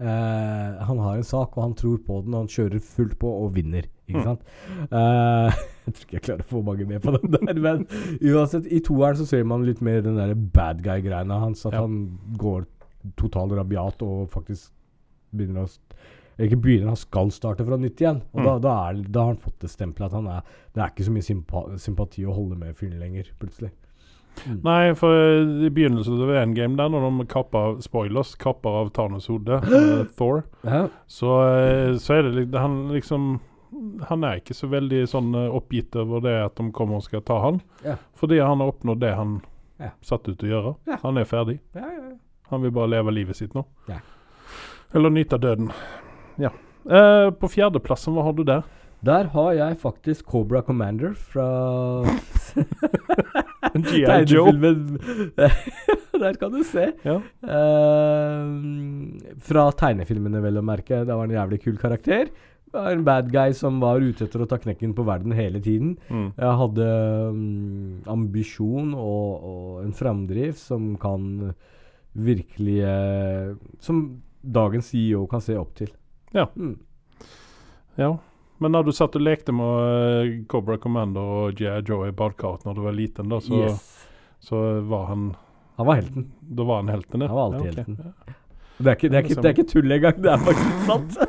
Eh, 0.00 0.84
han 0.84 0.98
har 0.98 1.16
en 1.16 1.24
sak, 1.24 1.56
og 1.58 1.62
han 1.62 1.74
tror 1.74 1.98
på 1.98 2.22
den, 2.24 2.32
og 2.34 2.40
han 2.40 2.48
kjører 2.48 2.80
fullt 2.80 3.18
på 3.18 3.28
og 3.44 3.52
vinner. 3.54 3.84
Ikke 4.08 4.20
Mm. 4.20 4.24
sant? 4.24 4.40
Eh, 4.90 5.50
jeg 5.86 5.94
tror 5.94 6.04
ikke 6.06 6.12
jeg 6.12 6.22
klarer 6.22 6.40
å 6.44 6.48
få 6.48 6.62
mange 6.64 6.86
med 6.88 7.02
på 7.02 7.12
den 7.20 7.30
der, 7.30 7.54
men 7.60 7.84
uansett, 8.22 8.66
i 8.72 8.80
toeren 8.80 9.16
så 9.16 9.26
ser 9.26 9.44
man 9.44 9.64
litt 9.66 9.80
mer 9.82 10.00
den 10.00 10.16
der 10.16 10.34
bad 10.34 10.82
guy-greiene 10.82 11.38
hans. 11.40 11.66
At 11.66 11.72
Ja. 11.74 11.80
han 11.82 12.18
går 12.36 12.64
totalt 13.16 13.52
rabiat 13.52 14.02
og 14.02 14.30
faktisk 14.30 14.70
begynner 15.36 15.64
å 15.66 15.78
Ikke 16.40 16.56
begynner, 16.62 16.86
han 16.94 16.96
skal 16.96 17.30
starte 17.34 17.64
fra 17.66 17.76
nytt 17.76 18.00
igjen. 18.00 18.22
Og 18.32 18.40
Mm. 18.40 18.44
da, 18.46 18.58
da, 18.58 18.74
er, 18.88 19.02
da 19.10 19.20
har 19.20 19.26
han 19.34 19.36
fått 19.42 19.58
det 19.60 19.68
stempelet 19.70 20.06
at 20.08 20.12
han 20.16 20.26
er 20.26 20.42
Det 20.74 20.80
er 20.82 20.88
ikke 20.94 21.04
så 21.04 21.12
mye 21.12 21.26
sympa 21.26 21.62
sympati 21.78 22.24
å 22.24 22.32
holde 22.34 22.56
med 22.56 22.76
fyren 22.78 22.98
lenger, 23.00 23.24
plutselig. 23.40 23.70
Mm. 24.46 24.60
Nei, 24.62 24.94
for 24.94 25.12
i 25.66 25.68
begynnelsen 25.74 26.20
av 26.22 26.30
Endgame, 26.38 26.76
der, 26.78 26.88
når 26.88 27.18
de 27.18 27.26
kapper 27.26 27.80
spoilers, 27.82 28.34
kapper 28.36 28.70
av 28.70 28.90
Thanos 28.92 29.26
hode, 29.26 29.58
uh, 29.58 30.04
Thor, 30.16 30.44
Ja. 30.64 30.86
så, 31.06 31.32
eh, 31.50 31.92
så 31.98 32.14
er 32.18 32.30
det 32.30 32.54
Han 32.58 32.88
liksom 32.92 33.40
Han 34.08 34.24
er 34.24 34.40
ikke 34.40 34.54
så 34.54 34.66
veldig 34.70 35.04
sånn 35.06 35.34
eh, 35.34 35.50
oppgitt 35.54 35.94
over 35.96 36.20
det 36.20 36.36
at 36.44 36.54
de 36.56 36.70
kommer 36.72 36.96
og 36.96 37.02
skal 37.04 37.20
ta 37.22 37.40
han. 37.40 37.60
Ja. 37.84 37.96
Fordi 38.18 38.38
han 38.40 38.58
har 38.58 38.66
oppnådd 38.72 38.98
det 39.00 39.14
han 39.14 39.42
Ja. 39.78 39.90
satt 40.02 40.28
ut 40.28 40.38
å 40.42 40.46
gjøre. 40.48 40.76
Ja. 40.86 40.96
Han 41.02 41.18
er 41.18 41.24
ferdig. 41.24 41.60
Han 42.50 42.62
vil 42.62 42.70
bare 42.72 42.88
leve 42.88 43.12
livet 43.12 43.36
sitt 43.36 43.54
nå. 43.54 43.64
Eller 44.94 45.10
nyte 45.10 45.38
døden. 45.38 45.70
Ja. 46.38 46.52
Uh, 46.86 47.28
på 47.36 47.50
fjerdeplassen, 47.52 48.14
hva 48.14 48.24
har 48.28 48.36
du 48.36 48.44
der? 48.46 48.62
Der 49.04 49.30
har 49.32 49.52
jeg 49.56 49.78
faktisk 49.80 50.26
Cobra 50.28 50.60
Commander 50.62 51.14
fra 51.16 51.46
G.I. 53.74 54.24
Joe. 54.28 54.52
Der 56.20 56.36
kan 56.36 56.52
du 56.52 56.60
se. 56.68 56.90
Ja. 57.06 57.16
Uh, 57.40 58.44
fra 59.40 59.70
tegnefilmene, 59.72 60.42
vel 60.44 60.60
å 60.60 60.64
merke. 60.64 61.00
Det 61.06 61.16
var 61.16 61.24
en 61.24 61.36
jævlig 61.36 61.62
kul 61.64 61.78
karakter. 61.80 62.28
Det 62.70 62.76
var 62.76 62.92
en 62.92 63.04
bad 63.06 63.30
guy 63.32 63.54
som 63.56 63.80
var 63.82 64.04
ute 64.04 64.26
etter 64.26 64.44
å 64.44 64.48
ta 64.50 64.58
knekken 64.60 64.92
på 64.94 65.06
verden 65.08 65.32
hele 65.34 65.62
tiden. 65.64 65.96
Mm. 66.10 66.28
Jeg 66.36 66.58
hadde 66.60 66.88
um, 67.32 68.02
ambisjon 68.10 68.92
og, 68.94 69.48
og 69.52 69.80
en 69.86 69.96
framdrift 69.96 70.60
som 70.60 70.92
kan 71.00 71.54
virkelig 72.12 72.82
uh, 72.84 73.56
Som 73.80 74.20
dagens 74.42 74.92
CEO 74.92 75.24
kan 75.30 75.42
se 75.42 75.56
opp 75.58 75.72
til. 75.78 75.90
Ja. 76.30 76.48
Mm. 76.56 76.78
ja. 77.94 78.18
Men 78.58 78.72
når 78.72 78.82
du 78.84 78.92
satt 78.92 79.16
og 79.16 79.22
lekte 79.24 79.52
med 79.56 80.26
eh, 80.26 80.44
Cobra 80.48 80.76
Commander 80.78 81.20
og 81.20 81.54
G.I. 81.56 81.80
Joe 81.88 82.10
i 82.10 82.12
badekaret 82.12 82.66
når 82.68 82.76
du 82.76 82.82
var 82.84 82.92
liten, 82.96 83.30
da, 83.32 83.40
så, 83.40 83.62
yes. 83.64 84.08
så 84.44 84.60
var 84.90 85.06
han 85.14 85.30
Han 85.80 85.86
var 85.88 85.94
helten. 86.02 86.32
Da 86.40 86.62
var 86.68 86.76
han 86.82 86.88
helten, 86.92 87.22
ja. 87.24 87.28
Han 87.28 87.36
var 87.36 87.44
alltid 87.44 87.64
ja, 87.64 87.70
okay. 87.70 87.84
helten. 87.86 87.96
Det 88.80 88.90
er 88.90 88.96
ikke, 88.96 89.08
det 89.08 89.16
er 89.16 89.22
ikke, 89.24 89.34
det 89.40 89.48
er 89.48 89.54
ikke 89.56 89.70
tull 89.70 89.92
engang. 89.92 90.22
Det 90.22 90.30
er 90.32 90.38
faktisk 90.44 90.84
sant. 90.88 91.18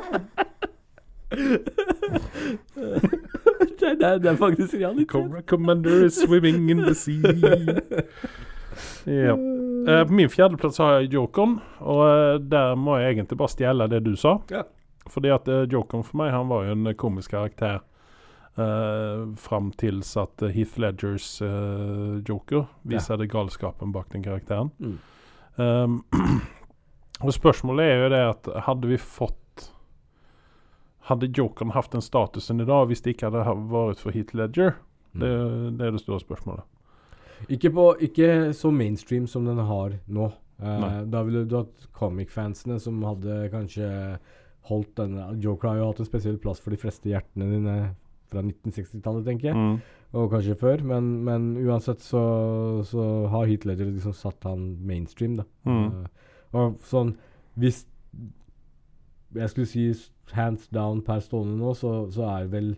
det, 3.80 3.96
det, 4.00 4.06
er, 4.06 4.18
det 4.18 4.30
er 4.30 4.36
faktisk 4.36 4.74
realitet. 4.74 5.08
Cobra 5.08 5.42
Commander 5.42 6.04
is 6.04 6.20
swimming 6.20 6.70
in 6.70 6.84
the 6.84 6.94
sea. 6.94 7.32
ja. 9.06 9.36
Eh, 9.88 10.04
på 10.06 10.12
min 10.12 10.30
fjerdeplass 10.30 10.78
har 10.78 11.00
jeg 11.00 11.12
Jokeren, 11.16 11.58
og 11.80 12.04
eh, 12.08 12.36
der 12.52 12.74
må 12.78 12.96
jeg 13.00 13.16
egentlig 13.16 13.38
bare 13.40 13.52
stjele 13.52 13.88
det 13.90 14.04
du 14.04 14.14
sa. 14.16 14.36
Ja. 14.52 14.62
Fordi 15.10 15.32
at 15.34 15.48
eh, 15.48 15.64
Jokeren 15.70 16.04
for 16.06 16.20
meg, 16.22 16.32
han 16.34 16.50
var 16.50 16.66
jo 16.66 16.76
en 16.76 16.92
komisk 16.98 17.34
karakter. 17.34 17.80
Uh, 18.52 19.32
fram 19.40 19.70
til 19.80 20.02
at 20.20 20.42
eh, 20.44 20.50
Heath 20.52 20.76
Ledgers 20.76 21.38
uh, 21.40 22.20
Joker 22.20 22.66
viser 22.84 23.16
det 23.16 23.30
galskapen 23.32 23.94
bak 23.94 24.10
den 24.12 24.20
karakteren. 24.26 24.68
Mm. 24.76 24.98
Um, 25.56 25.94
og 27.24 27.32
spørsmålet 27.32 27.86
er 27.86 28.02
jo 28.02 28.10
det 28.12 28.20
at 28.26 28.50
hadde 28.68 28.90
vi 28.90 28.98
fått 29.00 29.38
Hadde 31.08 31.32
Jokeren 31.34 31.72
hatt 31.74 31.96
den 31.96 32.04
statusen 32.04 32.60
i 32.62 32.68
dag 32.68 32.84
hvis 32.86 33.00
det 33.02 33.16
ikke 33.16 33.30
hadde 33.30 33.56
vært 33.72 34.04
for 34.04 34.14
Heath 34.14 34.36
Ledger? 34.38 34.76
Det, 35.16 35.32
det 35.74 35.88
er 35.88 35.96
det 35.96 36.02
store 36.04 36.20
spørsmålet. 36.22 36.62
Ikke, 37.50 37.72
på, 37.74 37.88
ikke 38.06 38.52
så 38.54 38.70
mainstream 38.70 39.26
som 39.26 39.48
den 39.48 39.58
har 39.58 39.96
nå. 40.06 40.28
Uh, 40.62 41.00
da 41.10 41.24
ville 41.26 41.42
du 41.48 41.56
hatt 41.58 41.88
comic-fansene 41.96 42.78
som 42.80 43.00
hadde 43.02 43.48
kanskje 43.50 43.88
holdt 44.68 44.94
denne 45.00 45.32
Joker 45.42 45.72
har 45.72 45.80
jo 45.80 45.90
hatt 45.90 46.02
en 46.02 46.08
spesiell 46.08 46.38
plass 46.42 46.62
for 46.62 46.74
de 46.74 46.80
fleste 46.80 47.10
hjertene 47.10 47.48
dine 47.50 47.76
fra 48.32 48.42
1960-tallet, 48.44 49.26
tenker 49.26 49.50
jeg. 49.50 49.56
Mm. 49.58 49.98
Og 50.18 50.28
kanskje 50.32 50.58
før. 50.60 50.84
Men, 50.88 51.10
men 51.26 51.50
uansett 51.62 52.04
så, 52.04 52.22
så 52.88 53.08
har 53.32 53.48
Heat 53.50 53.66
Ledger 53.68 53.90
liksom 53.90 54.16
satt 54.16 54.48
han 54.48 54.72
mainstream, 54.86 55.38
da. 55.40 55.48
Mm. 55.68 55.84
Uh, 55.88 56.30
og 56.52 56.80
sånn 56.84 57.14
Hvis 57.56 57.86
jeg 59.32 59.48
skulle 59.48 59.68
si 59.70 59.86
hands 60.36 60.66
down 60.68 61.00
per 61.04 61.22
stående 61.24 61.56
nå, 61.56 61.72
så, 61.76 61.92
så 62.12 62.26
er 62.28 62.50
vel 62.52 62.74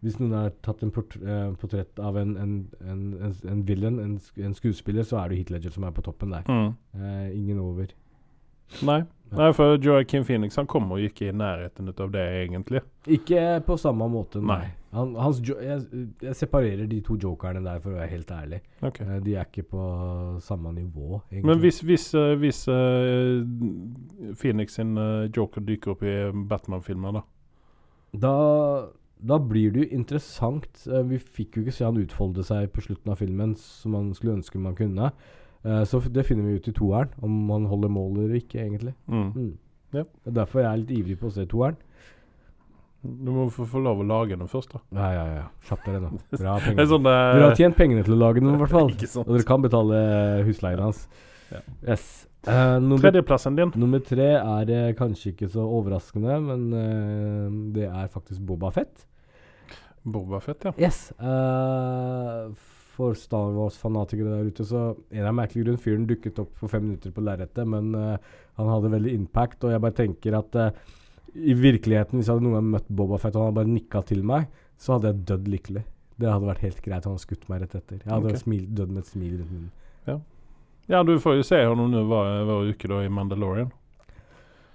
Hvis 0.00 0.16
noen 0.20 0.32
har 0.32 0.54
tatt 0.64 0.80
en 0.80 0.92
portr 0.94 1.20
eh, 1.20 1.50
portrett 1.60 2.00
av 2.00 2.16
en, 2.16 2.32
en, 2.40 2.54
en, 2.80 3.02
en, 3.20 3.34
en 3.52 3.64
villain, 3.68 3.98
en, 4.00 4.14
en 4.40 4.54
skuespiller, 4.56 5.04
så 5.04 5.18
er 5.20 5.28
det 5.28 5.42
Heat 5.42 5.52
Ledger 5.52 5.74
som 5.74 5.84
er 5.84 5.92
på 5.92 6.04
toppen 6.06 6.32
der. 6.32 6.46
Mm. 6.48 6.70
Uh, 6.96 7.26
ingen 7.36 7.60
over. 7.60 7.92
Nei. 8.86 9.02
Nei, 9.30 9.52
for 9.54 9.78
Joaquin 9.78 10.24
Phoenix 10.26 10.58
han 10.58 10.66
kom 10.66 10.90
og 10.90 10.98
gikk 11.04 11.22
i 11.22 11.30
nærheten 11.30 11.90
av 11.92 12.10
det, 12.10 12.26
egentlig. 12.42 12.82
Ikke 13.06 13.60
på 13.66 13.76
samme 13.78 14.08
måte, 14.10 14.42
nei. 14.42 14.58
Nei. 14.64 14.76
Han, 14.90 15.12
jeg, 15.46 16.06
jeg 16.18 16.34
separerer 16.34 16.88
de 16.90 16.96
to 17.06 17.14
jokerne 17.22 17.62
der, 17.62 17.78
for 17.82 17.94
å 17.94 18.00
være 18.00 18.10
helt 18.10 18.30
ærlig. 18.34 18.58
Ok. 18.82 18.96
Eh, 19.04 19.18
de 19.22 19.36
er 19.36 19.46
ikke 19.46 19.68
på 19.70 19.82
samme 20.42 20.72
nivå, 20.74 21.20
egentlig. 21.30 21.46
Men 21.46 21.60
hvis, 21.62 21.78
hvis, 21.86 22.06
eh, 22.18 22.32
hvis 22.42 22.64
uh, 22.66 24.34
Phoenix 24.40 24.74
sin 24.80 24.96
uh, 24.98 25.28
Joker 25.30 25.62
dykker 25.62 25.94
opp 25.94 26.02
i 26.02 26.16
Batman-filmer, 26.50 27.20
da? 27.20 27.22
Da, 28.24 28.34
da 29.30 29.38
blir 29.38 29.70
det 29.76 29.84
jo 29.84 30.00
interessant. 30.00 30.82
Vi 31.06 31.20
fikk 31.22 31.60
jo 31.60 31.62
ikke 31.62 31.76
se 31.76 31.86
han 31.86 32.00
utfolde 32.02 32.42
seg 32.42 32.72
på 32.74 32.82
slutten 32.88 33.14
av 33.14 33.22
filmen 33.22 33.54
som 33.62 33.94
man 33.94 34.10
skulle 34.18 34.40
ønske 34.40 34.58
man 34.58 34.74
kunne. 34.74 35.12
Eh, 35.64 35.82
så 35.84 36.00
det 36.08 36.24
finner 36.28 36.46
vi 36.48 36.56
ut 36.60 36.68
i 36.68 36.72
toeren, 36.76 37.10
om 37.22 37.50
han 37.52 37.66
holder 37.68 37.92
mål 37.92 38.18
eller 38.24 38.38
ikke, 38.40 38.62
egentlig. 38.64 38.94
Mm. 39.10 39.26
Mm. 39.34 39.50
Ja. 39.92 40.04
Det 40.04 40.30
er 40.32 40.36
derfor 40.42 40.62
jeg 40.62 40.70
er 40.72 40.82
litt 40.84 40.92
ivrig 41.00 41.18
på 41.20 41.28
å 41.28 41.34
se 41.34 41.44
toeren. 41.50 41.76
Du 43.02 43.30
må 43.32 43.46
få, 43.48 43.64
få 43.64 43.80
lov 43.80 44.02
å 44.02 44.04
lage 44.04 44.36
den 44.36 44.48
først, 44.48 44.74
da. 44.76 44.80
Ja, 44.92 45.06
ja, 45.16 45.26
ja. 45.38 45.44
Kjapp 45.68 45.84
dere 45.88 46.00
nå. 46.02 46.10
Er 46.36 46.64
penger. 46.66 46.88
sånn 46.90 47.06
uh, 47.08 47.12
dere 47.32 47.46
har 47.48 47.54
tjent 47.56 47.76
pengene 47.78 48.04
til 48.04 48.12
å 48.12 48.18
lage 48.20 48.42
den, 48.42 48.52
i 48.52 48.60
hvert 48.60 48.74
fall. 48.78 48.90
Ikke 48.92 49.08
sant. 49.08 49.28
Og 49.28 49.38
dere 49.38 49.46
kan 49.48 49.62
betale 49.64 50.00
husleien 50.48 50.82
hans. 50.84 51.06
Ja. 51.50 51.62
Yes. 51.88 52.08
Uh, 52.46 52.76
nummer, 52.80 53.02
Tredjeplassen 53.04 53.56
din. 53.56 53.72
nummer 53.76 54.00
tre 54.04 54.28
er 54.38 54.70
uh, 54.72 54.90
kanskje 54.96 55.32
ikke 55.34 55.48
så 55.52 55.64
overraskende, 55.64 56.36
men 56.44 56.62
eh, 56.76 57.56
det 57.76 57.88
er 57.88 58.06
faktisk 58.12 58.40
Boba 58.48 58.70
Fett. 58.72 59.02
Boba 60.04 60.38
Fett, 60.40 60.64
ja. 60.64 60.72
Yes. 60.80 61.10
eh, 61.20 62.46
for 63.00 63.18
Star 63.18 63.52
Wars-fanatikere 63.56 64.36
der 64.36 64.48
ute, 64.52 64.66
så 64.68 64.90
en 64.92 65.28
av 65.28 65.36
merkelig 65.36 65.66
grunn 65.66 65.80
fyren 65.80 66.06
dukket 66.08 66.40
opp 66.42 66.52
for 66.58 66.72
fem 66.72 66.84
minutter 66.86 67.14
på 67.16 67.24
lerretet, 67.24 67.64
men 67.68 67.94
uh, 67.96 68.16
han 68.60 68.72
hadde 68.74 68.92
veldig 68.92 69.14
impact, 69.16 69.64
og 69.64 69.74
jeg 69.74 69.84
bare 69.84 69.96
tenker 70.02 70.36
at 70.38 70.58
uh, 70.60 70.98
i 71.34 71.54
virkeligheten, 71.56 72.18
hvis 72.18 72.28
jeg 72.28 72.36
hadde 72.36 72.46
noen 72.48 72.58
gang 72.58 72.70
møtt 72.74 72.88
Bobafett 72.90 73.36
og 73.36 73.42
han 73.42 73.50
hadde 73.50 73.60
bare 73.60 73.72
nikka 73.72 74.04
til 74.08 74.24
meg, 74.26 74.48
så 74.80 74.96
hadde 74.96 75.12
jeg 75.12 75.26
dødd 75.30 75.50
lykkelig. 75.54 75.84
Det 76.20 76.28
hadde 76.28 76.48
vært 76.50 76.64
helt 76.66 76.80
greit. 76.84 77.04
Han 77.06 77.14
hadde 77.14 77.24
skutt 77.24 77.46
meg 77.48 77.62
rett 77.62 77.76
etter. 77.78 78.00
Jeg 78.02 78.10
hadde 78.10 78.32
okay. 78.32 78.42
smil, 78.42 78.64
dødd 78.76 78.92
med 78.92 79.04
et 79.04 79.12
smil 79.12 79.36
rundt 79.38 79.52
munnen. 79.54 79.70
Ja, 80.90 81.04
du 81.06 81.12
får 81.22 81.36
jo 81.38 81.44
se 81.46 81.60
honom 81.62 81.92
nå 81.92 82.02
hver, 82.08 82.40
hver 82.48 82.72
uke 82.72 82.88
da 82.90 83.04
i 83.04 83.10
Mandalorian. 83.14 83.70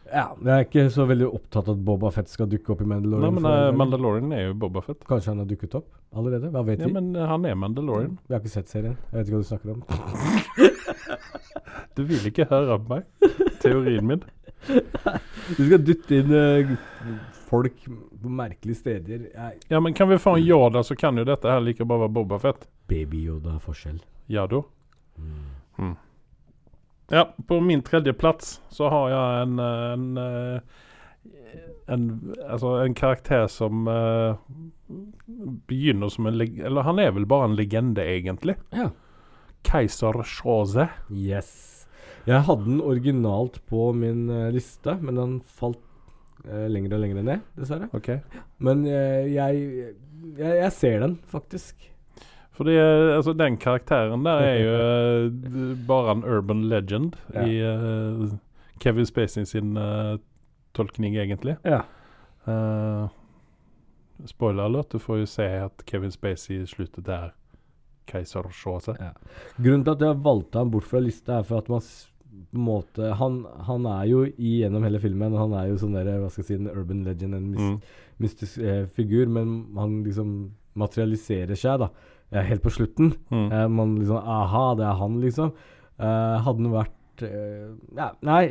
Ja, 0.05 0.27
jeg 0.37 0.51
er 0.53 0.65
ikke 0.67 0.83
så 0.93 1.05
veldig 1.09 1.27
opptatt 1.33 1.67
av 1.69 1.73
at 1.79 1.83
Boba 1.87 2.11
Fett 2.13 2.29
skal 2.29 2.47
dukke 2.51 2.75
opp 2.75 2.81
i 2.83 2.87
Mandalorian. 2.87 3.33
Nei, 3.33 3.41
men 3.41 3.47
eh. 3.51 3.71
Mandalorian 3.79 4.33
er 4.37 4.43
jo 4.49 4.53
Boba 4.61 4.83
Fett. 4.85 5.01
Kanskje 5.09 5.31
han 5.33 5.41
har 5.41 5.47
dukket 5.49 5.73
opp 5.79 5.87
allerede? 6.15 6.51
Hva 6.53 6.61
vet 6.67 6.79
Ja, 6.83 6.87
vi? 6.89 6.93
men 6.93 7.15
eh, 7.15 7.25
han 7.31 7.45
er 7.49 7.55
Mandalorian. 7.57 8.17
Vi 8.27 8.35
har 8.35 8.43
ikke 8.43 8.53
sett 8.53 8.69
serien. 8.69 8.97
Jeg 9.11 9.17
vet 9.17 9.27
ikke 9.27 9.39
hva 9.39 9.43
du 9.43 9.49
snakker 9.49 9.69
om. 9.73 9.81
Du 11.95 12.01
vil 12.03 12.25
ikke 12.27 12.43
høre 12.49 12.75
av 12.75 12.89
meg. 12.89 13.05
Teorien 13.63 14.05
min. 14.07 14.23
Du 15.55 15.61
skal 15.61 15.79
dytte 15.85 16.17
inn 16.17 16.31
uh, 16.33 16.71
folk 17.47 17.75
på 17.85 18.31
merkelige 18.33 18.79
steder. 18.81 19.27
Jeg, 19.31 19.59
Ja, 19.71 19.79
men 19.79 19.93
kan 19.95 20.09
vi 20.09 20.17
få 20.19 20.33
en 20.35 20.43
Yoda 20.43 20.81
så 20.83 20.95
kan 20.99 21.15
jo 21.17 21.23
dette 21.27 21.47
her 21.47 21.61
like 21.63 21.85
bare 21.87 22.05
være 22.05 22.15
Boba 22.17 22.39
Fett. 22.41 22.65
Baby-Yoda 22.91 23.55
har 23.55 23.61
forskjell. 23.63 24.01
Ja 24.27 24.47
da. 24.51 24.63
Ja, 27.13 27.35
på 27.47 27.59
min 27.61 27.81
tredje 27.85 28.13
plats 28.13 28.61
så 28.73 28.89
har 28.89 29.09
jeg 29.13 29.41
en, 29.43 29.59
en, 29.59 30.05
eh, 30.17 30.59
en 31.93 32.07
Altså 32.47 32.79
en 32.81 32.95
karakter 32.97 33.45
som 33.51 33.85
uh, 33.85 34.39
begynner 35.69 36.09
som 36.09 36.25
en 36.25 36.37
legende 36.39 36.65
Eller 36.65 36.87
han 36.87 37.01
er 37.01 37.13
vel 37.13 37.27
bare 37.29 37.51
en 37.51 37.57
legende, 37.57 38.01
egentlig. 38.01 38.57
Ja. 38.73 38.89
Keiser 39.65 40.23
Shaze. 40.25 40.89
Yes. 41.09 41.85
Jeg 42.25 42.41
hadde 42.47 42.65
den 42.65 42.81
originalt 42.81 43.59
på 43.69 43.91
min 43.93 44.29
eh, 44.33 44.51
liste, 44.53 44.95
men 44.97 45.17
den 45.19 45.33
falt 45.45 45.81
uh, 46.47 46.65
lenger 46.69 46.97
og 46.97 47.03
lenger 47.03 47.25
ned, 47.25 47.43
dessverre. 47.57 47.89
Ok. 47.93 48.15
Men 48.65 48.81
uh, 48.89 49.25
jeg, 49.29 49.93
jeg 50.37 50.61
Jeg 50.63 50.71
ser 50.73 50.99
den, 51.05 51.19
faktisk. 51.29 51.91
Fordi 52.55 52.75
eh, 52.79 53.15
altså, 53.17 53.33
den 53.35 53.57
karakteren 53.59 54.23
der 54.25 54.45
er 54.47 54.57
jo 54.63 54.75
eh, 54.79 55.77
bare 55.89 56.15
en 56.15 56.23
urban 56.23 56.63
legend 56.71 57.15
Ja. 57.33 57.43
i 57.45 57.59
uh, 57.61 58.33
Kevin 58.79 59.05
Spacey 59.05 59.45
sin 59.45 59.77
uh, 59.77 60.17
tolkning, 60.73 61.15
egentlig. 61.19 61.57
Ja. 61.65 61.81
Uh, 62.47 63.07
spoiler 64.25 64.63
alert, 64.69 64.91
du 64.91 64.99
får 64.99 65.19
jo 65.23 65.25
se 65.29 65.47
at 65.65 65.83
Kevin 65.85 66.11
Spacey 66.11 66.61
i 66.63 66.87
der. 67.01 67.13
er 67.13 67.31
keiser 68.07 68.49
Shaze. 68.51 68.95
Ja. 68.99 69.11
Grunnen 69.57 69.83
til 69.85 69.95
at 69.95 70.01
jeg 70.01 70.23
valgte 70.25 70.61
han 70.61 70.71
bort 70.71 70.87
fra 70.89 70.99
lista, 71.01 71.39
er 71.39 71.43
for 71.47 71.57
at 71.57 71.69
man 71.69 71.81
på 71.81 72.57
en 72.59 72.65
måte 72.67 73.13
han, 73.19 73.45
han 73.67 73.85
er 73.85 74.05
jo 74.09 74.25
igjennom 74.25 74.83
hele 74.83 74.99
filmen 74.99 75.35
Han 75.39 75.53
er 75.55 75.69
jo 75.69 75.77
sånn 75.79 75.95
der, 75.95 76.09
hva 76.19 76.29
skal 76.29 76.43
jeg 76.43 76.47
si, 76.49 76.57
en 76.59 76.71
urban 76.71 77.03
legend, 77.07 77.35
en 77.35 77.51
mys 77.51 77.61
Mm. 77.65 77.77
mystisk 78.19 78.57
eh, 78.63 78.85
figur, 78.95 79.25
men 79.27 79.65
han 79.75 80.03
liksom 80.05 80.51
materialiserer 80.79 81.55
seg 81.59 81.79
da 81.79 81.89
helt 82.31 82.61
på 82.63 82.69
slutten. 82.73 83.13
Mm. 83.31 83.51
Eh, 83.51 83.67
man 83.67 83.95
liksom 83.99 84.17
Aha, 84.17 84.75
det 84.75 84.85
er 84.85 84.93
han, 84.99 85.21
liksom. 85.21 85.51
Eh, 85.99 86.37
hadde 86.43 86.63
han 86.63 86.71
vært 86.73 87.23
eh, 87.23 87.69
Ja, 87.95 88.11
nei 88.21 88.47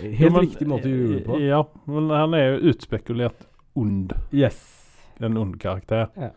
Helt 0.00 0.20
Jo, 0.20 0.30
men- 0.30 0.40
riktig 0.46 0.66
måte 0.66 0.88
å 0.88 0.94
gjøre 0.94 1.18
det 1.18 1.24
på. 1.26 1.38
Ja, 1.44 1.62
men 1.86 2.08
han 2.08 2.32
er 2.34 2.54
jo 2.54 2.70
utspekulert 2.72 3.44
ond. 3.76 4.14
Yes. 4.32 4.62
En 5.20 5.36
ond 5.36 5.58
karakter. 5.60 6.08
Ja. 6.16 6.30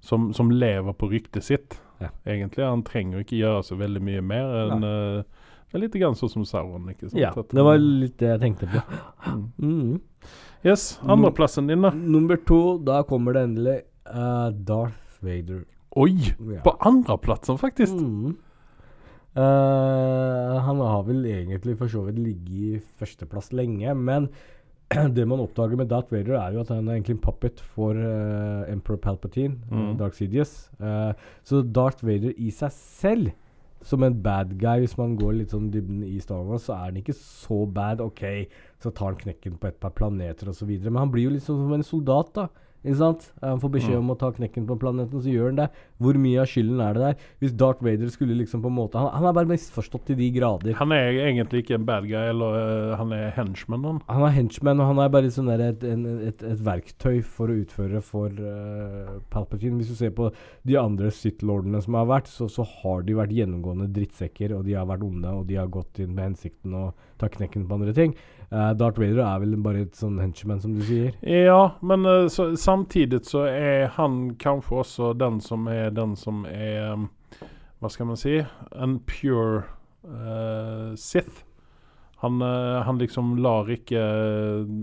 Som, 0.00 0.32
som 0.34 0.50
lever 0.50 0.92
på 0.92 1.08
ryktet 1.10 1.42
sitt, 1.44 1.80
Ja. 2.00 2.08
egentlig. 2.26 2.64
Han 2.64 2.82
trenger 2.82 3.20
ikke 3.24 3.38
gjøre 3.40 3.62
så 3.64 3.76
veldig 3.78 4.02
mye 4.02 4.20
mer 4.22 4.44
enn 4.66 4.80
Det 5.70 5.74
er 5.78 5.78
litt 5.84 5.92
grann 5.94 6.14
sånn 6.18 6.28
som 6.30 6.44
Sauron. 6.44 6.88
ikke 6.90 7.08
sant? 7.08 7.20
Ja, 7.20 7.30
det 7.32 7.62
var 7.64 7.78
litt 7.78 8.18
det 8.18 8.28
jeg 8.28 8.40
tenkte 8.40 8.68
på. 8.68 8.82
Mm. 9.30 9.50
Mm. 9.60 10.00
Yes, 10.62 10.98
Andreplassen 11.02 11.66
din, 11.68 11.80
da? 11.80 11.90
Nummer 11.90 12.36
to, 12.36 12.76
da 12.84 13.02
kommer 13.02 13.32
det 13.32 13.42
endelig 13.48 13.78
uh, 14.12 14.50
Darth 14.50 15.22
Vader. 15.22 15.64
Oi! 15.98 16.14
Ja. 16.54 16.62
På 16.62 16.76
andreplassen, 16.86 17.58
faktisk. 17.58 17.98
Mm. 17.98 18.36
Uh, 19.30 20.56
han 20.66 20.80
har 20.82 21.02
vel 21.06 21.26
egentlig 21.30 21.76
for 21.78 21.90
så 21.90 22.02
vidt 22.06 22.18
ligget 22.18 22.54
i 22.54 22.80
førsteplass 22.98 23.52
lenge, 23.54 23.94
men 23.94 24.28
det 25.16 25.26
man 25.28 25.42
oppdager 25.42 25.78
med 25.78 25.90
Darth 25.90 26.12
Vader, 26.12 26.34
er 26.38 26.54
jo 26.54 26.64
at 26.64 26.72
han 26.74 26.88
er 26.88 26.98
egentlig 26.98 27.16
en 27.18 27.22
puppet 27.22 27.62
for 27.74 27.94
uh, 27.94 28.66
Emperor 28.70 28.98
Palpatine, 29.02 29.58
mm. 29.70 29.78
Mm. 29.78 29.92
Dark 29.98 30.18
Sidious. 30.18 30.70
Uh, 30.80 31.12
så 31.46 31.62
Darth 31.62 32.02
Vader 32.06 32.34
i 32.36 32.50
seg 32.54 32.74
selv, 32.74 33.30
som 33.82 34.02
en 34.04 34.18
bad 34.22 34.58
guy, 34.60 34.82
hvis 34.82 34.98
man 34.98 35.14
går 35.16 35.38
litt 35.38 35.54
sånn 35.54 35.70
dybden 35.72 36.02
i 36.04 36.18
Star 36.20 36.42
Wars, 36.44 36.66
så 36.66 36.74
er 36.74 36.90
han 36.90 36.98
ikke 37.00 37.16
så 37.16 37.62
bad. 37.70 38.02
Ok, 38.04 38.50
så 38.82 38.90
tar 38.90 39.14
han 39.14 39.22
knekken 39.22 39.56
på 39.62 39.70
et 39.70 39.78
par 39.80 39.94
planeter 39.96 40.50
osv., 40.52 40.68
men 40.68 41.00
han 41.00 41.14
blir 41.14 41.30
jo 41.30 41.36
litt 41.36 41.46
sånn 41.46 41.62
som 41.62 41.78
en 41.78 41.86
soldat, 41.86 42.34
da. 42.36 42.50
Ikke 42.80 42.96
sant? 42.96 43.26
Han 43.44 43.60
får 43.60 43.70
beskjed 43.74 43.96
Mm. 43.98 44.04
om 44.06 44.10
å 44.14 44.18
ta 44.18 44.30
knekken 44.32 44.64
på 44.66 44.78
planeten, 44.80 45.20
så 45.20 45.28
gjør 45.28 45.50
han 45.50 45.56
det. 45.58 45.66
Hvor 46.00 46.16
mye 46.16 46.40
av 46.40 46.46
skylden 46.48 46.80
er 46.80 46.94
det 46.96 47.02
der? 47.02 47.16
Hvis 47.42 47.52
Darth 47.56 47.82
Vader 47.84 48.08
skulle 48.08 48.36
liksom 48.38 48.62
på 48.62 48.70
en 48.70 48.76
måte 48.78 48.96
Han, 48.96 49.10
han 49.12 49.26
er 49.28 49.34
bare 49.36 49.50
misforstått 49.50 50.06
til 50.06 50.16
de 50.16 50.30
grader. 50.32 50.72
Han 50.78 50.92
er 50.96 51.12
egentlig 51.26 51.64
ikke 51.64 51.74
en 51.76 51.84
bad 51.84 52.06
guy, 52.08 52.30
eller 52.30 52.56
uh, 52.56 52.96
han 52.96 53.12
er 53.12 53.30
henchman. 53.36 53.84
Han. 53.84 54.00
Han 54.08 54.24
er 54.24 54.32
henchman, 54.38 54.80
og 54.80 54.86
han 54.94 54.98
er 55.04 55.12
bare 55.12 55.30
sånn 55.30 55.50
der 55.52 55.60
et, 55.68 55.84
en, 55.84 56.06
et, 56.26 56.42
et 56.42 56.64
verktøy 56.64 57.20
for 57.22 57.52
å 57.52 57.58
utføre 57.60 58.00
for 58.00 58.30
uh, 58.32 59.20
Palpatine. 59.28 59.76
Hvis 59.76 59.92
du 59.92 59.94
ser 60.00 60.10
på 60.16 60.30
de 60.64 60.76
andre 60.80 61.10
Sith-lordene 61.12 61.82
som 61.84 61.94
har 62.00 62.08
vært, 62.08 62.32
så, 62.32 62.48
så 62.48 62.64
har 62.64 63.02
de 63.04 63.12
vært 63.20 63.36
gjennomgående 63.36 63.90
drittsekker, 63.92 64.56
og 64.56 64.64
de 64.64 64.78
har 64.78 64.88
vært 64.88 65.04
onde, 65.04 65.28
og 65.28 65.46
de 65.46 65.60
har 65.60 65.68
gått 65.68 66.00
inn 66.00 66.14
med 66.14 66.30
hensikten 66.32 66.72
å 66.74 66.94
ta 67.20 67.28
knekken 67.28 67.68
på 67.68 67.76
andre 67.76 67.92
ting. 67.92 68.16
Eh, 68.52 68.72
Darth 68.74 68.98
Vader 68.98 69.22
er 69.22 69.42
vel 69.44 69.54
bare 69.62 69.84
et 69.84 69.98
sånn 69.98 70.18
henchman, 70.18 70.58
som 70.62 70.74
du 70.74 70.82
sier. 70.82 71.12
Ja, 71.22 71.76
men 71.86 72.02
uh, 72.06 72.26
så, 72.26 72.48
samtidig 72.58 73.22
så 73.28 73.44
er 73.46 73.92
han 73.94 74.34
kanskje 74.42 74.80
også 74.82 75.12
den 75.14 75.38
som 75.44 75.68
er 75.70 75.92
den 75.94 76.16
som 76.18 76.42
er 76.50 76.96
um, 76.96 77.10
Hva 77.80 77.92
skal 77.94 78.10
man 78.10 78.18
si? 78.18 78.40
En 78.74 78.98
pure 79.06 79.62
uh, 80.02 80.90
Sith. 80.98 81.44
Han, 82.20 82.42
eh, 82.44 82.82
han 82.84 83.00
liksom 83.00 83.32
lar 83.40 83.70
ikke 83.72 84.02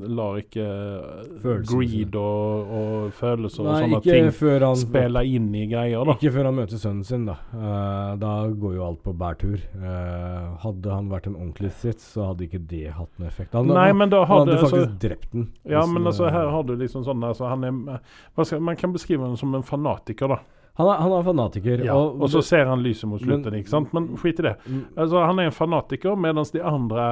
Lar 0.09 0.39
ikke 0.41 0.65
eh, 0.65 1.61
greed 1.69 2.17
og, 2.17 2.71
og 2.79 3.13
følelser 3.13 3.61
og 3.61 3.77
sånne 3.77 4.01
ting 4.01 4.31
han 4.63 4.79
spille 4.79 5.23
inn 5.29 5.51
i 5.53 5.67
greier, 5.69 6.01
da. 6.07 6.17
Ikke 6.17 6.33
før 6.33 6.49
han 6.49 6.57
møter 6.57 6.81
sønnen 6.81 7.05
sin, 7.05 7.27
da. 7.29 7.37
Uh, 7.53 8.15
da 8.19 8.31
går 8.49 8.77
jo 8.79 8.85
alt 8.87 9.03
på 9.05 9.13
bærtur. 9.17 9.61
Uh, 9.77 10.57
hadde 10.63 10.91
han 10.93 11.11
vært 11.11 11.29
en 11.29 11.37
ordentlig 11.37 11.71
sitt, 11.77 12.01
så 12.03 12.31
hadde 12.31 12.47
ikke 12.47 12.61
det 12.69 12.95
hatt 12.97 13.11
en 13.21 13.29
effekt. 13.29 13.53
Han, 13.57 13.69
Nei, 13.69 13.89
men 13.97 14.11
da 14.13 14.23
han 14.25 14.43
hadde 14.43 14.57
hadde 14.57 14.61
faktisk 14.61 14.83
altså, 14.83 14.99
drept 15.07 15.31
den. 15.33 15.47
Ja, 15.63 15.85
men 15.85 16.07
altså 16.07 16.27
eh, 16.27 16.33
her 16.33 16.51
har 16.53 16.63
du 16.67 16.75
liksom 16.77 17.05
sånn 17.07 17.23
altså, 17.23 17.47
han 17.51 17.65
er, 17.67 17.99
skal, 18.43 18.61
Man 18.63 18.79
kan 18.79 18.93
beskrive 18.95 19.25
ham 19.25 19.37
som 19.39 19.55
en 19.57 19.65
fanatiker, 19.65 20.31
da. 20.31 20.39
Han, 20.77 20.87
er, 20.87 20.99
han 21.01 21.13
er 21.17 21.23
fanatiker. 21.25 21.81
Ja, 21.85 21.95
og, 21.97 22.27
så 22.29 22.43
ser 22.45 22.69
han 22.69 22.83
lyset 22.85 23.09
mot 23.09 23.21
men- 23.21 23.41
slutten, 23.41 23.57
ikke 23.57 23.73
sant? 23.73 23.93
Men 23.97 24.11
skit 24.21 24.43
i 24.43 24.45
det. 24.45 24.55
Mm, 24.67 24.83
Altså, 24.95 25.23
han 25.25 25.39
er 25.41 25.49
en 25.49 25.55
fanatiker, 25.55 26.15
mens 26.15 26.53
de 26.53 26.61
andre 26.61 27.07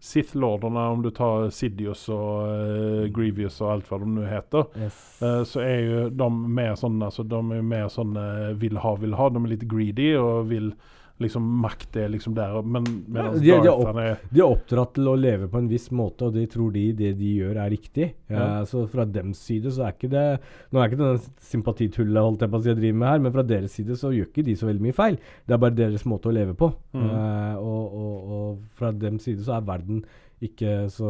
Sith-lordene, 0.00 0.78
om 0.92 1.00
du 1.02 1.08
tar 1.10 1.48
Sidious 1.50 2.04
og 2.14 2.44
uh, 2.46 3.06
Grievous 3.10 3.56
og 3.64 3.72
alt 3.72 3.88
hva 3.90 3.98
de 3.98 4.10
nå 4.12 4.26
heter, 4.30 4.68
yes. 4.78 4.98
uh, 5.24 5.40
så 5.48 5.64
er 5.64 5.80
jo 5.82 6.04
de 6.14 6.28
mer 6.30 6.76
sånn 6.78 7.00
altså, 7.02 7.24
De 7.26 7.40
er 7.56 7.64
mer 7.66 7.88
sånn 7.90 8.14
eh, 8.14 8.52
vil 8.62 8.78
ha, 8.78 8.92
vil 9.00 9.16
ha. 9.18 9.26
De 9.34 9.42
er 9.42 9.50
litt 9.56 9.66
greedy 9.66 10.12
og 10.20 10.52
vil 10.52 10.70
liksom 11.20 11.42
Makt 11.62 11.96
er 11.96 12.08
liksom 12.12 12.34
der. 12.34 12.62
Men 12.62 12.84
mens 13.08 13.40
de- 13.40 13.46
de 13.46 13.50
er 13.56 13.72
opp- 13.72 13.96
er 13.96 14.18
De 14.32 14.40
er 14.40 14.46
oppdratt 14.46 14.92
til 14.94 15.04
å 15.10 15.16
leve 15.18 15.48
på 15.48 15.58
en 15.58 15.68
viss 15.68 15.88
måte, 15.90 16.22
og 16.28 16.34
de 16.34 16.46
tror 16.46 16.72
de 16.72 16.92
det 16.92 17.16
de 17.18 17.32
gjør, 17.40 17.56
er 17.56 17.70
riktig. 17.70 18.12
Ja. 18.30 18.60
Eh, 18.60 18.64
så 18.64 18.86
fra 18.88 19.04
dems 19.04 19.38
side 19.38 19.64
så 19.74 19.86
er 19.88 19.92
ikke 19.92 20.10
det 20.10 20.40
Nå 20.72 20.80
er 20.82 20.88
ikke 20.88 20.98
det 20.98 21.08
den 21.08 21.30
sympatitullet 21.40 22.22
holdt 22.22 22.40
jeg 22.40 22.50
på 22.50 22.58
å 22.58 22.62
si 22.62 22.68
jeg 22.70 22.78
driver 22.78 22.98
med 22.98 23.08
her, 23.08 23.18
men 23.18 23.32
fra 23.32 23.42
deres 23.42 23.72
side 23.72 23.96
så 23.98 24.12
gjør 24.14 24.28
ikke 24.30 24.44
de 24.44 24.54
så 24.54 24.66
veldig 24.68 24.80
mye 24.86 24.94
feil. 24.94 25.18
Det 25.46 25.54
er 25.54 25.58
bare 25.58 25.74
deres 25.74 26.04
måte 26.04 26.28
å 26.30 26.34
leve 26.34 26.54
på. 26.54 26.72
Mm. 26.94 27.04
Uh, 27.10 27.56
og, 27.58 27.94
og, 27.94 28.32
og 28.38 28.58
fra 28.78 28.92
dems 28.92 29.24
side 29.28 29.40
så 29.44 29.56
er 29.58 29.66
verden 29.68 30.04
ikke 30.42 30.86
så 30.94 31.08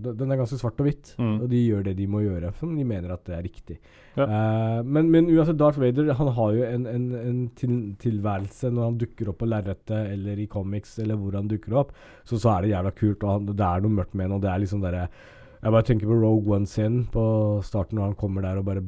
den- 0.00 0.30
er 0.32 0.36
ganske 0.40 0.56
svart 0.58 0.80
og 0.80 0.86
hvitt, 0.86 1.14
Mm. 1.18 1.40
og 1.42 1.48
de 1.50 1.58
gjør 1.68 1.82
det 1.84 1.96
de 1.98 2.06
må 2.06 2.22
gjøre, 2.22 2.52
For 2.54 2.66
de 2.66 2.84
mener 2.84 3.12
at 3.12 3.24
det 3.24 3.34
er 3.36 3.42
riktig. 3.42 3.78
Ja. 4.16 4.24
Uh, 4.24 4.82
men, 4.84 5.10
men 5.10 5.26
uansett, 5.26 5.56
Darth 5.58 5.78
Vader 5.78 6.12
han 6.14 6.28
har 6.32 6.52
jo 6.54 6.62
en, 6.64 6.86
en, 6.86 7.04
en 7.14 7.50
til, 7.54 7.94
tilværelse 7.98 8.70
når 8.72 8.84
han 8.84 8.98
dukker 8.98 9.28
opp 9.28 9.38
på 9.38 9.46
lerretet 9.48 10.10
eller 10.12 10.38
i 10.38 10.46
comics, 10.46 10.98
eller 10.98 11.16
hvor 11.16 11.32
han 11.36 11.46
dukker 11.48 11.76
opp, 11.76 11.92
så, 12.24 12.38
så 12.38 12.56
er 12.56 12.62
det 12.62 12.70
jævla 12.72 12.90
kult. 12.96 13.22
og 13.24 13.30
han, 13.30 13.46
Det 13.46 13.60
er 13.60 13.80
noe 13.84 13.90
mørkt 14.00 14.14
med 14.14 14.26
ham, 14.26 14.32
og 14.38 14.42
det 14.42 14.50
er 14.50 14.58
liksom 14.64 14.80
derre 14.82 15.08
Jeg 15.62 15.72
bare 15.72 15.82
tenker 15.82 16.06
på 16.06 16.20
Rogue 16.22 16.54
One 16.54 16.66
sin 16.66 17.04
på 17.12 17.62
starten, 17.66 17.98
når 17.98 18.04
han 18.12 18.14
kommer 18.14 18.42
der 18.42 18.58
og 18.58 18.64
bare 18.64 18.82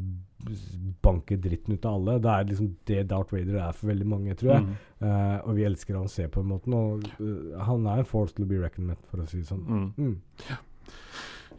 banker 1.02 1.36
dritten 1.36 1.74
ut 1.74 1.84
av 1.84 1.94
alle. 1.94 2.18
Det 2.18 2.30
er 2.30 2.48
liksom 2.48 2.70
det 2.88 3.02
Darth 3.10 3.34
Vader 3.34 3.60
er 3.60 3.76
for 3.76 3.90
veldig 3.90 4.06
mange, 4.08 4.34
tror 4.38 4.52
jeg. 4.54 4.66
Mm. 4.66 4.74
Uh, 5.00 5.36
og 5.44 5.56
vi 5.56 5.66
elsker 5.68 5.96
han 5.96 6.08
se 6.08 6.26
på 6.28 6.42
en 6.42 6.50
måte. 6.50 6.72
Og 6.74 7.06
uh, 7.20 7.60
han 7.66 7.86
er 7.86 8.02
en 8.02 8.08
force 8.08 8.36
to 8.36 8.46
be 8.48 8.60
reckoned 8.60 8.92
with, 8.92 9.02
for 9.10 9.22
å 9.22 9.28
si 9.30 9.42
det 9.42 9.50
sånn. 9.50 9.64
Mm. 9.66 9.86
Mm. 9.96 10.58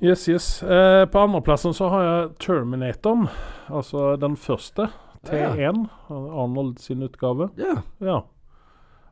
Yes, 0.02 0.26
yes. 0.30 0.50
Uh, 0.66 1.06
på 1.12 1.22
andreplassen 1.22 1.76
så 1.78 1.90
har 1.94 2.06
jeg 2.08 2.30
Terminatoren. 2.48 3.30
Altså 3.70 4.16
den 4.22 4.38
første. 4.40 4.90
T1. 5.28 5.84
Arnold 6.10 6.80
sin 6.82 7.04
utgave. 7.06 7.52
Ja. 7.62 7.82
Ja. 8.02 8.24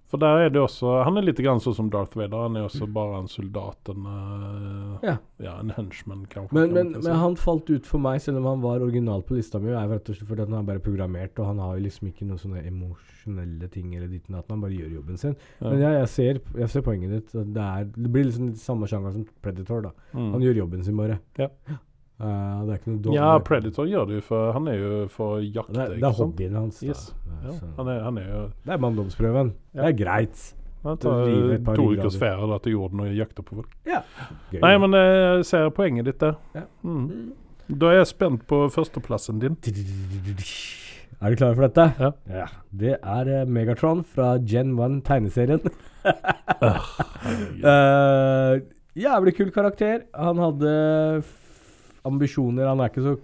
For 0.10 0.18
der 0.22 0.46
er 0.46 0.50
det 0.50 0.62
også 0.62 1.04
Han 1.06 1.20
er 1.20 1.26
litt 1.28 1.38
grann 1.38 1.62
sånn 1.62 1.76
som 1.78 1.90
Darth 1.94 2.18
Vader. 2.18 2.48
Han 2.48 2.58
er 2.58 2.66
også 2.66 2.88
bare 2.92 3.20
en 3.22 3.28
soldat. 3.30 3.92
En, 3.94 4.08
uh, 4.10 4.98
Ja. 5.06 5.18
ja, 5.40 5.54
en 5.60 5.70
henchman, 5.76 6.26
kanskje. 6.32 6.54
Men, 6.58 6.74
kan 6.74 6.78
men, 6.78 7.02
si. 7.02 7.08
men 7.08 7.20
han 7.22 7.36
falt 7.40 7.70
ut 7.70 7.86
for 7.86 8.02
meg, 8.04 8.22
selv 8.24 8.42
om 8.42 8.48
han 8.50 8.64
var 8.64 8.82
original 8.82 9.22
på 9.22 9.38
lista 9.38 9.62
mi. 9.62 9.70
er 9.70 9.88
rett 9.88 10.10
og 10.10 10.18
slett 10.18 10.30
fordi 10.32 10.48
han 10.48 10.58
er 10.60 10.66
bare 10.72 10.84
programmert, 10.84 11.38
og 11.40 11.46
han 11.52 11.62
har 11.62 11.78
jo 11.78 11.86
liksom 11.86 12.10
ikke 12.10 12.26
noen 12.26 12.42
sånne 12.42 12.66
emosjonelle 12.66 13.70
ting 13.70 13.94
eller 13.96 14.10
ditt 14.10 14.26
og 14.30 14.40
datt. 14.40 14.50
Han 14.50 14.62
bare 14.66 14.78
gjør 14.80 14.98
jobben 14.98 15.18
sin. 15.22 15.36
Ja. 15.60 15.70
Men 15.70 15.80
ja, 15.84 15.92
jeg, 16.00 16.10
ser, 16.16 16.42
jeg 16.58 16.70
ser 16.74 16.82
poenget 16.90 17.14
ditt. 17.14 17.32
Det, 17.54 17.68
er, 17.68 17.86
det 17.94 18.12
blir 18.12 18.26
liksom 18.26 18.56
samme 18.58 18.90
sjanger 18.90 19.14
som 19.16 19.28
Predator. 19.44 19.82
da 19.90 19.96
Mm. 20.10 20.32
Han 20.34 20.42
gjør 20.42 20.58
jobben 20.64 20.84
sin 20.84 20.98
bare. 20.98 21.20
Ja. 21.38 21.48
Eh, 22.20 22.88
noe. 22.92 23.14
Ja, 23.16 23.40
Predator 23.40 23.88
gjør 23.88 24.10
det 24.10 24.18
jo 24.18 24.24
for 24.28 24.52
Han 24.52 24.66
er 24.68 24.74
jo 24.76 24.96
for 25.14 25.40
jakt. 25.40 25.72
Det 25.72 25.86
det 25.96 26.04
er 26.04 26.16
hobbyen 26.18 26.58
hans. 26.60 26.82
Yes. 26.84 27.14
Ja, 27.26 27.38
Ja, 27.48 27.54
han, 27.78 27.88
er, 27.88 28.02
han 28.04 28.18
er 28.20 28.26
jo 28.28 28.42
Det 28.66 28.74
er 28.76 28.82
manndomsprøven. 28.84 29.54
Ja. 29.74 29.86
Det 29.86 29.88
er 29.94 29.98
greit. 30.04 30.42
Han 30.84 30.98
tar 31.00 31.30
to 31.76 31.86
ukers 31.94 32.18
ferie 32.20 32.60
til 32.64 32.76
jorden 32.76 33.04
og 33.04 33.16
jakter 33.16 33.44
på 33.44 33.56
folk. 33.62 33.72
Ja. 33.88 34.02
Gøy. 34.52 34.60
Nei, 34.64 34.74
men 34.84 34.96
jeg 34.96 35.46
ser 35.48 35.72
poenget 35.76 36.08
ditt 36.08 36.20
der. 36.24 36.36
Ja. 36.56 36.66
Mm. 36.84 37.32
Da 37.70 37.92
er 37.94 38.00
jeg 38.02 38.12
spent 38.12 38.46
på 38.50 38.62
førsteplassen 38.74 39.40
din. 39.44 39.58
Er 41.20 41.34
du 41.34 41.40
klar 41.40 41.56
for 41.56 41.68
dette? 41.68 42.14
Ja. 42.32 42.46
Det 42.72 42.96
er 42.98 43.32
eh, 43.42 43.48
Megatron 43.48 44.06
fra 44.08 44.38
Gen 44.40 44.72
1 44.80 45.02
tegneserien. 45.08 45.60
uh, 46.64 48.56
jævlig 49.06 49.36
kul 49.36 49.52
karakter. 49.52 50.08
Han 50.16 50.40
hadde 50.40 50.72
ambisjoner. 52.08 52.70
Han 52.70 52.84
er 52.84 52.92
ikke 52.92 53.06
så 53.06 53.18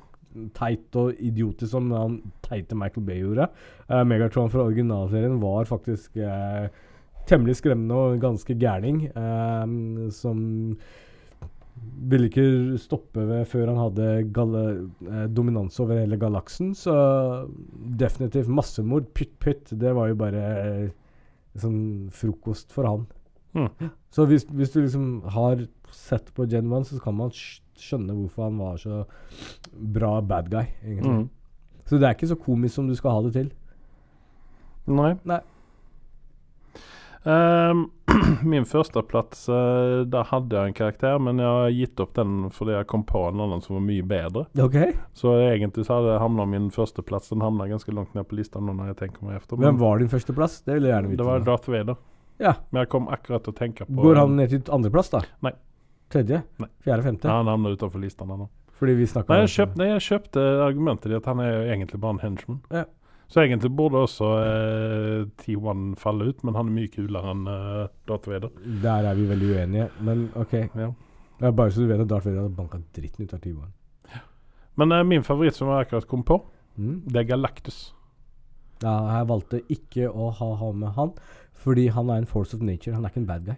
teit 0.55 0.97
og 0.99 1.15
idiotisk 1.23 1.71
som 1.71 1.87
han 1.95 2.19
teite 2.45 2.77
Michael 2.77 3.07
Bay 3.07 3.21
gjorde. 3.21 3.47
Uh, 3.87 4.03
Megatron 4.07 4.51
fra 4.51 4.65
originalserien 4.67 5.39
var 5.43 5.69
faktisk 5.69 6.19
uh, 6.19 6.67
temmelig 7.29 7.59
skremmende 7.61 7.95
og 7.95 8.21
ganske 8.23 8.57
gærning. 8.59 9.05
Uh, 9.15 10.09
som 10.13 10.77
ville 12.07 12.29
ikke 12.29 12.77
stoppe 12.79 13.25
ved 13.27 13.47
før 13.51 13.67
han 13.73 13.81
hadde 13.81 14.05
dominanse 14.31 15.33
dominans 15.35 15.79
over 15.83 15.99
hele 15.99 16.19
galaksen. 16.19 16.71
Så 16.77 16.93
definitivt 17.99 18.51
massemord. 18.51 19.09
Pytt, 19.13 19.35
pytt. 19.43 19.73
Det 19.75 19.91
var 19.95 20.11
jo 20.11 20.19
bare 20.19 20.45
sånn 21.59 22.07
frokost 22.15 22.71
for 22.75 22.87
han. 22.87 23.05
Mm. 23.55 23.91
Så 24.11 24.25
hvis, 24.27 24.43
hvis 24.51 24.73
du 24.73 24.81
liksom 24.81 25.05
har 25.31 25.63
sett 25.95 26.31
på 26.35 26.47
Gen 26.51 26.71
1, 26.75 26.89
så 26.89 26.99
kan 27.03 27.15
man 27.15 27.31
skjønne 27.81 28.15
hvorfor 28.15 28.47
han 28.47 28.61
var 28.61 28.77
så 28.81 29.01
bra 29.73 30.19
bad 30.21 30.51
guy, 30.51 30.69
egentlig. 30.83 31.25
Mm. 31.25 31.81
Så 31.85 31.99
det 31.99 32.07
er 32.07 32.15
ikke 32.17 32.31
så 32.31 32.39
komisk 32.39 32.75
som 32.77 32.87
du 32.89 32.95
skal 32.97 33.17
ha 33.17 33.25
det 33.27 33.35
til. 33.35 33.51
Nei. 34.89 35.13
Nei. 35.25 35.41
Um, 37.25 37.87
min 38.51 38.65
førsteplass, 38.69 39.47
uh, 39.49 40.03
der 40.05 40.27
hadde 40.29 40.57
jeg 40.57 40.69
en 40.69 40.77
karakter, 40.77 41.17
men 41.21 41.41
jeg 41.41 41.49
har 41.49 41.71
gitt 41.73 42.01
opp 42.03 42.11
den 42.17 42.35
fordi 42.53 42.75
jeg 42.75 42.87
kom 42.91 43.05
på 43.09 43.23
en 43.31 43.41
annen 43.47 43.63
som 43.65 43.79
var 43.79 43.85
mye 43.87 44.05
bedre. 44.05 44.45
Okay. 44.61 44.93
Så 45.17 45.33
egentlig 45.47 45.87
så 45.87 45.99
hadde 45.99 46.19
havna 46.21 46.45
min 46.49 46.69
førsteplass 46.73 47.31
Den 47.33 47.41
havna 47.41 47.65
ganske 47.71 47.93
langt 47.97 48.13
ned 48.13 48.29
på 48.29 48.37
lista 48.37 48.61
nå 48.61 48.77
når 48.77 48.93
jeg 48.93 48.99
tenker 49.01 49.25
meg 49.25 49.39
efter. 49.41 49.57
Hvem 49.61 49.81
var 49.81 50.01
din 50.01 50.11
førsteplass? 50.11 50.59
Det 50.67 50.77
vil 50.77 50.85
jeg 50.85 50.93
gjerne 50.93 51.13
vite. 51.13 51.21
Det 51.23 51.29
var. 51.31 51.47
Darth 51.49 51.73
Vader. 51.73 51.97
Ja. 52.37 52.53
Men 52.69 52.83
jeg 52.83 52.93
kom 52.93 53.09
akkurat 53.09 53.45
til 53.45 53.55
å 53.55 53.57
tenke 53.57 53.87
på 53.89 54.05
Går 54.05 54.21
han 54.21 54.37
ned 54.37 54.53
til 54.53 54.75
andreplass, 54.75 55.09
da? 55.13 55.25
Nei. 55.45 55.55
Tredje? 56.13 56.41
Nei. 56.61 56.69
Fjerde? 56.85 57.03
Femte? 57.03 57.27
Ja, 57.29 57.39
han 57.41 57.47
havna 57.49 57.71
utenfor 57.75 57.99
lista 58.03 58.25
nå. 58.29 58.47
Fordi 58.75 58.93
vi 58.99 59.05
snakka 59.07 59.31
Nei, 59.33 59.45
jeg 59.45 59.53
kjøpte, 59.55 59.77
nei, 59.79 59.87
jeg 59.93 60.03
kjøpte 60.09 60.41
argumentet 60.65 61.09
ditt 61.09 61.17
at 61.21 61.29
han 61.31 61.39
er 61.39 61.61
egentlig 61.73 61.99
bare 62.03 62.17
en 62.17 62.23
henchman. 62.25 62.59
Ja. 62.75 62.83
Så 63.31 63.41
egentlig 63.41 63.71
burde 63.73 64.01
også 64.05 64.27
eh, 64.43 65.21
T1 65.41 65.95
falle 65.97 66.27
ut, 66.29 66.43
men 66.45 66.53
han 66.59 66.67
er 66.69 66.75
mye 66.75 66.91
kulere 66.93 67.31
enn 67.33 67.47
eh, 67.49 67.87
Darth 68.05 68.29
Vader. 68.29 68.51
Der 68.83 69.07
er 69.09 69.15
vi 69.17 69.25
veldig 69.31 69.53
uenige, 69.55 69.87
men 70.05 70.27
OK. 70.37 70.53
Ja. 70.75 70.91
Ja, 71.41 71.49
bare 71.51 71.71
så 71.73 71.81
du 71.83 71.89
vet 71.89 72.03
at 72.03 72.11
Darth 72.11 72.27
Vader 72.27 72.43
hadde 72.45 72.55
banka 72.59 72.79
dritten 72.95 73.25
ut 73.25 73.33
av 73.33 73.41
T1. 73.43 73.63
Ja. 74.13 74.21
Men 74.77 74.91
eh, 74.99 75.03
min 75.15 75.25
favoritt 75.25 75.57
som 75.57 75.71
jeg 75.73 75.87
akkurat 75.87 76.07
kom 76.11 76.23
på, 76.27 76.41
Mm. 76.75 77.05
det 77.07 77.21
er 77.21 77.27
Galactus. 77.29 77.93
Ja, 78.83 78.91
jeg 79.15 79.27
valgte 79.29 79.61
ikke 79.71 80.09
å 80.11 80.25
ha, 80.35 80.47
ha 80.59 80.71
med 80.75 80.89
han, 80.97 81.13
fordi 81.63 81.85
han 81.95 82.09
er 82.11 82.17
en 82.19 82.25
force 82.27 82.51
of 82.57 82.59
nature. 82.67 82.91
Han 82.97 83.05
er 83.07 83.13
ikke 83.13 83.21
en 83.21 83.29
bad 83.29 83.45
guy. 83.47 83.55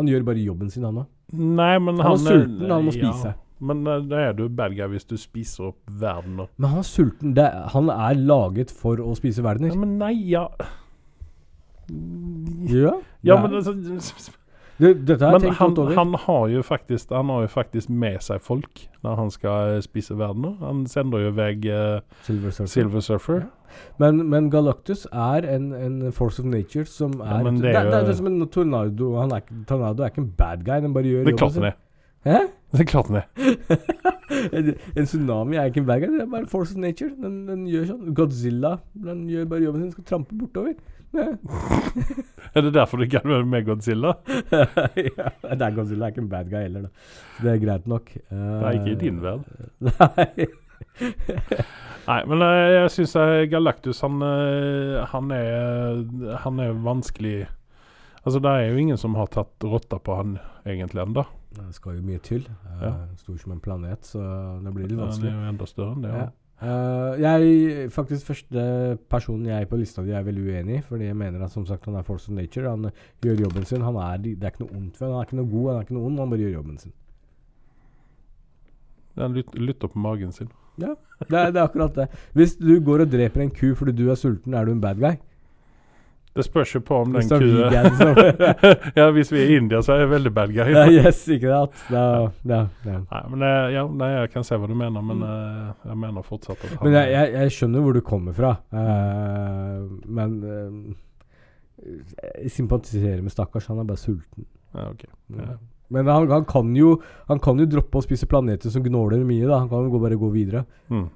Han 0.00 0.08
gjør 0.10 0.26
bare 0.26 0.42
jobben 0.42 0.72
sin, 0.72 0.84
han 0.88 1.02
òg. 1.04 1.08
Nei, 1.36 1.74
men 1.78 2.00
Han 2.02 2.16
er 2.16 2.24
sulten, 2.24 2.66
han 2.72 2.84
må 2.88 2.92
ja, 2.96 2.98
spise. 3.12 3.34
Men 3.60 3.82
eh, 3.86 4.00
da 4.08 4.20
er 4.30 4.36
du 4.38 4.46
bad 4.48 4.72
guy 4.74 4.86
hvis 4.94 5.04
du 5.06 5.14
spiser 5.20 5.68
opp 5.70 5.80
verden. 6.00 6.40
Men 6.56 6.70
han 6.72 6.80
er 6.80 6.88
sulten. 6.88 7.34
Det, 7.36 7.44
han 7.74 7.90
er 7.92 8.16
laget 8.18 8.72
for 8.72 9.02
å 9.04 9.12
spise 9.18 9.42
Ja, 9.44 9.48
verdener. 9.50 9.76
men 9.78 9.98
nei, 10.00 10.14
ja 10.32 10.46
Ja, 12.70 12.92
Ja, 13.26 13.36
men 13.42 13.54
altså 13.58 13.74
det, 14.80 14.90
Dette 15.06 15.24
har 15.24 15.34
jeg 15.34 15.40
Men 15.40 15.46
tenkt 15.46 15.58
han, 15.58 15.74
godt 15.74 15.78
over. 15.84 15.94
han, 15.98 16.14
har 16.24 16.48
jo 16.48 16.62
faktisk, 16.64 17.10
han 17.12 17.32
har 17.32 17.40
jo 17.44 17.52
faktisk 17.52 17.90
med 17.92 18.20
seg 18.24 18.40
folk 18.40 18.84
når 19.04 19.16
han 19.20 19.32
skal 19.34 19.76
eh, 19.76 19.80
spise 19.84 20.16
verden. 20.18 20.56
Han 20.60 20.84
sender 20.90 21.26
jo 21.26 21.32
vekk 21.36 21.66
eh, 21.68 22.20
Silver 22.26 22.54
Surfer. 22.56 22.72
Silver 22.74 23.04
Surfer. 23.04 23.42
Men, 24.00 24.22
men 24.30 24.48
Galactus 24.50 25.06
er 25.12 25.46
en, 25.54 25.72
en 25.76 26.12
force 26.12 26.42
of 26.42 26.48
nature 26.48 26.88
som 26.88 27.20
er 27.20 27.44
ja, 27.44 27.52
det 27.52 27.74
er 27.74 27.84
jo, 27.84 27.90
det, 27.90 27.92
det, 27.92 28.14
er 28.14 28.18
som 28.18 28.30
en 28.30 28.48
tornado. 28.48 29.12
Han 29.20 29.36
er, 29.36 29.44
tornado 29.68 30.02
er 30.02 30.12
ikke 30.12 30.24
en 30.24 30.32
bad 30.38 30.64
guy, 30.64 30.80
den 30.82 30.96
bare 30.96 31.12
gjør 31.12 31.28
Det 31.28 31.36
jobben 31.36 31.52
sin. 31.52 31.78
Hæ? 32.24 32.40
Det 32.78 32.86
klarte 32.86 33.18
er. 33.18 33.46
en, 34.54 34.74
en 34.96 35.06
tsunami 35.06 35.56
er 35.58 35.64
ikke 35.70 35.80
en 35.80 35.86
bad 35.86 36.04
guy, 36.04 36.12
det 36.12 36.20
er 36.22 36.30
bare 36.30 36.46
force 36.46 36.74
of 36.76 36.80
nature. 36.80 37.10
Den, 37.22 37.42
den 37.48 37.64
gjør 37.66 37.88
sånn. 37.88 38.12
Godzilla 38.14 38.76
den 38.94 39.24
gjør 39.30 39.48
bare 39.50 39.64
jobben 39.64 39.82
sin, 39.84 39.94
skal 39.96 40.06
trampe 40.12 40.38
bortover. 40.38 40.76
Er 42.54 42.64
det 42.66 42.72
derfor 42.74 42.98
du 42.98 43.04
ikke 43.06 43.20
er 43.22 43.44
med 43.46 43.66
Godzilla? 43.66 44.12
ja, 45.10 45.28
det 45.42 45.62
er 45.66 45.74
Godzilla 45.76 46.06
er 46.08 46.14
ikke 46.14 46.22
en 46.24 46.30
bad 46.32 46.50
guy 46.50 46.62
heller, 46.64 46.86
da. 46.88 46.90
Så 47.36 47.44
det 47.46 47.52
er 47.52 47.62
greit 47.64 47.86
nok. 47.90 48.10
Uh, 48.30 48.36
Det 48.40 48.66
er 48.70 48.78
ikke 48.80 48.92
i 48.94 48.98
din 49.04 49.20
verden. 49.22 49.44
Nei. 49.90 50.48
Nei, 52.06 52.18
men 52.26 52.42
eh, 52.42 52.66
jeg 52.74 52.92
syns 52.94 53.12
Galactus 53.52 54.00
han, 54.02 54.16
eh, 54.24 54.96
han 55.12 55.30
er 55.34 56.00
Han 56.42 56.58
er 56.64 56.72
vanskelig 56.82 57.44
Altså, 58.24 58.40
det 58.42 58.50
er 58.50 58.64
jo 58.72 58.80
ingen 58.80 58.98
som 59.00 59.14
har 59.16 59.30
tatt 59.32 59.64
rotta 59.64 59.96
på 59.96 60.16
han 60.18 60.34
egentlig 60.68 61.00
ennå. 61.06 61.22
Det 61.56 61.70
skal 61.72 61.94
jo 61.96 62.02
mye 62.04 62.20
til. 62.20 62.42
Ja. 62.82 62.90
Stor 63.16 63.38
som 63.40 63.54
en 63.54 63.62
planet, 63.64 64.04
så 64.04 64.20
det 64.60 64.74
blir 64.76 64.90
litt 64.90 64.98
Han 64.98 65.06
vanskelig. 65.06 65.30
er 65.30 65.38
jo 65.38 65.52
enda 65.54 65.68
større 65.70 65.94
enn 65.96 66.04
det. 66.04 66.10
Ja. 66.18 66.26
Eh, 66.60 67.20
jeg, 67.22 67.86
faktisk 67.92 68.26
første 68.28 68.62
personen 69.08 69.46
jeg 69.48 69.68
på 69.68 69.78
lista 69.80 70.02
di 70.04 70.12
er 70.12 70.24
veldig 70.26 70.42
uenig 70.44 70.74
i, 70.76 70.82
fordi 70.84 71.06
jeg 71.08 71.16
mener 71.16 71.44
at 71.44 71.54
som 71.54 71.64
sagt 71.66 71.86
han 71.88 71.96
er 71.96 72.04
force 72.04 72.28
of 72.28 72.36
nature. 72.36 72.68
Han 72.68 72.90
uh, 72.90 73.04
gjør 73.24 73.46
jobben 73.46 73.64
sin. 73.64 73.84
Han 73.86 73.96
er, 73.96 74.18
det 74.20 74.36
er 74.42 74.52
ikke 74.52 74.66
noe 74.66 74.76
ondt 74.76 75.00
ved 75.00 75.06
han. 75.06 75.14
Han 75.14 75.22
er 75.22 75.28
ikke 75.28 75.38
noe 75.40 75.52
god, 75.54 75.68
han 75.70 75.78
er 75.78 75.86
ikke 75.86 75.96
noe 75.96 76.10
ond, 76.10 76.20
han 76.20 76.34
bare 76.34 76.44
gjør 76.44 76.56
jobben 76.58 76.82
sin. 76.82 76.96
Han 79.20 79.36
lyt, 79.36 79.56
lytter 79.56 79.92
på 79.92 80.04
magen 80.04 80.36
sin. 80.36 80.52
Ja, 80.80 80.92
det 81.28 81.38
er, 81.38 81.50
det 81.52 81.60
er 81.60 81.64
akkurat 81.64 81.96
det. 81.96 82.06
Hvis 82.36 82.54
du 82.60 82.74
går 82.84 83.06
og 83.06 83.12
dreper 83.12 83.44
en 83.44 83.52
ku 83.56 83.72
fordi 83.76 83.96
du 83.96 84.06
er 84.10 84.20
sulten, 84.20 84.54
er 84.54 84.68
du 84.68 84.74
en 84.74 84.84
bad 84.84 85.00
guy? 85.00 85.16
Det 86.40 86.46
spørs 86.46 86.72
jo 86.74 86.80
på 86.84 87.02
om 87.04 87.12
den 87.12 87.20
Hvis 87.20 87.28
kua 87.28 88.72
Ja, 88.98 89.10
hvis 89.12 89.32
vi 89.32 89.42
er 89.42 89.52
i 89.52 89.58
India, 89.60 89.82
så 89.84 89.94
er 89.94 90.04
jeg 90.04 90.10
veldig 90.14 90.32
bad 90.34 90.54
ja, 90.56 90.66
Yes, 90.88 91.20
ikke 91.28 91.52
sant? 91.52 91.82
Da, 91.92 92.04
ja, 92.48 92.62
ja. 92.86 92.96
Nei, 93.02 93.22
men 93.32 93.44
jeg, 93.44 93.72
ja, 93.76 93.84
nei, 94.02 94.10
jeg 94.14 94.32
kan 94.32 94.46
se 94.46 94.56
hva 94.56 94.70
du 94.70 94.76
mener, 94.78 95.04
men 95.04 95.24
eh, 95.26 95.66
jeg 95.90 95.98
mener 96.06 96.24
fortsatt 96.26 96.56
at 96.64 96.72
han 96.72 96.86
Men 96.86 96.96
jeg, 96.96 97.12
jeg, 97.12 97.32
jeg 97.36 97.56
skjønner 97.58 97.84
hvor 97.84 97.96
du 97.96 98.00
kommer 98.06 98.36
fra. 98.36 98.54
uh, 98.72 99.84
men 100.08 100.38
uh, 100.46 100.94
jeg 101.84 102.54
sympatiserer 102.54 103.20
med 103.24 103.32
stakkars. 103.34 103.68
Han 103.72 103.82
er 103.82 103.88
bare 103.88 104.00
sulten. 104.00 104.48
ja, 104.74 104.88
ok. 104.88 105.04
Ja. 105.36 105.58
Men 105.90 106.06
han, 106.06 106.30
han, 106.30 106.44
kan 106.46 106.74
jo, 106.76 106.94
han 107.26 107.40
kan 107.42 107.58
jo 107.58 107.66
droppe 107.66 107.98
å 107.98 108.04
spise 108.04 108.28
planeter 108.30 108.70
som 108.70 108.84
gnåler 108.84 109.24
mye. 109.26 109.46
da 109.48 109.58
Han 109.64 109.70
kan 109.72 109.88
jo 109.88 110.02
bare 110.02 110.18
gå 110.20 110.28
videre. 110.30 110.62
Mm. 110.88 111.08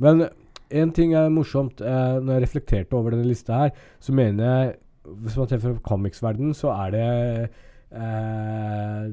Men 0.00 0.22
en 0.70 0.92
ting 0.96 1.14
er 1.18 1.32
morsomt. 1.32 1.80
Eh, 1.80 2.20
når 2.20 2.36
jeg 2.38 2.44
reflekterte 2.46 2.96
over 2.98 3.14
denne 3.14 3.28
lista 3.28 3.64
her, 3.64 3.74
så 4.00 4.14
mener 4.16 4.44
jeg 4.44 4.78
Hvis 5.00 5.36
man 5.36 5.48
ser 5.48 5.58
fra 5.62 5.72
comics-verdenen, 5.82 6.52
så 6.54 6.68
er 6.76 6.90
det 6.92 7.04
eh, 7.96 9.06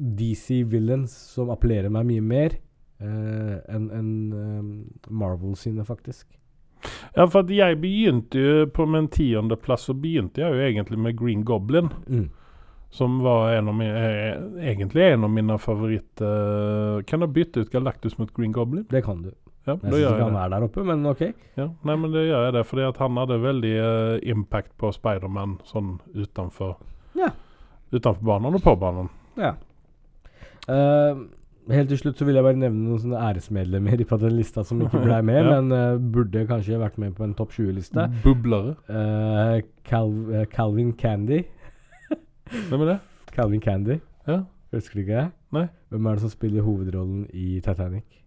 DC 0.00 0.62
villains 0.72 1.12
som 1.34 1.52
appellerer 1.52 1.92
meg 1.92 2.08
mye 2.08 2.24
mer 2.24 2.56
eh, 2.56 3.56
enn 3.68 3.90
en, 3.94 4.10
um, 4.32 4.70
Marvel 5.12 5.52
sine, 5.60 5.84
faktisk. 5.84 6.26
Ja, 7.14 7.26
for 7.26 7.42
at 7.42 7.52
jeg 7.52 7.78
begynte 7.82 8.40
jo 8.40 8.66
på 8.72 8.86
min 8.88 9.04
en 9.04 9.10
tiendeplass, 9.12 9.88
så 9.90 9.94
begynte 9.94 10.40
jeg 10.40 10.54
jo 10.54 10.64
egentlig 10.64 10.98
med 10.98 11.18
Green 11.18 11.44
Goblin. 11.44 11.90
Mm. 12.08 12.30
Som 12.90 13.20
var 13.22 13.52
en 13.54 13.68
av 13.70 13.76
mine, 13.78 14.00
eh, 14.00 14.70
egentlig 14.72 15.12
en 15.12 15.24
av 15.24 15.30
mine 15.30 15.58
favoritt... 15.62 16.20
eh, 16.20 17.04
kan 17.06 17.20
du 17.20 17.26
bytte 17.26 17.60
ut 17.60 17.70
Galactus 17.70 18.18
mot 18.18 18.32
Green 18.34 18.52
Goblin? 18.52 18.86
Det 18.90 19.04
kan 19.04 19.22
du. 19.22 19.30
Ja, 19.70 19.76
Jeg 19.78 19.92
syns 19.94 20.04
ikke 20.10 20.26
han 20.28 20.36
er 20.42 20.52
der 20.52 20.66
oppe, 20.66 20.84
men 20.90 21.06
ok. 21.10 21.22
Ja, 21.60 21.66
nei, 21.86 21.96
men 22.02 22.12
det 22.14 22.26
gjør 22.28 22.44
jeg 22.48 22.54
det, 22.58 22.66
fordi 22.68 22.86
han 23.00 23.20
hadde 23.22 23.40
veldig 23.42 23.72
uh, 23.80 24.18
impact 24.34 24.72
på 24.80 24.90
Spiderman 24.96 25.58
sånn 25.70 25.96
utenfor, 26.14 26.76
Ja. 27.18 27.30
utenfor 27.94 28.22
banen 28.34 28.58
og 28.58 28.64
på 28.66 28.74
banen. 28.80 29.08
Ja. 29.40 29.54
Uh, 30.70 31.24
helt 31.70 31.88
til 31.92 31.98
slutt 32.00 32.18
så 32.20 32.26
vil 32.26 32.36
jeg 32.38 32.44
bare 32.46 32.58
nevne 32.58 32.84
noen 32.88 33.00
sånne 33.02 33.20
æresmedlemmer 33.30 34.02
på 34.10 34.18
den 34.22 34.36
lista 34.36 34.62
som 34.66 34.80
ikke 34.84 35.00
ble 35.04 35.20
med, 35.30 35.40
Ja. 35.44 35.56
men 35.60 35.72
uh, 35.74 36.12
burde 36.12 36.44
kanskje 36.50 36.78
vært 36.80 36.98
med 36.98 37.14
på 37.18 37.24
en 37.26 37.34
topp 37.38 37.52
20-liste. 37.56 38.06
Bublere. 38.24 38.76
Cal 39.88 40.12
Calvin 40.52 40.92
Candy. 40.98 41.42
Hvem 42.68 42.80
er 42.82 42.88
det? 42.94 42.98
Calvin 43.34 43.60
Candy. 43.62 44.00
Ja. 44.26 44.42
Husker 44.74 44.98
du 45.00 45.04
ikke 45.04 45.16
det? 45.20 45.28
Nei. 45.54 45.64
Hvem 45.90 46.06
er 46.06 46.14
det 46.18 46.22
som 46.24 46.30
spiller 46.30 46.62
hovedrollen 46.66 47.24
i 47.34 47.60
Titanic? 47.62 48.19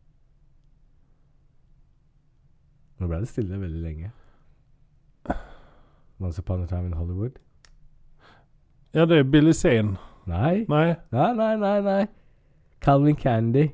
Nå 3.00 3.08
ble 3.10 3.20
det 3.24 3.30
stille 3.32 3.58
veldig 3.60 3.82
lenge. 3.84 4.12
Once 6.20 6.40
Upon 6.40 6.64
a 6.64 6.68
Time 6.68 6.86
in 6.88 6.94
Hollywood? 6.94 7.40
Ja, 8.94 9.06
det 9.10 9.18
er 9.18 9.24
Billy 9.24 9.52
Zane. 9.54 9.98
Nei. 10.30 10.66
Nei, 10.70 10.96
Nei, 11.12 11.34
nei, 11.36 11.56
nei. 11.58 11.82
nei 11.84 12.06
Calvin 12.84 13.16
Candy. 13.16 13.66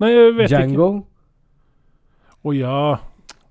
nei 0.00 0.10
jeg 0.12 0.34
vet 0.36 0.50
ikke. 0.50 0.58
Django. 0.58 0.88
Å 2.42 2.52
ja. 2.56 2.76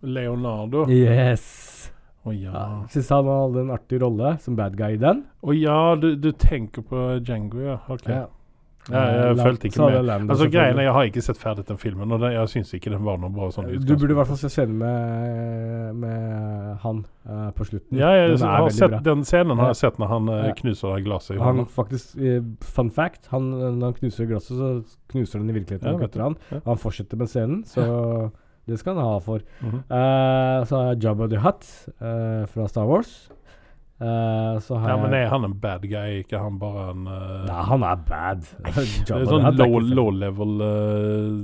Leonardo. 0.02 0.84
Yes. 0.92 1.92
Å 2.26 2.34
ja. 2.36 2.52
Ja. 2.52 2.66
Syns 2.92 3.10
han 3.14 3.30
hadde 3.30 3.64
en 3.64 3.72
artig 3.74 4.02
rolle 4.02 4.36
som 4.44 4.56
bad 4.58 4.76
guy 4.78 4.98
i 4.98 5.02
den. 5.02 5.24
Å 5.42 5.56
ja, 5.56 5.78
du, 5.96 6.16
du 6.22 6.32
tenker 6.38 6.84
på 6.86 7.06
Django, 7.24 7.62
ja. 7.64 7.80
Ok. 7.90 8.10
Ja. 8.12 8.28
Ja. 8.90 9.02
jeg 9.06 9.36
La- 9.38 9.52
ikke 9.52 9.78
med. 9.78 10.10
Altså 10.10 10.36
selvfølgelig. 10.42 10.52
greien 10.52 10.78
er, 10.80 10.82
Jeg 10.82 10.94
har 10.94 11.04
ikke 11.04 11.22
sett 11.22 11.38
ferdig 11.38 11.66
den 11.68 11.78
filmen, 11.78 12.12
og 12.12 12.20
det, 12.20 12.32
jeg 12.34 12.48
syns 12.50 12.74
ikke 12.74 12.90
den 12.90 13.04
var 13.06 13.18
noe 13.22 13.30
bra 13.30 13.50
sånn 13.54 13.68
Du 13.86 13.94
burde 13.96 14.12
i 14.12 14.18
hvert 14.18 14.28
fall 14.32 14.40
se 14.42 14.50
scenen 14.50 14.78
med, 14.82 15.96
med 16.02 16.78
han 16.82 17.04
uh, 17.30 17.52
på 17.56 17.68
slutten. 17.70 17.98
Ja, 17.98 18.10
jeg 18.18 18.38
Den 18.38 18.48
har 18.48 18.70
sett 18.70 18.90
bra. 18.96 19.00
den 19.06 19.24
scenen 19.28 19.58
har 19.62 19.68
jeg 19.74 19.80
sett 19.84 20.00
når 20.02 20.08
han 20.08 20.30
uh, 20.30 20.52
knuser 20.58 21.04
glasset 21.06 21.36
i 21.36 21.40
hånda. 21.42 21.68
faktisk 21.70 22.18
eh, 22.18 22.42
Fun 22.62 22.90
fact, 22.90 23.28
han, 23.32 23.52
når 23.52 23.92
han 23.92 23.94
knuser 24.00 24.26
glasset, 24.30 24.58
så 24.58 24.72
knuser 25.14 25.40
den 25.44 25.50
i 25.54 25.60
virkeligheten 25.60 25.88
Ja, 25.88 25.94
og 25.94 26.22
han. 26.26 26.38
Ja. 26.52 26.60
Han 26.66 26.78
fortsetter 26.82 27.18
med 27.22 27.30
scenen, 27.30 27.62
så 27.70 28.32
det 28.68 28.78
skal 28.80 28.96
han 28.96 29.04
ha 29.06 29.20
for. 29.20 29.42
Mhm. 29.62 29.84
Eh, 29.90 30.66
så 30.66 30.78
har 30.78 30.94
jeg 30.94 31.04
Jabba 31.04 31.28
the 31.28 31.38
Hutt 31.44 31.70
eh, 32.02 32.46
fra 32.50 32.68
Star 32.68 32.86
Wars. 32.90 33.30
Så 34.02 34.78
har 34.82 34.90
Ja, 34.90 34.98
men 34.98 35.14
er 35.14 35.28
han 35.30 35.46
en 35.46 35.54
bad 35.62 35.84
guy, 35.86 36.22
ikke 36.24 36.40
han 36.42 36.58
bare 36.62 36.88
en 36.90 37.04
uh, 37.06 37.44
Nei, 37.46 37.64
han 37.70 37.84
er 37.86 38.00
bad. 38.08 38.48
Det 39.06 39.14
er 39.14 39.28
sånn 39.30 39.46
low, 39.60 39.78
low 39.86 40.10
level 40.10 40.64
uh, 40.66 41.36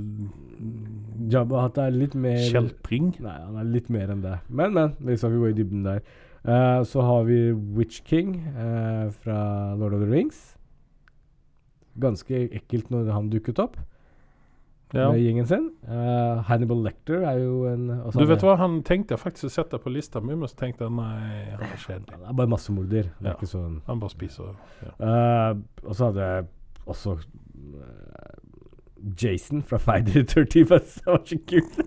Jabba 1.30 1.66
the 1.66 1.84
er 1.84 1.94
litt 1.94 2.16
mer 2.18 2.40
kjeltring. 2.48 3.12
Nei, 3.22 3.36
han 3.44 3.60
er 3.60 3.68
litt 3.68 3.90
mer 3.92 4.10
enn 4.14 4.24
det. 4.24 4.38
Men, 4.48 4.74
men. 4.74 4.96
Vi 4.98 5.16
skal 5.18 5.34
ikke 5.34 5.44
gå 5.44 5.52
i 5.52 5.58
dybden 5.58 5.86
der. 5.86 6.00
Uh, 6.46 6.80
så 6.88 7.04
har 7.04 7.26
vi 7.28 7.38
Witch 7.76 8.00
King 8.06 8.36
fra 9.20 9.38
Lord 9.78 9.98
of 9.98 10.02
the 10.02 10.10
Rings. 10.10 10.40
Ganske 12.00 12.46
ekkelt 12.58 12.90
når 12.94 13.12
han 13.12 13.30
dukket 13.30 13.60
opp 13.62 13.78
Ja. 14.94 15.10
med 15.12 15.20
gjengen 15.20 15.46
sin. 15.46 15.66
Uh, 15.84 16.40
Hannibal 16.48 16.78
Lecter 16.82 17.20
er 17.28 17.38
jo 17.42 17.66
en 17.68 17.88
Du 18.14 18.24
vet 18.24 18.40
hva, 18.40 18.54
han 18.56 18.78
tenkte 18.82 19.12
jeg 19.12 19.20
faktisk 19.20 19.44
å 19.50 19.50
sette 19.52 19.78
på 19.82 19.90
lista 19.92 20.20
mi, 20.24 20.32
men 20.34 20.48
så 20.48 20.56
tenkte 20.62 20.86
jeg 20.86 20.94
nei, 20.96 21.42
han 21.52 21.64
er 21.66 21.82
kjedelig. 21.82 22.14
Han 22.14 22.24
er 22.30 22.38
bare 22.40 22.48
massemorder. 22.54 23.10
Er 23.20 23.28
Ja. 23.34 23.34
sånn 23.50 23.80
Han 23.86 24.00
bare 24.00 24.10
spiser 24.14 24.54
ja. 24.86 24.92
Uh, 24.96 25.58
Og 25.84 25.94
så 25.98 26.08
hadde 26.08 26.28
jeg 26.30 26.46
også 26.86 27.18
uh, 27.18 29.12
Jason 29.22 29.62
fra 29.62 29.76
Fighter 29.78 30.22
the 30.22 30.44
30th. 30.44 30.68
Det 31.04 31.06
var 31.06 31.20
så 31.24 31.38
kult. 31.46 31.78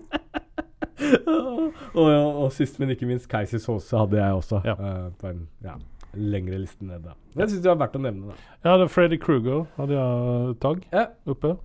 og, 1.26 1.72
og, 1.94 2.44
og 2.44 2.52
sist, 2.52 2.78
men 2.78 2.90
ikke 2.94 3.06
minst, 3.10 3.28
Keiser 3.28 3.58
Sause 3.58 3.98
hadde 3.98 4.20
jeg 4.20 4.32
også. 4.38 4.62
Ja. 4.64 4.76
på 5.18 5.26
en 5.32 5.48
ja, 5.64 5.74
lengre 6.14 6.58
liste 6.62 6.84
ned. 6.86 7.02
da 7.02 7.16
Men 7.34 7.44
jeg 7.44 7.50
syns 7.56 7.62
det 7.66 7.70
var 7.72 7.82
verdt 7.86 7.98
å 7.98 8.02
nevne. 8.06 8.30
da 8.30 8.34
Jeg 8.62 8.72
hadde 8.76 8.88
Freddy 8.94 9.18
Kruger, 9.18 9.66
hadde 9.76 9.98
jeg 9.98 10.56
tagg 10.62 10.86
oppe. 11.26 11.56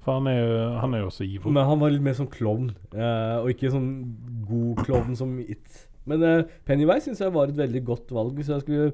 For 0.00 0.16
han 0.16 0.26
er 0.30 0.38
jo, 0.40 0.58
han 0.80 0.94
er 0.96 1.02
jo 1.02 1.08
også 1.10 1.24
evil. 1.26 1.52
Men 1.52 1.66
han 1.68 1.80
var 1.82 1.90
litt 1.92 2.04
mer 2.06 2.14
sånn 2.16 2.30
klovn, 2.32 2.70
eh, 2.94 3.36
og 3.42 3.50
ikke 3.52 3.72
sånn 3.74 3.88
god 4.48 4.84
klovn 4.86 5.16
som 5.18 5.34
It. 5.44 5.86
Men 6.08 6.22
eh, 6.24 6.44
Pennywise 6.64 7.04
syns 7.10 7.20
jeg 7.20 7.34
var 7.34 7.50
et 7.52 7.58
veldig 7.58 7.82
godt 7.84 8.14
valg. 8.16 8.38
Så 8.44 8.56
jeg 8.56 8.62
skulle 8.64 8.92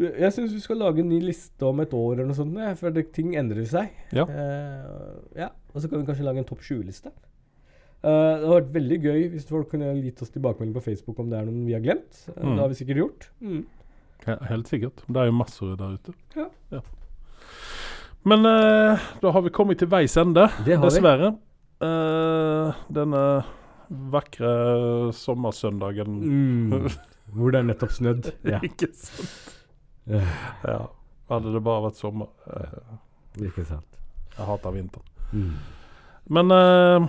Jeg 0.00 0.32
syns 0.32 0.54
vi 0.54 0.60
skal 0.64 0.78
lage 0.80 1.02
en 1.02 1.10
ny 1.12 1.18
liste 1.20 1.66
om 1.68 1.80
et 1.84 1.92
år 1.92 2.14
eller 2.14 2.30
noe 2.30 2.38
sånt, 2.38 2.54
for 2.80 2.94
det, 2.96 3.10
ting 3.12 3.34
endrer 3.36 3.66
seg. 3.68 3.90
Ja. 4.16 4.24
Eh, 4.24 5.42
ja. 5.42 5.50
Og 5.74 5.82
så 5.82 5.90
kan 5.90 6.00
vi 6.00 6.06
kanskje 6.08 6.24
lage 6.24 6.40
en 6.40 6.48
topp 6.48 6.62
20-liste. 6.64 7.12
Eh, 8.00 8.08
det 8.08 8.46
hadde 8.48 8.54
vært 8.54 8.72
veldig 8.78 8.98
gøy 9.04 9.26
hvis 9.34 9.44
folk 9.50 9.68
kunne 9.74 9.90
gitt 10.00 10.22
oss 10.24 10.32
tilbakemelding 10.32 10.72
på 10.78 10.84
Facebook 10.86 11.20
om 11.20 11.28
det 11.28 11.36
er 11.42 11.50
noen 11.50 11.66
vi 11.68 11.76
har 11.76 11.84
glemt. 11.84 12.22
Eh, 12.32 12.40
Mm. 12.40 12.54
Det 12.56 12.62
har 12.64 12.72
vi 12.72 12.78
sikkert 12.80 13.02
gjort. 13.02 13.28
Mm. 13.44 13.60
Helt 14.48 14.68
sikkert. 14.72 15.04
Det 15.06 15.20
er 15.20 15.28
jo 15.28 15.36
masser 15.36 15.76
der 15.76 15.98
ute. 16.00 16.14
Ja. 16.36 16.48
Ja. 16.72 16.80
Men 18.28 18.44
uh, 18.44 19.00
da 19.22 19.30
har 19.32 19.42
vi 19.46 19.50
kommet 19.54 19.78
til 19.80 19.88
veis 19.88 20.16
ende, 20.20 20.48
dessverre. 20.66 21.32
Uh, 21.80 22.74
denne 22.92 23.22
vakre 24.12 24.50
sommersøndagen 25.16 26.18
Mm. 26.20 26.88
Hvor 27.34 27.52
det 27.54 27.60
er 27.60 27.66
nettopp 27.70 27.92
snødd. 27.94 28.32
Ja. 28.44 28.58
Ikke 28.66 28.88
sant? 28.92 29.56
Ja. 30.10 30.20
Ja. 30.66 30.78
Hadde 31.30 31.52
det 31.54 31.60
bare 31.62 31.84
vært 31.86 31.98
sommer. 32.00 32.26
Eh, 32.50 33.44
Ikke 33.46 33.62
sant. 33.68 33.86
jeg 34.36 34.46
hater 34.48 34.72
vinteren. 34.74 35.06
Mm. 35.30 35.52
Men 36.34 36.50
eh, 36.56 37.06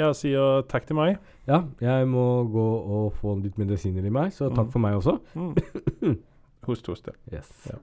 jeg 0.00 0.16
sier 0.16 0.62
takk 0.70 0.86
til 0.88 0.96
meg. 0.96 1.18
Ja, 1.48 1.62
jeg 1.84 2.08
må 2.08 2.24
gå 2.52 2.64
og 2.96 3.12
få 3.20 3.36
litt 3.42 3.58
medisiner 3.60 4.04
i 4.04 4.12
meg, 4.12 4.32
så 4.32 4.48
takk 4.48 4.66
Mm. 4.68 4.72
for 4.72 4.84
meg 4.84 4.96
også. 4.96 5.18
Host, 6.68 6.86
host. 6.88 7.06
ja. 7.08 7.36
Yes. 7.38 7.52
Ja. 7.68 7.76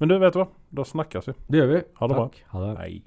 Men 0.00 0.08
du, 0.08 0.18
vet 0.18 0.34
du 0.34 0.40
hva? 0.42 0.48
Da 0.72 0.84
snakkes 0.88 1.28
vi. 1.28 1.34
Det 1.52 1.60
gjør 1.62 1.70
vi. 1.72 1.80
Ha 2.00 2.08
det 2.10 2.16
bra. 2.18 2.28
Ha 2.52 2.62
det. 2.64 2.72
Hei. 2.80 3.02